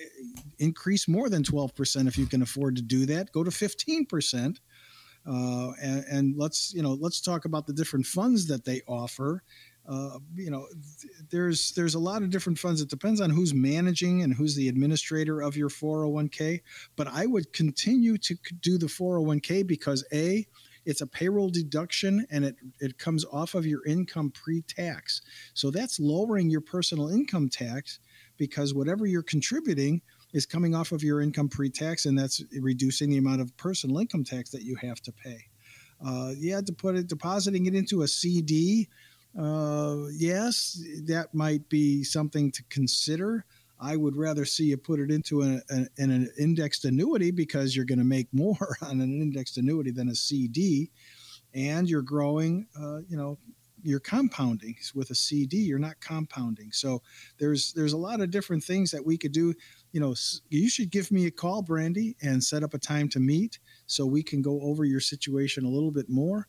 increase 0.60 1.08
more 1.08 1.30
than 1.30 1.44
12 1.44 1.76
percent 1.76 2.08
if 2.08 2.18
you 2.18 2.26
can 2.26 2.42
afford 2.42 2.76
to 2.76 2.82
do 2.82 3.06
that. 3.08 3.32
Go 3.32 3.44
to 3.44 3.52
15 3.52 4.06
percent. 4.06 4.60
Uh, 5.26 5.72
and, 5.82 6.04
and, 6.12 6.38
let's 6.38 6.74
you 6.74 6.84
know 6.84 6.98
let's 7.00 7.22
talk 7.22 7.46
about 7.46 7.66
the 7.66 7.72
different 7.72 8.06
funds 8.06 8.46
that 8.48 8.66
they 8.66 8.82
offer 8.90 9.42
uh, 9.88 10.18
you 10.36 10.50
know, 10.50 10.66
there's 11.30 11.72
there's 11.72 11.96
a 11.96 12.00
lot 12.00 12.24
of 12.24 12.30
different 12.30 12.58
funds. 12.58 12.82
It 12.82 12.90
depends 12.90 13.20
on 13.20 13.30
who's 13.30 13.54
managing 13.54 14.22
and 14.22 14.34
who's 14.34 14.56
the 14.56 14.70
administrator 14.70 15.42
of 15.42 15.58
your 15.58 15.70
401k. 15.70 16.62
But 16.96 17.08
I 17.08 17.26
would 17.26 17.52
continue 17.52 18.18
to 18.20 18.36
do 18.62 18.78
the 18.78 18.86
401k 18.86 19.68
because 19.68 20.06
a 20.14 20.48
it's 20.86 21.02
a 21.02 21.08
payroll 21.08 21.50
deduction 21.50 22.26
and 22.30 22.44
it, 22.44 22.56
it 22.80 22.98
comes 22.98 23.24
off 23.26 23.56
of 23.56 23.66
your 23.66 23.86
income 23.86 24.32
pre-tax. 24.32 25.22
So 25.54 25.72
that's 25.72 25.98
lowering 25.98 26.50
your 26.50 26.60
personal 26.60 27.08
income 27.08 27.48
tax 27.48 28.00
because 28.38 28.74
whatever 28.74 29.06
you're 29.06 29.24
contributing 29.24 30.02
is 30.34 30.46
coming 30.46 30.76
off 30.76 30.92
of 30.92 31.04
your 31.04 31.22
income 31.22 31.48
pre-tax 31.48 32.06
and 32.06 32.18
that's 32.18 32.44
reducing 32.60 33.10
the 33.10 33.18
amount 33.18 33.42
of 33.42 33.56
personal 33.56 34.00
income 34.00 34.24
tax 34.24 34.50
that 34.52 34.64
you 34.64 34.76
have 34.76 35.00
to 35.02 35.12
pay. 35.12 35.40
Uh, 36.06 36.34
you 36.38 36.54
had 36.54 36.66
to 36.66 36.74
put 36.74 36.96
it 36.96 37.08
depositing 37.08 37.66
it 37.66 37.76
into 37.76 38.02
a 38.02 38.08
CD 38.08 38.90
uh, 39.38 40.06
yes, 40.16 40.80
that 41.06 41.34
might 41.34 41.68
be 41.70 42.04
something 42.04 42.52
to 42.52 42.64
consider. 42.70 43.46
I 43.80 43.98
would 43.98 44.16
rather 44.16 44.46
see 44.46 44.66
you 44.66 44.78
put 44.78 45.00
it 45.00 45.12
into 45.12 45.42
a, 45.42 45.60
a, 45.70 45.88
an 45.98 46.30
indexed 46.40 46.86
annuity 46.86 47.32
because 47.32 47.76
you're 47.76 47.86
going 47.86 48.00
to 48.00 48.06
make 48.06 48.28
more 48.34 48.78
on 48.82 49.02
an 49.02 49.22
indexed 49.22 49.58
annuity 49.58 49.92
than 49.92 50.10
a 50.10 50.16
CD, 50.16 50.92
and 51.54 51.90
you're 51.90 52.04
growing. 52.04 52.68
Uh, 52.80 53.00
you 53.08 53.18
know, 53.18 53.40
you're 53.82 54.00
compounding 54.00 54.76
with 54.96 55.10
a 55.10 55.16
CD. 55.16 55.58
You're 55.58 55.80
not 55.80 56.00
compounding. 56.00 56.72
So 56.72 57.02
there's 57.40 57.74
there's 57.74 57.94
a 57.94 57.98
lot 57.98 58.22
of 58.22 58.32
different 58.32 58.64
things 58.64 58.92
that 58.92 59.06
we 59.06 59.18
could 59.18 59.34
do. 59.34 59.54
You 59.94 60.02
know, 60.02 60.14
you 60.50 60.70
should 60.70 60.90
give 60.90 61.12
me 61.12 61.28
a 61.28 61.32
call, 61.32 61.62
Brandy, 61.62 62.18
and 62.22 62.44
set 62.44 62.64
up 62.64 62.74
a 62.74 62.80
time 62.80 63.08
to 63.10 63.20
meet 63.20 63.60
so 63.86 64.06
we 64.06 64.24
can 64.24 64.42
go 64.42 64.60
over 64.62 64.84
your 64.84 65.00
situation 65.00 65.64
a 65.64 65.70
little 65.70 65.92
bit 65.92 66.10
more. 66.10 66.46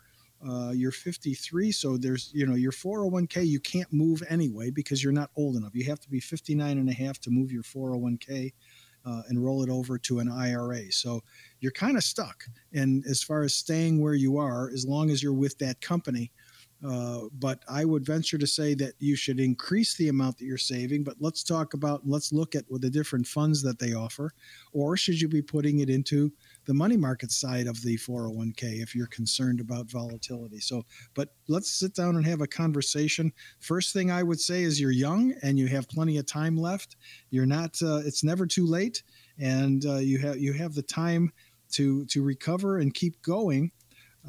Uh, 0.47 0.73
you're 0.73 0.91
53, 0.91 1.71
so 1.73 1.97
there's, 1.97 2.31
you 2.35 2.47
know, 2.47 2.55
your 2.55 2.73
401k, 2.73 3.47
you 3.47 3.61
can't 3.61 3.91
move 3.93 4.23
anyway 4.29 4.71
because 4.71 5.03
you're 5.03 5.13
not 5.13 5.31
old 5.37 5.57
enough. 5.57 5.75
You 5.75 5.85
have 5.85 6.01
to 6.01 6.11
be 6.11 6.21
59 6.21 6.77
and 6.79 6.89
a 6.89 6.93
half 6.93 7.19
to 7.21 7.31
move 7.31 7.53
your 7.53 7.63
401k 7.63 8.53
uh, 9.07 9.23
and 9.29 9.43
roll 9.43 9.63
it 9.63 9.71
over 9.71 9.99
to 9.99 10.19
an 10.19 10.31
IRA. 10.31 10.91
So 10.91 11.23
you're 11.61 11.73
kind 11.73 11.97
of 11.97 12.05
stuck. 12.05 12.45
And 12.73 13.05
as 13.07 13.23
far 13.23 13.43
as 13.43 13.55
staying 13.55 14.01
where 14.01 14.15
you 14.15 14.39
are, 14.39 14.71
as 14.73 14.87
long 14.87 15.11
as 15.11 15.23
you're 15.23 15.33
with 15.35 15.59
that 15.59 15.81
company, 15.81 16.31
uh, 16.87 17.23
but 17.39 17.63
I 17.69 17.85
would 17.85 18.05
venture 18.05 18.39
to 18.39 18.47
say 18.47 18.75
that 18.75 18.95
you 18.99 19.17
should 19.17 19.41
increase 19.41 19.97
the 19.97 20.09
amount 20.09 20.39
that 20.39 20.45
you're 20.45 20.59
saving. 20.59 21.05
But 21.05 21.17
let's 21.19 21.43
talk 21.43 21.75
about, 21.75 22.03
let's 22.07 22.33
look 22.33 22.55
at 22.55 22.65
what 22.69 22.83
the 22.83 22.91
different 22.91 23.27
funds 23.27 23.63
that 23.63 23.79
they 23.79 23.95
offer. 23.95 24.33
Or 24.73 24.97
should 24.97 25.21
you 25.21 25.29
be 25.29 25.43
putting 25.43 25.81
it 25.81 25.89
into 25.89 26.33
the 26.67 26.75
money 26.75 26.97
market 26.97 27.31
side 27.31 27.67
of 27.67 27.81
the 27.83 27.97
401k 27.97 28.83
if 28.83 28.95
you're 28.95 29.07
concerned 29.07 29.61
about 29.61 29.91
volatility. 29.91 30.61
So, 30.61 30.85
but 31.15 31.31
let's 31.49 31.71
sit 31.71 31.95
down 31.95 32.17
and 32.17 32.27
have 32.27 32.41
a 32.41 32.47
conversation. 32.47 33.33
First 33.61 33.93
thing 33.93 34.11
I 34.11 34.23
would 34.23 34.41
say 34.41 34.63
is 34.63 34.81
you're 34.81 34.91
young 34.91 35.35
and 35.43 35.59
you 35.59 35.67
have 35.69 35.89
plenty 35.89 36.19
of 36.19 36.27
time 36.27 36.57
left. 36.57 36.97
You're 37.31 37.47
not. 37.47 37.81
Uh, 37.83 38.03
it's 38.05 38.25
never 38.25 38.47
too 38.47 38.67
late, 38.67 39.03
and 39.39 39.85
uh, 39.87 39.97
you 39.97 40.19
have 40.19 40.39
you 40.39 40.53
have 40.53 40.75
the 40.75 40.83
time 40.83 41.33
to 41.73 42.05
to 42.07 42.23
recover 42.23 42.79
and 42.79 42.95
keep 42.95 43.21
going. 43.23 43.71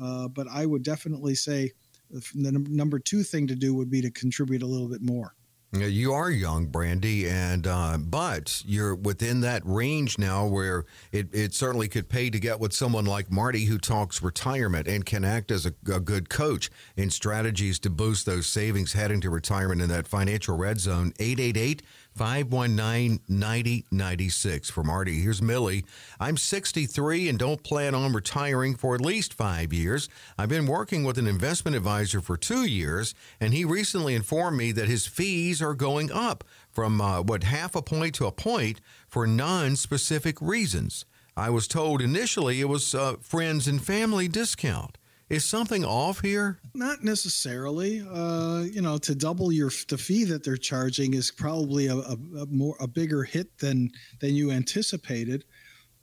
Uh, 0.01 0.27
but 0.27 0.47
I 0.51 0.65
would 0.65 0.83
definitely 0.83 1.35
say 1.35 1.71
the 2.09 2.51
number 2.51 2.99
two 2.99 3.23
thing 3.23 3.47
to 3.47 3.55
do 3.55 3.73
would 3.75 3.89
be 3.89 4.01
to 4.01 4.11
contribute 4.11 4.61
a 4.61 4.67
little 4.67 4.87
bit 4.87 5.01
more. 5.01 5.35
You 5.73 6.13
are 6.13 6.31
young, 6.31 6.67
Brandy, 6.67 7.27
and 7.27 7.67
uh, 7.67 7.97
but 7.97 8.63
you're 8.65 8.95
within 8.95 9.41
that 9.41 9.61
range 9.65 10.17
now 10.17 10.45
where 10.47 10.85
it, 11.11 11.27
it 11.33 11.53
certainly 11.53 11.89
could 11.89 12.07
pay 12.07 12.29
to 12.29 12.39
get 12.39 12.61
with 12.61 12.71
someone 12.71 13.05
like 13.05 13.29
Marty 13.29 13.65
who 13.65 13.77
talks 13.77 14.23
retirement 14.23 14.87
and 14.87 15.05
can 15.05 15.25
act 15.25 15.51
as 15.51 15.65
a, 15.65 15.73
a 15.93 15.99
good 15.99 16.29
coach 16.29 16.69
in 16.95 17.09
strategies 17.09 17.77
to 17.79 17.89
boost 17.89 18.25
those 18.25 18.47
savings 18.47 18.93
heading 18.93 19.19
to 19.21 19.29
retirement 19.29 19.81
in 19.81 19.89
that 19.89 20.07
financial 20.07 20.55
red 20.55 20.79
zone. 20.79 21.11
888 21.19 21.81
519 22.15 23.19
9096. 23.27 24.69
For 24.69 24.83
Marty, 24.83 25.19
here's 25.19 25.41
Millie. 25.41 25.83
I'm 26.19 26.37
63 26.37 27.27
and 27.27 27.37
don't 27.37 27.61
plan 27.61 27.93
on 27.93 28.13
retiring 28.13 28.75
for 28.75 28.95
at 28.95 29.01
least 29.01 29.33
five 29.33 29.73
years. 29.73 30.07
I've 30.37 30.49
been 30.49 30.65
working 30.65 31.03
with 31.03 31.17
an 31.17 31.27
investment 31.27 31.75
advisor 31.75 32.21
for 32.21 32.37
two 32.37 32.63
years, 32.63 33.13
and 33.39 33.53
he 33.53 33.65
recently 33.65 34.15
informed 34.15 34.57
me 34.57 34.71
that 34.71 34.87
his 34.87 35.05
fees 35.05 35.61
are 35.61 35.75
going 35.75 36.09
up 36.11 36.45
from 36.71 37.01
uh, 37.01 37.21
what 37.21 37.43
half 37.43 37.75
a 37.75 37.81
point 37.81 38.15
to 38.15 38.27
a 38.27 38.31
point 38.31 38.79
for 39.09 39.27
non 39.27 39.75
specific 39.75 40.41
reasons. 40.41 41.05
I 41.35 41.49
was 41.49 41.67
told 41.67 42.01
initially 42.01 42.61
it 42.61 42.69
was 42.69 42.93
a 42.93 43.17
friends 43.17 43.67
and 43.67 43.83
family 43.83 44.29
discount. 44.29 44.97
Is 45.27 45.43
something 45.43 45.83
off 45.83 46.21
here? 46.21 46.59
Not 46.75 47.03
necessarily. 47.03 48.05
Uh, 48.07 48.65
you 48.71 48.81
know, 48.81 48.99
to 48.99 49.15
double 49.15 49.51
your 49.51 49.71
the 49.87 49.97
fee 49.97 50.23
that 50.25 50.43
they're 50.43 50.55
charging 50.55 51.15
is 51.15 51.31
probably 51.31 51.87
a, 51.87 51.95
a, 51.95 52.17
a, 52.41 52.45
more 52.45 52.75
a 52.79 52.87
bigger 52.87 53.23
hit 53.23 53.57
than 53.57 53.91
than 54.19 54.35
you 54.35 54.51
anticipated. 54.51 55.43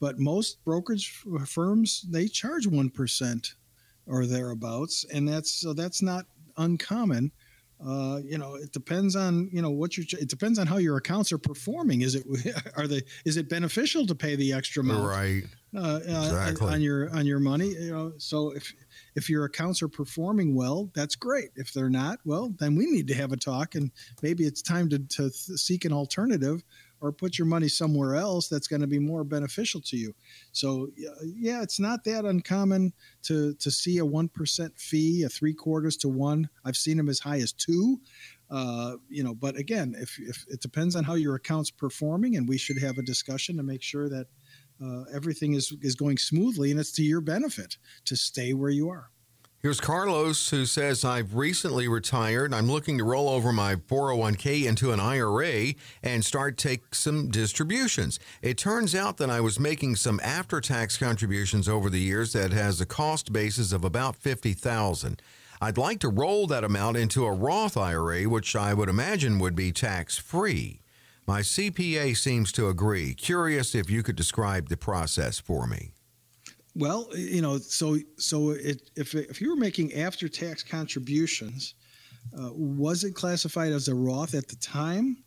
But 0.00 0.18
most 0.18 0.64
brokerage 0.64 1.22
firms 1.46 2.04
they 2.10 2.26
charge 2.26 2.66
one 2.66 2.90
percent 2.90 3.54
or 4.08 4.26
thereabouts, 4.26 5.06
and 5.12 5.28
that's 5.28 5.52
so 5.52 5.72
that's 5.72 6.02
not 6.02 6.24
uncommon. 6.56 7.30
Uh, 7.84 8.20
you 8.24 8.38
know, 8.38 8.54
it 8.54 8.72
depends 8.72 9.16
on 9.16 9.48
you 9.52 9.62
know 9.62 9.70
what 9.70 9.96
you. 9.96 10.04
It 10.18 10.28
depends 10.28 10.58
on 10.58 10.66
how 10.66 10.78
your 10.78 10.96
accounts 10.96 11.32
are 11.32 11.38
performing. 11.38 12.02
Is 12.02 12.14
it 12.14 12.24
are 12.76 12.86
they 12.86 13.02
is 13.24 13.36
it 13.36 13.48
beneficial 13.48 14.06
to 14.06 14.14
pay 14.14 14.36
the 14.36 14.52
extra 14.52 14.82
amount? 14.82 15.06
Right. 15.06 15.44
Uh, 15.76 16.00
exactly. 16.02 16.72
on 16.72 16.80
your 16.80 17.14
on 17.14 17.26
your 17.26 17.40
money. 17.40 17.68
You 17.68 17.92
know, 17.92 18.12
so 18.18 18.50
if 18.50 18.72
if 19.14 19.28
your 19.28 19.44
accounts 19.44 19.82
are 19.82 19.88
performing 19.88 20.54
well, 20.54 20.90
that's 20.94 21.16
great. 21.16 21.50
If 21.56 21.72
they're 21.72 21.90
not, 21.90 22.18
well, 22.24 22.54
then 22.58 22.74
we 22.74 22.86
need 22.86 23.08
to 23.08 23.14
have 23.14 23.32
a 23.32 23.36
talk 23.36 23.74
and 23.74 23.90
maybe 24.22 24.44
it's 24.44 24.62
time 24.62 24.88
to, 24.90 24.98
to 24.98 25.30
seek 25.30 25.84
an 25.84 25.92
alternative 25.92 26.62
or 27.02 27.12
put 27.12 27.36
your 27.36 27.46
money 27.46 27.68
somewhere 27.68 28.14
else 28.14 28.48
that's 28.48 28.68
going 28.68 28.80
to 28.80 28.86
be 28.86 29.00
more 29.00 29.24
beneficial 29.24 29.80
to 29.80 29.96
you. 29.96 30.14
So 30.52 30.88
yeah, 31.24 31.60
it's 31.60 31.80
not 31.80 32.04
that 32.04 32.24
uncommon 32.24 32.92
to 33.24 33.54
to 33.54 33.70
see 33.70 33.98
a 33.98 34.06
one 34.06 34.28
percent 34.28 34.78
fee, 34.78 35.24
a 35.24 35.28
three 35.28 35.52
quarters 35.52 35.96
to 35.98 36.08
one. 36.08 36.48
I've 36.64 36.76
seen 36.76 36.96
them 36.96 37.08
as 37.08 37.18
high 37.18 37.38
as 37.38 37.52
two. 37.52 38.00
Uh, 38.48 38.96
you 39.08 39.24
know, 39.24 39.34
but 39.34 39.56
again, 39.56 39.94
if, 39.98 40.18
if 40.20 40.44
it 40.46 40.60
depends 40.60 40.94
on 40.94 41.04
how 41.04 41.14
your 41.14 41.34
account's 41.34 41.70
performing, 41.70 42.36
and 42.36 42.46
we 42.46 42.58
should 42.58 42.78
have 42.78 42.98
a 42.98 43.02
discussion 43.02 43.56
to 43.56 43.62
make 43.62 43.82
sure 43.82 44.10
that 44.10 44.26
uh, 44.82 45.04
everything 45.12 45.54
is 45.54 45.72
is 45.82 45.94
going 45.94 46.18
smoothly, 46.18 46.70
and 46.70 46.80
it's 46.80 46.92
to 46.92 47.02
your 47.02 47.20
benefit 47.20 47.76
to 48.06 48.16
stay 48.16 48.52
where 48.52 48.70
you 48.70 48.88
are. 48.88 49.10
Here's 49.62 49.80
Carlos 49.80 50.50
who 50.50 50.66
says, 50.66 51.04
I've 51.04 51.36
recently 51.36 51.86
retired. 51.86 52.52
I'm 52.52 52.68
looking 52.68 52.98
to 52.98 53.04
roll 53.04 53.28
over 53.28 53.52
my 53.52 53.76
401k 53.76 54.66
into 54.66 54.90
an 54.90 54.98
IRA 54.98 55.74
and 56.02 56.24
start 56.24 56.58
take 56.58 56.96
some 56.96 57.28
distributions. 57.28 58.18
It 58.42 58.58
turns 58.58 58.92
out 58.92 59.18
that 59.18 59.30
I 59.30 59.40
was 59.40 59.60
making 59.60 59.94
some 59.94 60.18
after 60.24 60.60
tax 60.60 60.96
contributions 60.96 61.68
over 61.68 61.88
the 61.88 62.00
years 62.00 62.32
that 62.32 62.50
has 62.50 62.80
a 62.80 62.86
cost 62.86 63.32
basis 63.32 63.70
of 63.70 63.84
about 63.84 64.16
50,000. 64.16 65.22
I'd 65.60 65.78
like 65.78 66.00
to 66.00 66.08
roll 66.08 66.48
that 66.48 66.64
amount 66.64 66.96
into 66.96 67.24
a 67.24 67.30
Roth 67.30 67.76
IRA, 67.76 68.24
which 68.24 68.56
I 68.56 68.74
would 68.74 68.88
imagine 68.88 69.38
would 69.38 69.54
be 69.54 69.70
tax 69.70 70.18
free. 70.18 70.81
My 71.26 71.40
CPA 71.40 72.16
seems 72.16 72.50
to 72.52 72.68
agree. 72.68 73.14
Curious 73.14 73.74
if 73.74 73.88
you 73.88 74.02
could 74.02 74.16
describe 74.16 74.68
the 74.68 74.76
process 74.76 75.38
for 75.38 75.66
me. 75.66 75.92
Well, 76.74 77.08
you 77.14 77.42
know, 77.42 77.58
so 77.58 77.98
so 78.16 78.50
it, 78.50 78.90
if 78.96 79.14
if 79.14 79.40
you 79.40 79.50
were 79.50 79.56
making 79.56 79.92
after 79.92 80.28
tax 80.28 80.62
contributions, 80.62 81.74
uh, 82.36 82.50
was 82.52 83.04
it 83.04 83.14
classified 83.14 83.72
as 83.72 83.88
a 83.88 83.94
Roth 83.94 84.34
at 84.34 84.48
the 84.48 84.56
time, 84.56 85.22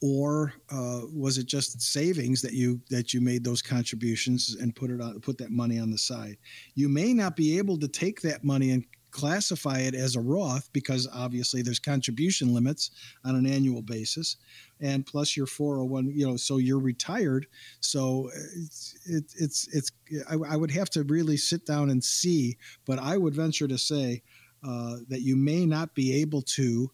or 0.00 0.52
uh, 0.70 1.00
was 1.12 1.38
it 1.38 1.46
just 1.46 1.82
savings 1.82 2.40
that 2.42 2.52
you 2.52 2.80
that 2.88 3.12
you 3.12 3.20
made 3.20 3.42
those 3.42 3.62
contributions 3.62 4.56
and 4.60 4.76
put 4.76 4.90
it 4.90 5.00
on 5.00 5.20
put 5.20 5.38
that 5.38 5.50
money 5.50 5.80
on 5.80 5.90
the 5.90 5.98
side? 5.98 6.36
You 6.76 6.88
may 6.88 7.12
not 7.12 7.34
be 7.34 7.58
able 7.58 7.78
to 7.78 7.88
take 7.88 8.20
that 8.20 8.44
money 8.44 8.70
and 8.70 8.84
classify 9.16 9.78
it 9.78 9.94
as 9.94 10.14
a 10.14 10.20
Roth 10.20 10.70
because 10.74 11.08
obviously 11.12 11.62
there's 11.62 11.78
contribution 11.78 12.52
limits 12.52 12.90
on 13.24 13.34
an 13.34 13.46
annual 13.46 13.80
basis, 13.80 14.36
and 14.78 15.06
plus 15.06 15.36
your 15.36 15.46
401. 15.46 16.12
You 16.14 16.28
know, 16.28 16.36
so 16.36 16.58
you're 16.58 16.78
retired. 16.78 17.46
So 17.80 18.30
it's 18.34 18.94
it's 19.06 19.74
it's. 19.74 19.90
I, 20.28 20.34
I 20.34 20.56
would 20.56 20.70
have 20.70 20.90
to 20.90 21.02
really 21.04 21.38
sit 21.38 21.64
down 21.64 21.88
and 21.88 22.04
see, 22.04 22.58
but 22.84 22.98
I 22.98 23.16
would 23.16 23.34
venture 23.34 23.66
to 23.66 23.78
say 23.78 24.22
uh, 24.62 24.96
that 25.08 25.22
you 25.22 25.34
may 25.34 25.64
not 25.64 25.94
be 25.94 26.20
able 26.20 26.42
to 26.42 26.90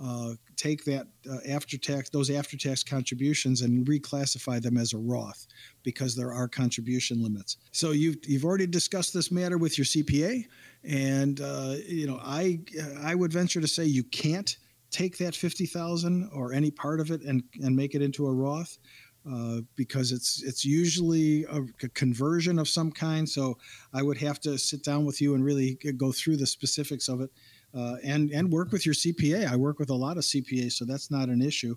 uh, 0.00 0.34
take 0.56 0.84
that 0.84 1.06
uh, 1.30 1.38
after 1.48 1.78
tax 1.78 2.08
those 2.10 2.30
after 2.30 2.56
tax 2.56 2.82
contributions 2.82 3.62
and 3.62 3.86
reclassify 3.86 4.60
them 4.60 4.76
as 4.76 4.92
a 4.92 4.98
Roth 4.98 5.46
because 5.82 6.16
there 6.16 6.32
are 6.32 6.48
contribution 6.48 7.22
limits. 7.22 7.56
So 7.72 7.90
you've 7.92 8.16
you've 8.26 8.44
already 8.44 8.66
discussed 8.66 9.14
this 9.14 9.30
matter 9.30 9.58
with 9.58 9.78
your 9.78 9.84
CPA, 9.84 10.46
and 10.84 11.40
uh, 11.40 11.74
you 11.86 12.06
know 12.06 12.20
I 12.22 12.60
I 13.02 13.14
would 13.14 13.32
venture 13.32 13.60
to 13.60 13.68
say 13.68 13.84
you 13.84 14.04
can't 14.04 14.56
take 14.90 15.18
that 15.18 15.34
fifty 15.34 15.66
thousand 15.66 16.30
or 16.32 16.52
any 16.52 16.70
part 16.70 17.00
of 17.00 17.10
it 17.10 17.22
and 17.22 17.42
and 17.62 17.74
make 17.74 17.94
it 17.94 18.02
into 18.02 18.26
a 18.26 18.32
Roth. 18.32 18.78
Uh, 19.26 19.62
because 19.74 20.12
it's 20.12 20.42
it's 20.42 20.66
usually 20.66 21.44
a, 21.44 21.62
a, 21.82 21.88
conversion 21.94 22.58
of 22.58 22.68
some 22.68 22.92
kind. 22.92 23.26
So 23.26 23.56
I 23.94 24.02
would 24.02 24.18
have 24.18 24.38
to 24.40 24.58
sit 24.58 24.84
down 24.84 25.06
with 25.06 25.18
you 25.18 25.34
and 25.34 25.42
really 25.42 25.78
go 25.96 26.12
through 26.12 26.36
the 26.36 26.46
specifics 26.46 27.08
of 27.08 27.22
it, 27.22 27.30
uh, 27.74 27.96
and 28.04 28.30
and 28.32 28.52
work 28.52 28.70
with 28.70 28.84
your 28.84 28.94
CPA. 28.94 29.50
I 29.50 29.56
work 29.56 29.78
with 29.78 29.88
a 29.88 29.94
lot 29.94 30.18
of 30.18 30.24
CPAs, 30.24 30.72
so 30.72 30.84
that's 30.84 31.10
not 31.10 31.30
an 31.30 31.40
issue. 31.40 31.74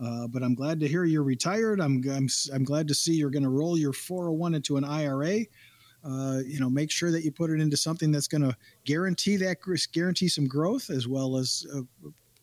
Uh, 0.00 0.28
but 0.28 0.44
I'm 0.44 0.54
glad 0.54 0.78
to 0.80 0.88
hear 0.88 1.04
you're 1.04 1.24
retired. 1.24 1.80
I'm 1.80 2.00
I'm, 2.08 2.28
I'm 2.52 2.62
glad 2.62 2.86
to 2.86 2.94
see 2.94 3.14
you're 3.14 3.28
going 3.28 3.42
to 3.42 3.50
roll 3.50 3.76
your 3.76 3.92
401 3.92 4.54
into 4.54 4.76
an 4.76 4.84
IRA. 4.84 5.40
Uh, 6.04 6.40
you 6.44 6.60
know, 6.60 6.68
make 6.68 6.90
sure 6.90 7.10
that 7.10 7.24
you 7.24 7.32
put 7.32 7.50
it 7.50 7.60
into 7.60 7.76
something 7.76 8.12
that's 8.12 8.28
going 8.28 8.42
to 8.42 8.56
guarantee 8.84 9.36
that 9.36 9.58
guarantee 9.92 10.28
some 10.28 10.46
growth 10.46 10.90
as 10.90 11.08
well 11.08 11.36
as 11.36 11.66
uh, 11.74 11.80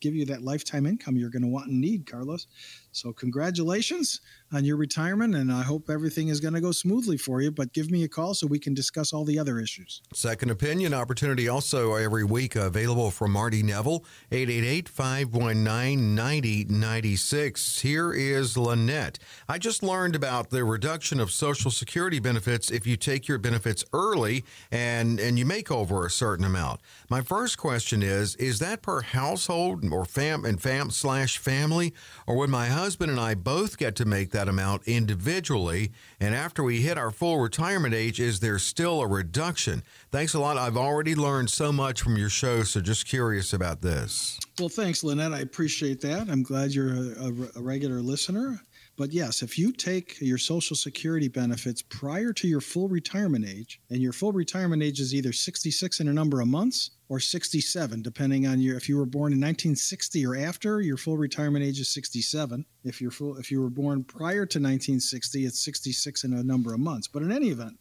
give 0.00 0.14
you 0.14 0.24
that 0.26 0.42
lifetime 0.42 0.84
income 0.84 1.16
you're 1.16 1.30
going 1.30 1.42
to 1.42 1.48
want 1.48 1.68
and 1.68 1.80
need, 1.80 2.04
Carlos. 2.10 2.48
So, 2.90 3.12
congratulations 3.12 4.20
on 4.52 4.64
your 4.64 4.76
retirement, 4.76 5.34
and 5.34 5.52
I 5.52 5.62
hope 5.62 5.88
everything 5.88 6.28
is 6.28 6.40
going 6.40 6.54
to 6.54 6.60
go 6.60 6.72
smoothly 6.72 7.16
for 7.16 7.40
you. 7.40 7.50
But 7.50 7.72
give 7.72 7.90
me 7.90 8.04
a 8.04 8.08
call 8.08 8.34
so 8.34 8.46
we 8.46 8.58
can 8.58 8.74
discuss 8.74 9.12
all 9.12 9.24
the 9.24 9.38
other 9.38 9.58
issues. 9.58 10.02
Second 10.12 10.50
opinion 10.50 10.94
opportunity 10.94 11.48
also 11.48 11.94
every 11.94 12.24
week 12.24 12.56
available 12.56 13.10
from 13.10 13.32
Marty 13.32 13.62
Nevel, 13.62 14.04
888 14.30 14.88
519 14.88 16.14
9096. 16.14 17.80
Here 17.80 18.12
is 18.12 18.56
Lynette. 18.56 19.18
I 19.48 19.58
just 19.58 19.82
learned 19.82 20.14
about 20.14 20.50
the 20.50 20.64
reduction 20.64 21.20
of 21.20 21.30
Social 21.30 21.70
Security 21.70 22.18
benefits 22.18 22.70
if 22.70 22.86
you 22.86 22.96
take 22.96 23.28
your 23.28 23.38
benefits 23.38 23.84
early 23.92 24.44
and, 24.70 25.18
and 25.18 25.38
you 25.38 25.46
make 25.46 25.70
over 25.70 26.06
a 26.06 26.10
certain 26.10 26.44
amount. 26.44 26.80
My 27.08 27.20
first 27.20 27.58
question 27.58 28.02
is 28.02 28.36
Is 28.36 28.58
that 28.58 28.82
per 28.82 29.02
household 29.02 29.84
or 29.92 30.04
fam 30.04 30.44
and 30.44 30.60
fam 30.60 30.90
slash 30.90 31.38
family, 31.38 31.94
or 32.26 32.36
would 32.36 32.50
my 32.50 32.66
husband 32.66 33.10
and 33.10 33.20
I 33.20 33.34
both 33.34 33.78
get 33.78 33.96
to 33.96 34.04
make 34.04 34.30
that 34.30 34.41
amount 34.48 34.82
individually. 34.86 35.92
And 36.20 36.34
after 36.34 36.62
we 36.62 36.80
hit 36.82 36.98
our 36.98 37.10
full 37.10 37.38
retirement 37.38 37.94
age, 37.94 38.20
is 38.20 38.40
there 38.40 38.58
still 38.58 39.00
a 39.00 39.06
reduction? 39.06 39.82
Thanks 40.10 40.34
a 40.34 40.40
lot. 40.40 40.58
I've 40.58 40.76
already 40.76 41.14
learned 41.14 41.50
so 41.50 41.72
much 41.72 42.02
from 42.02 42.16
your 42.16 42.28
show, 42.28 42.62
so 42.62 42.80
just 42.80 43.06
curious 43.06 43.52
about 43.52 43.82
this. 43.82 44.38
Well, 44.58 44.68
thanks, 44.68 45.02
Lynette. 45.02 45.32
I 45.32 45.40
appreciate 45.40 46.00
that. 46.02 46.28
I'm 46.28 46.42
glad 46.42 46.72
you're 46.72 46.94
a, 46.94 47.32
a 47.56 47.62
regular 47.62 48.00
listener. 48.00 48.60
But 48.96 49.12
yes, 49.12 49.42
if 49.42 49.58
you 49.58 49.72
take 49.72 50.20
your 50.20 50.36
Social 50.36 50.76
Security 50.76 51.26
benefits 51.26 51.80
prior 51.80 52.32
to 52.34 52.46
your 52.46 52.60
full 52.60 52.88
retirement 52.88 53.46
age, 53.48 53.80
and 53.88 54.02
your 54.02 54.12
full 54.12 54.32
retirement 54.32 54.82
age 54.82 55.00
is 55.00 55.14
either 55.14 55.32
66 55.32 56.00
in 56.00 56.08
a 56.08 56.12
number 56.12 56.42
of 56.42 56.48
months 56.48 56.90
or 57.08 57.18
67, 57.18 58.02
depending 58.02 58.46
on 58.46 58.60
your 58.60 58.76
if 58.76 58.90
you 58.90 58.98
were 58.98 59.06
born 59.06 59.32
in 59.32 59.40
1960 59.40 60.26
or 60.26 60.36
after, 60.36 60.82
your 60.82 60.98
full 60.98 61.16
retirement 61.16 61.64
age 61.64 61.80
is 61.80 61.88
67. 61.88 62.66
If 62.84 63.00
you're 63.00 63.10
full, 63.10 63.38
if 63.38 63.50
you 63.50 63.62
were 63.62 63.70
born 63.70 64.04
prior 64.04 64.44
to 64.44 64.58
1960, 64.58 65.46
it's 65.46 65.64
66 65.64 66.24
in 66.24 66.34
a 66.34 66.42
number 66.42 66.74
of 66.74 66.80
months. 66.80 67.08
But 67.08 67.22
in 67.22 67.32
any 67.32 67.48
event, 67.48 67.78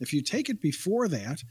if 0.00 0.12
you 0.12 0.20
take 0.20 0.50
it 0.50 0.60
before 0.60 1.08
that, 1.08 1.42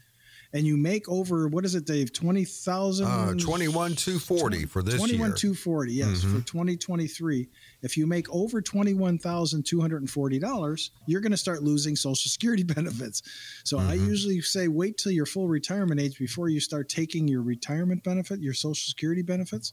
and 0.54 0.66
you 0.66 0.76
make 0.76 1.08
over 1.08 1.48
what 1.48 1.64
is 1.64 1.74
it, 1.74 1.86
Dave? 1.86 2.12
Twenty 2.12 2.44
thousand. 2.44 3.06
Uh, 3.06 3.34
Twenty 3.34 3.68
one 3.68 3.94
two 3.94 4.18
forty 4.18 4.66
for 4.66 4.82
this 4.82 4.96
21, 4.96 5.08
year. 5.08 5.18
Twenty 5.18 5.30
one 5.30 5.36
two 5.36 5.54
forty. 5.54 5.92
Yes, 5.94 6.18
mm-hmm. 6.18 6.38
for 6.38 6.46
twenty 6.46 6.76
twenty 6.76 7.06
three. 7.06 7.48
If 7.82 7.96
you 7.96 8.06
make 8.06 8.32
over 8.32 8.60
twenty 8.60 8.94
one 8.94 9.18
thousand 9.18 9.64
two 9.64 9.80
hundred 9.80 10.02
and 10.02 10.10
forty 10.10 10.38
dollars, 10.38 10.90
you're 11.06 11.20
going 11.20 11.32
to 11.32 11.38
start 11.38 11.62
losing 11.62 11.96
Social 11.96 12.28
Security 12.28 12.62
benefits. 12.74 13.22
So 13.64 13.78
mm-hmm. 13.78 13.88
I 13.88 13.94
usually 13.94 14.40
say 14.40 14.68
wait 14.68 14.98
till 14.98 15.12
your 15.12 15.26
full 15.26 15.48
retirement 15.48 16.00
age 16.00 16.18
before 16.18 16.48
you 16.48 16.60
start 16.60 16.88
taking 16.88 17.28
your 17.28 17.42
retirement 17.42 18.04
benefit, 18.04 18.40
your 18.40 18.54
Social 18.54 18.74
Security 18.74 19.22
benefits 19.22 19.72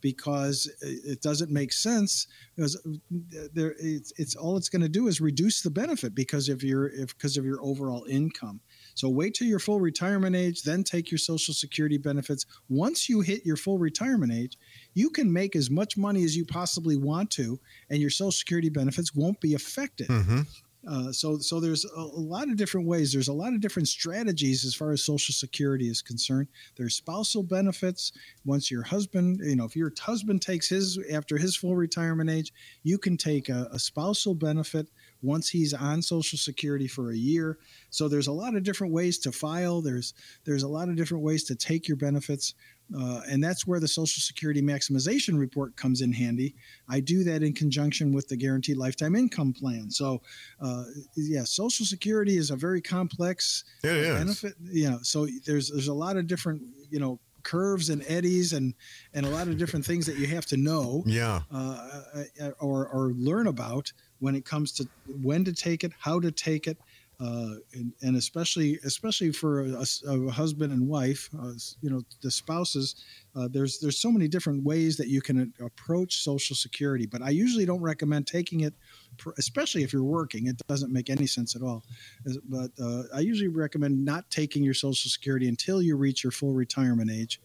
because 0.00 0.70
it 0.80 1.20
doesn't 1.22 1.50
make 1.50 1.72
sense 1.72 2.28
because 2.54 2.76
uh, 2.86 3.48
there 3.52 3.74
it's, 3.78 4.12
it's 4.16 4.36
all 4.36 4.56
it's 4.56 4.68
going 4.68 4.82
to 4.82 4.88
do 4.88 5.08
is 5.08 5.20
reduce 5.20 5.62
the 5.62 5.70
benefit 5.70 6.14
because 6.14 6.48
of 6.48 6.62
your 6.62 6.88
if 6.88 7.16
because 7.16 7.36
of 7.36 7.44
your 7.44 7.60
overall 7.62 8.04
income 8.08 8.60
so 8.98 9.08
wait 9.08 9.34
till 9.34 9.46
your 9.46 9.60
full 9.60 9.78
retirement 9.78 10.34
age, 10.34 10.62
then 10.62 10.82
take 10.82 11.08
your 11.08 11.18
Social 11.18 11.54
Security 11.54 11.98
benefits. 11.98 12.44
Once 12.68 13.08
you 13.08 13.20
hit 13.20 13.46
your 13.46 13.54
full 13.54 13.78
retirement 13.78 14.32
age, 14.32 14.58
you 14.92 15.10
can 15.10 15.32
make 15.32 15.54
as 15.54 15.70
much 15.70 15.96
money 15.96 16.24
as 16.24 16.36
you 16.36 16.44
possibly 16.44 16.96
want 16.96 17.30
to, 17.30 17.60
and 17.90 18.00
your 18.00 18.10
Social 18.10 18.32
Security 18.32 18.70
benefits 18.70 19.14
won't 19.14 19.40
be 19.40 19.54
affected. 19.54 20.08
Mm-hmm. 20.08 20.40
Uh, 20.88 21.12
so, 21.12 21.38
so 21.38 21.60
there's 21.60 21.84
a, 21.84 22.00
a, 22.00 22.02
lot 22.02 22.48
of 22.48 22.56
different 22.56 22.88
ways. 22.88 23.12
There's 23.12 23.28
a 23.28 23.32
lot 23.32 23.52
of 23.52 23.60
different 23.60 23.86
strategies 23.86 24.64
as 24.64 24.74
far 24.74 24.90
as 24.90 25.04
Social 25.04 25.32
Security 25.32 25.88
is 25.88 26.02
concerned. 26.02 26.48
There's 26.76 26.96
spousal 26.96 27.44
benefits. 27.44 28.10
Once 28.44 28.68
your 28.68 28.82
husband, 28.82 29.40
you 29.44 29.54
know, 29.54 29.64
if 29.64 29.76
your 29.76 29.92
husband 30.00 30.42
takes 30.42 30.68
his 30.68 30.98
after 31.12 31.38
his 31.38 31.54
full 31.54 31.76
retirement 31.76 32.30
age, 32.30 32.52
you 32.82 32.98
can 32.98 33.16
take 33.16 33.48
a, 33.48 33.68
a 33.70 33.78
spousal 33.78 34.34
benefit 34.34 34.88
once 35.22 35.48
he's 35.48 35.74
on 35.74 36.02
Social 36.02 36.38
Security 36.38 36.86
for 36.86 37.10
a 37.10 37.16
year. 37.16 37.58
So 37.90 38.08
there's 38.08 38.28
a 38.28 38.32
lot 38.32 38.54
of 38.54 38.62
different 38.62 38.92
ways 38.92 39.18
to 39.20 39.32
file. 39.32 39.80
There's 39.80 40.14
there's 40.44 40.62
a 40.62 40.68
lot 40.68 40.88
of 40.88 40.96
different 40.96 41.24
ways 41.24 41.44
to 41.44 41.54
take 41.54 41.88
your 41.88 41.96
benefits. 41.96 42.54
Uh, 42.96 43.20
and 43.28 43.44
that's 43.44 43.66
where 43.66 43.80
the 43.80 43.88
Social 43.88 44.22
Security 44.22 44.62
Maximization 44.62 45.38
Report 45.38 45.76
comes 45.76 46.00
in 46.00 46.10
handy. 46.10 46.54
I 46.88 47.00
do 47.00 47.22
that 47.24 47.42
in 47.42 47.52
conjunction 47.52 48.14
with 48.14 48.28
the 48.28 48.36
Guaranteed 48.36 48.78
Lifetime 48.78 49.14
Income 49.14 49.52
Plan. 49.54 49.90
So, 49.90 50.22
uh, 50.60 50.84
yeah, 51.14 51.44
Social 51.44 51.84
Security 51.84 52.38
is 52.38 52.50
a 52.50 52.56
very 52.56 52.80
complex 52.80 53.64
benefit. 54.14 54.54
You 54.62 54.90
know, 54.90 54.98
so 55.02 55.26
there's 55.44 55.70
there's 55.70 55.88
a 55.88 55.94
lot 55.94 56.16
of 56.16 56.26
different 56.26 56.62
you 56.88 56.98
know 56.98 57.20
curves 57.42 57.88
and 57.88 58.04
eddies 58.08 58.52
and 58.52 58.74
and 59.14 59.24
a 59.24 59.28
lot 59.28 59.48
of 59.48 59.56
different 59.58 59.84
things 59.84 60.06
that 60.06 60.16
you 60.16 60.26
have 60.26 60.46
to 60.46 60.56
know. 60.56 61.02
Yeah. 61.18 61.40
Uh, 61.52 62.02
uh 62.40 62.50
or 62.60 62.86
or 62.86 63.12
learn 63.14 63.46
about 63.46 63.92
when 64.20 64.34
it 64.34 64.44
comes 64.44 64.72
to 64.72 64.88
when 65.22 65.44
to 65.44 65.52
take 65.52 65.84
it, 65.84 65.92
how 65.98 66.20
to 66.20 66.30
take 66.30 66.66
it, 66.66 66.78
uh, 67.20 67.54
and, 67.74 67.92
and, 68.02 68.16
especially 68.16 68.78
especially 68.84 69.32
for 69.32 69.62
a, 69.62 69.84
a 70.06 70.30
husband 70.30 70.72
and 70.72 70.86
wife, 70.86 71.28
uh, 71.40 71.52
you 71.80 71.90
know, 71.90 72.00
the 72.22 72.30
spouses. 72.30 73.04
Uh, 73.34 73.48
there's 73.50 73.80
there's 73.80 73.98
so 73.98 74.12
many 74.12 74.28
different 74.28 74.62
ways 74.62 74.96
that 74.96 75.08
you 75.08 75.20
can 75.20 75.52
approach 75.60 76.22
Social 76.22 76.54
Security, 76.54 77.06
but 77.06 77.20
I 77.20 77.30
usually 77.30 77.66
don't 77.66 77.80
recommend 77.80 78.28
taking 78.28 78.60
it, 78.60 78.74
especially 79.36 79.82
if 79.82 79.92
you're 79.92 80.04
working. 80.04 80.46
It 80.46 80.60
doesn't 80.68 80.92
make 80.92 81.10
any 81.10 81.26
sense 81.26 81.56
at 81.56 81.62
all. 81.62 81.82
But 82.48 82.70
uh, 82.80 83.02
I 83.12 83.20
usually 83.20 83.48
recommend 83.48 84.04
not 84.04 84.30
taking 84.30 84.62
your 84.62 84.74
Social 84.74 85.10
Security 85.10 85.48
until 85.48 85.82
you 85.82 85.96
reach 85.96 86.22
your 86.22 86.30
full 86.30 86.54
retirement 86.54 87.10
age. 87.10 87.40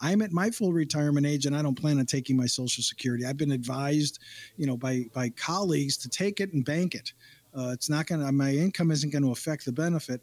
I'm 0.00 0.22
at 0.22 0.32
my 0.32 0.50
full 0.50 0.72
retirement 0.72 1.26
age 1.26 1.46
and 1.46 1.56
I 1.56 1.62
don't 1.62 1.74
plan 1.74 1.98
on 1.98 2.06
taking 2.06 2.36
my 2.36 2.46
Social 2.46 2.82
Security. 2.82 3.24
I've 3.24 3.36
been 3.36 3.52
advised, 3.52 4.20
you 4.56 4.66
know, 4.66 4.76
by 4.76 5.04
by 5.12 5.30
colleagues 5.30 5.96
to 5.98 6.08
take 6.08 6.40
it 6.40 6.52
and 6.52 6.64
bank 6.64 6.94
it. 6.94 7.12
Uh, 7.56 7.70
it's 7.72 7.90
not 7.90 8.06
going 8.06 8.24
to 8.24 8.30
my 8.32 8.52
income 8.52 8.90
isn't 8.90 9.10
going 9.10 9.24
to 9.24 9.32
affect 9.32 9.64
the 9.64 9.72
benefit, 9.72 10.20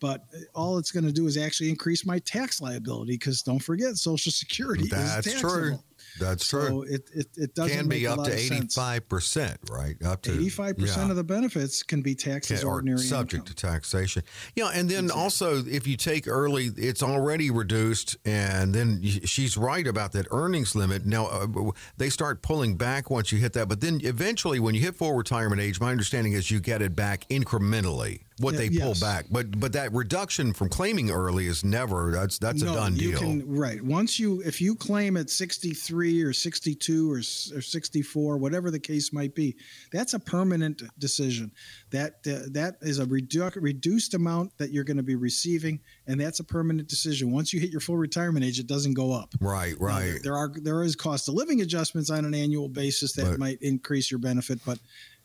but 0.00 0.24
all 0.54 0.78
it's 0.78 0.92
going 0.92 1.04
to 1.04 1.12
do 1.12 1.26
is 1.26 1.36
actually 1.36 1.68
increase 1.68 2.06
my 2.06 2.18
tax 2.20 2.60
liability 2.60 3.12
because 3.12 3.42
don't 3.42 3.58
forget 3.58 3.96
Social 3.96 4.32
Security 4.32 4.88
That's 4.88 5.26
is 5.26 5.40
true. 5.40 5.78
That's 6.18 6.46
so 6.46 6.66
true. 6.66 6.82
It, 6.82 7.10
it, 7.14 7.26
it 7.36 7.54
doesn't 7.54 7.76
can 7.76 7.88
be 7.88 8.06
up 8.06 8.24
to 8.24 8.30
85%, 8.30 9.70
right? 9.70 9.96
Up 10.04 10.22
to 10.22 10.30
85% 10.30 11.10
of 11.10 11.16
the 11.16 11.24
benefits 11.24 11.82
can 11.82 12.02
be 12.02 12.14
taxed 12.14 12.50
as 12.50 12.64
or 12.64 12.74
ordinary 12.74 12.98
subject 12.98 13.48
income. 13.48 13.54
to 13.54 13.54
taxation. 13.54 14.22
Yeah, 14.54 14.70
and 14.74 14.88
then 14.88 15.10
also 15.10 15.64
if 15.64 15.86
you 15.86 15.96
take 15.96 16.28
early, 16.28 16.70
it's 16.76 17.02
already 17.02 17.50
reduced, 17.50 18.16
and 18.24 18.74
then 18.74 19.02
she's 19.02 19.56
right 19.56 19.86
about 19.86 20.12
that 20.12 20.26
earnings 20.30 20.74
limit. 20.74 21.06
Now 21.06 21.26
uh, 21.26 21.70
they 21.96 22.10
start 22.10 22.42
pulling 22.42 22.76
back 22.76 23.10
once 23.10 23.32
you 23.32 23.38
hit 23.38 23.52
that, 23.54 23.68
but 23.68 23.80
then 23.80 24.00
eventually, 24.02 24.60
when 24.60 24.74
you 24.74 24.80
hit 24.80 24.96
full 24.96 25.14
retirement 25.14 25.60
age, 25.60 25.80
my 25.80 25.90
understanding 25.90 26.32
is 26.32 26.50
you 26.50 26.60
get 26.60 26.82
it 26.82 26.94
back 26.94 27.26
incrementally. 27.28 28.22
What 28.40 28.54
Yeah, 28.54 28.58
they 28.60 28.68
pull 28.70 28.88
yes. 28.88 29.00
back, 29.00 29.26
but 29.30 29.58
but 29.58 29.72
that 29.72 29.92
reduction 29.92 30.52
from 30.52 30.68
claiming 30.68 31.10
early 31.10 31.46
is 31.46 31.64
never 31.64 32.12
that's 32.12 32.38
that's 32.38 32.62
no, 32.62 32.72
a 32.72 32.76
done 32.76 32.96
you 32.96 33.10
deal. 33.10 33.18
can 33.20 33.48
right. 33.48 33.82
Once 33.82 34.18
you 34.18 34.40
if 34.44 34.60
you 34.60 34.74
claim 34.76 35.16
at 35.16 35.28
63 35.30 36.22
or 36.22 36.32
62 36.32 37.12
or, 37.12 37.18
or 37.18 37.60
64, 37.60 38.36
whatever 38.38 38.70
the 38.70 38.78
case 38.78 39.12
might 39.12 39.34
be, 39.34 39.56
that's 39.92 40.14
a 40.14 40.18
permanent 40.20 40.82
decision. 40.98 41.50
That 41.90 42.14
uh, 42.26 42.48
that 42.52 42.76
is 42.82 42.98
a 42.98 43.06
redu- 43.06 43.56
reduced 43.60 44.14
amount 44.14 44.56
that 44.58 44.70
you're 44.70 44.84
going 44.84 44.96
to 44.98 45.02
be 45.02 45.16
receiving 45.16 45.80
and 46.06 46.20
that's 46.20 46.40
a 46.40 46.44
permanent 46.44 46.88
decision. 46.88 47.32
Once 47.32 47.52
you 47.52 47.60
hit 47.60 47.70
your 47.70 47.80
full 47.80 47.96
retirement 47.96 48.44
age, 48.44 48.58
it 48.58 48.66
doesn't 48.66 48.94
go 48.94 49.12
up. 49.12 49.34
right, 49.40 49.74
right. 49.80 50.04
there, 50.04 50.20
there 50.22 50.36
are 50.36 50.52
there 50.62 50.82
is 50.82 50.94
cost 50.96 51.28
of 51.28 51.34
living 51.34 51.60
adjustments 51.60 52.10
on 52.10 52.24
an 52.24 52.34
annual 52.34 52.68
basis 52.68 53.12
that 53.14 53.24
But- 53.24 53.38
might 53.38 53.58
increase 53.62 54.10
your 54.10 54.18
benefit, 54.20 54.60
but 54.64 54.78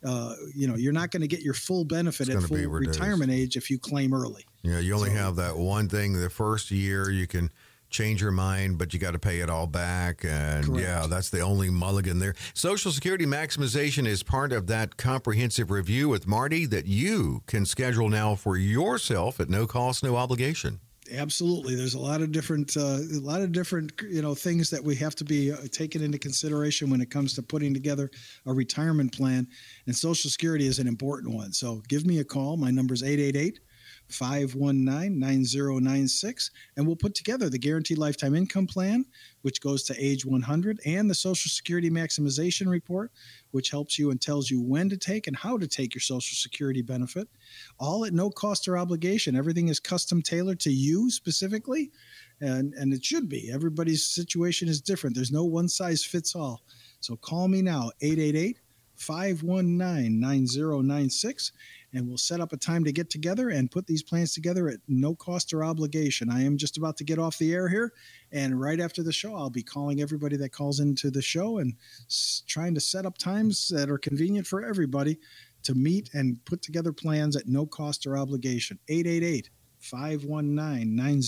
uh, 0.06 0.36
you 0.56 0.68
know 0.68 0.76
you're 0.76 0.94
not 0.94 1.12
going 1.12 1.22
to 1.22 1.28
get 1.28 1.42
your 1.42 1.54
full 1.54 1.86
benefit 1.86 2.30
at 2.30 2.42
full 2.44 2.58
retirement 2.58 3.32
age 3.32 3.56
if 3.58 3.70
you 3.70 3.78
claim 3.80 4.14
early. 4.14 4.46
Yeah, 4.62 4.80
you 4.80 4.94
only 4.96 5.10
So- 5.10 5.16
have 5.16 5.36
that 5.38 5.58
one 5.58 5.90
thing. 5.90 6.14
The 6.14 6.30
first 6.30 6.72
year 6.72 7.10
you 7.10 7.28
can 7.28 7.52
change 7.90 8.22
your 8.24 8.32
mind, 8.32 8.80
but 8.80 8.92
you 8.92 9.00
got 9.00 9.12
to 9.12 9.20
pay 9.20 9.40
it 9.42 9.50
all 9.52 9.68
back. 9.68 10.26
And 10.26 10.66
Correct. 10.66 10.82
yeah, 10.82 11.06
that's 11.08 11.30
the 11.30 11.42
only 11.42 11.70
mulligan 11.70 12.18
there. 12.18 12.34
Social 12.56 12.92
Security 12.92 13.26
maximization 13.28 14.08
is 14.08 14.24
part 14.24 14.52
of 14.52 14.66
that 14.66 14.98
comprehensive 14.98 15.70
review 15.70 16.10
with 16.10 16.26
Marty 16.26 16.66
that 16.66 16.88
you 16.88 17.44
can 17.46 17.68
schedule 17.68 18.10
now 18.10 18.34
for 18.34 18.58
yourself 18.58 19.40
at 19.40 19.48
no 19.48 19.68
cost, 19.68 20.04
no 20.04 20.16
obligation. 20.16 20.80
Absolutely, 21.14 21.76
there's 21.76 21.94
a 21.94 22.00
lot 22.00 22.22
of 22.22 22.32
different, 22.32 22.76
uh, 22.76 22.98
a 22.98 23.22
lot 23.22 23.42
of 23.42 23.52
different, 23.52 23.92
you 24.10 24.24
know, 24.24 24.34
things 24.34 24.72
that 24.72 24.84
we 24.84 24.96
have 24.96 25.14
to 25.16 25.24
be 25.24 25.52
uh, 25.52 25.58
taken 25.72 26.02
into 26.02 26.18
consideration 26.18 26.90
when 26.90 27.02
it 27.02 27.12
comes 27.12 27.36
to 27.36 27.44
putting 27.44 27.72
together 27.72 28.10
a 28.48 28.54
retirement 28.54 29.16
plan, 29.16 29.48
and 29.86 29.96
Social 29.96 30.32
Security 30.32 30.66
is 30.66 30.80
an 30.80 30.88
important 30.88 31.36
one. 31.36 31.52
So 31.52 31.84
give 31.88 32.08
me 32.08 32.20
a 32.20 32.24
call. 32.24 32.58
My 32.58 32.72
number 32.72 32.96
is 32.96 33.04
888 33.04 33.60
519 34.14 35.20
9096, 35.20 36.52
and 36.78 36.86
we'll 36.86 36.96
put 36.96 37.16
together 37.16 37.50
the 37.50 37.58
Guaranteed 37.58 37.98
Lifetime 37.98 38.36
Income 38.36 38.68
Plan, 38.68 39.06
which 39.42 39.62
goes 39.62 39.84
to 39.84 39.96
age 39.98 40.26
100, 40.26 40.80
and 40.86 41.10
the 41.10 41.16
Social 41.16 41.50
Security 41.50 41.90
Maximization 41.90 42.68
Report, 42.68 43.12
which 43.52 43.70
helps 43.70 43.98
you 43.98 44.12
and 44.12 44.22
tells 44.22 44.50
you 44.50 44.62
when 44.62 44.90
to 44.90 44.98
take 44.98 45.28
and 45.28 45.36
how 45.36 45.58
to 45.58 45.68
take 45.68 45.94
your 45.94 46.02
Social 46.02 46.36
Security 46.36 46.82
benefit, 46.82 47.28
all 47.80 48.06
at 48.06 48.14
no 48.14 48.30
cost 48.30 48.68
or 48.68 48.78
obligation. 48.78 49.36
Everything 49.36 49.68
is 49.68 49.80
custom 49.80 50.22
tailored 50.22 50.60
to 50.62 50.72
you 50.72 51.10
specifically, 51.10 51.92
and, 52.42 52.74
and 52.74 52.94
it 52.94 53.04
should 53.04 53.28
be. 53.28 53.52
Everybody's 53.52 54.06
situation 54.06 54.68
is 54.68 54.82
different. 54.82 55.16
There's 55.16 55.32
no 55.32 55.46
one 55.46 55.68
size 55.68 56.04
fits 56.04 56.36
all. 56.36 56.62
So 57.00 57.16
call 57.16 57.48
me 57.48 57.62
now, 57.62 57.92
888 58.02 58.60
519 58.96 60.20
9096, 60.20 61.52
and 61.94 62.08
we'll 62.08 62.18
set 62.18 62.42
up 62.42 62.54
a 62.54 62.58
time 62.58 62.84
to 62.84 62.92
get 62.92 63.10
together 63.10 63.50
and 63.50 63.72
put 63.72 63.88
these 63.88 64.04
plans 64.04 64.34
together 64.34 64.68
at 64.68 64.80
no 64.88 65.16
cost 65.16 65.54
or 65.54 65.64
obligation. 65.64 66.30
I 66.30 66.44
am 66.44 66.58
just 66.58 66.78
about 66.78 66.98
to 66.98 67.04
get 67.04 67.20
off 67.20 67.38
the 67.38 67.54
air 67.54 67.70
here, 67.70 67.94
and 68.32 68.60
right 68.60 68.80
after 68.80 69.04
the 69.04 69.14
show, 69.14 69.36
I'll 69.36 69.50
be 69.50 69.64
calling 69.64 70.02
everybody 70.02 70.36
that 70.38 70.52
calls 70.52 70.80
into 70.80 71.12
the 71.12 71.22
show 71.22 71.60
and 71.60 71.76
s- 72.08 72.44
trying 72.48 72.74
to 72.76 72.82
set 72.82 73.06
up 73.06 73.18
times 73.18 73.70
that 73.70 73.90
are 73.90 73.98
convenient 73.98 74.48
for 74.48 74.64
everybody 74.64 75.18
to 75.64 75.74
meet 75.76 76.10
and 76.14 76.44
put 76.46 76.62
together 76.62 76.92
plans 76.92 77.36
at 77.36 77.48
no 77.48 77.66
cost 77.66 78.06
or 78.06 78.18
obligation. 78.18 78.80
888 78.90 79.50
519 79.80 81.22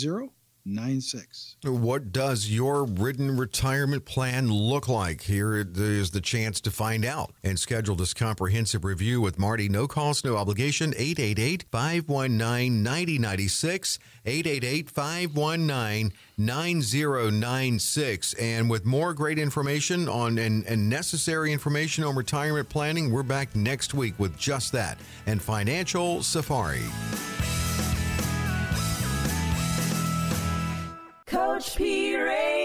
9096. 0.66 1.58
What 1.64 2.12
does 2.12 2.50
your 2.50 2.86
written 2.86 3.38
retirement 3.38 4.06
plan 4.06 4.52
look 4.52 4.88
like? 4.88 5.22
Here 5.22 5.56
is 5.56 6.12
the 6.12 6.22
chance 6.22 6.60
to 6.62 6.72
find 6.72 7.06
out 7.06 7.34
and 7.44 7.60
schedule 7.60 7.96
this 7.96 8.14
comprehensive 8.14 8.84
review 8.84 9.22
with 9.22 9.38
Marty. 9.38 9.70
No 9.70 9.88
cost, 9.88 10.26
no 10.26 10.38
obligation. 10.38 10.94
888 10.98 11.66
519 11.72 12.82
9096. 12.84 14.00
888 14.26 14.90
519 14.90 16.14
9096. 16.38 18.34
And 18.34 18.70
with 18.70 18.86
more 18.86 19.14
great 19.14 19.38
information 19.38 20.10
on 20.10 20.38
and, 20.40 20.66
and 20.66 20.90
necessary 20.90 21.54
information 21.54 22.04
on 22.04 22.16
retirement 22.16 22.70
planning, 22.70 23.12
we're 23.12 23.24
back 23.24 23.56
next 23.56 23.94
week 23.94 24.18
with 24.18 24.36
just 24.38 24.72
that 24.72 24.98
and 25.28 25.42
Financial 25.42 26.24
Safari. 26.24 26.82
Coach 31.56 31.78
P 31.78 32.18
Radio. 32.18 32.65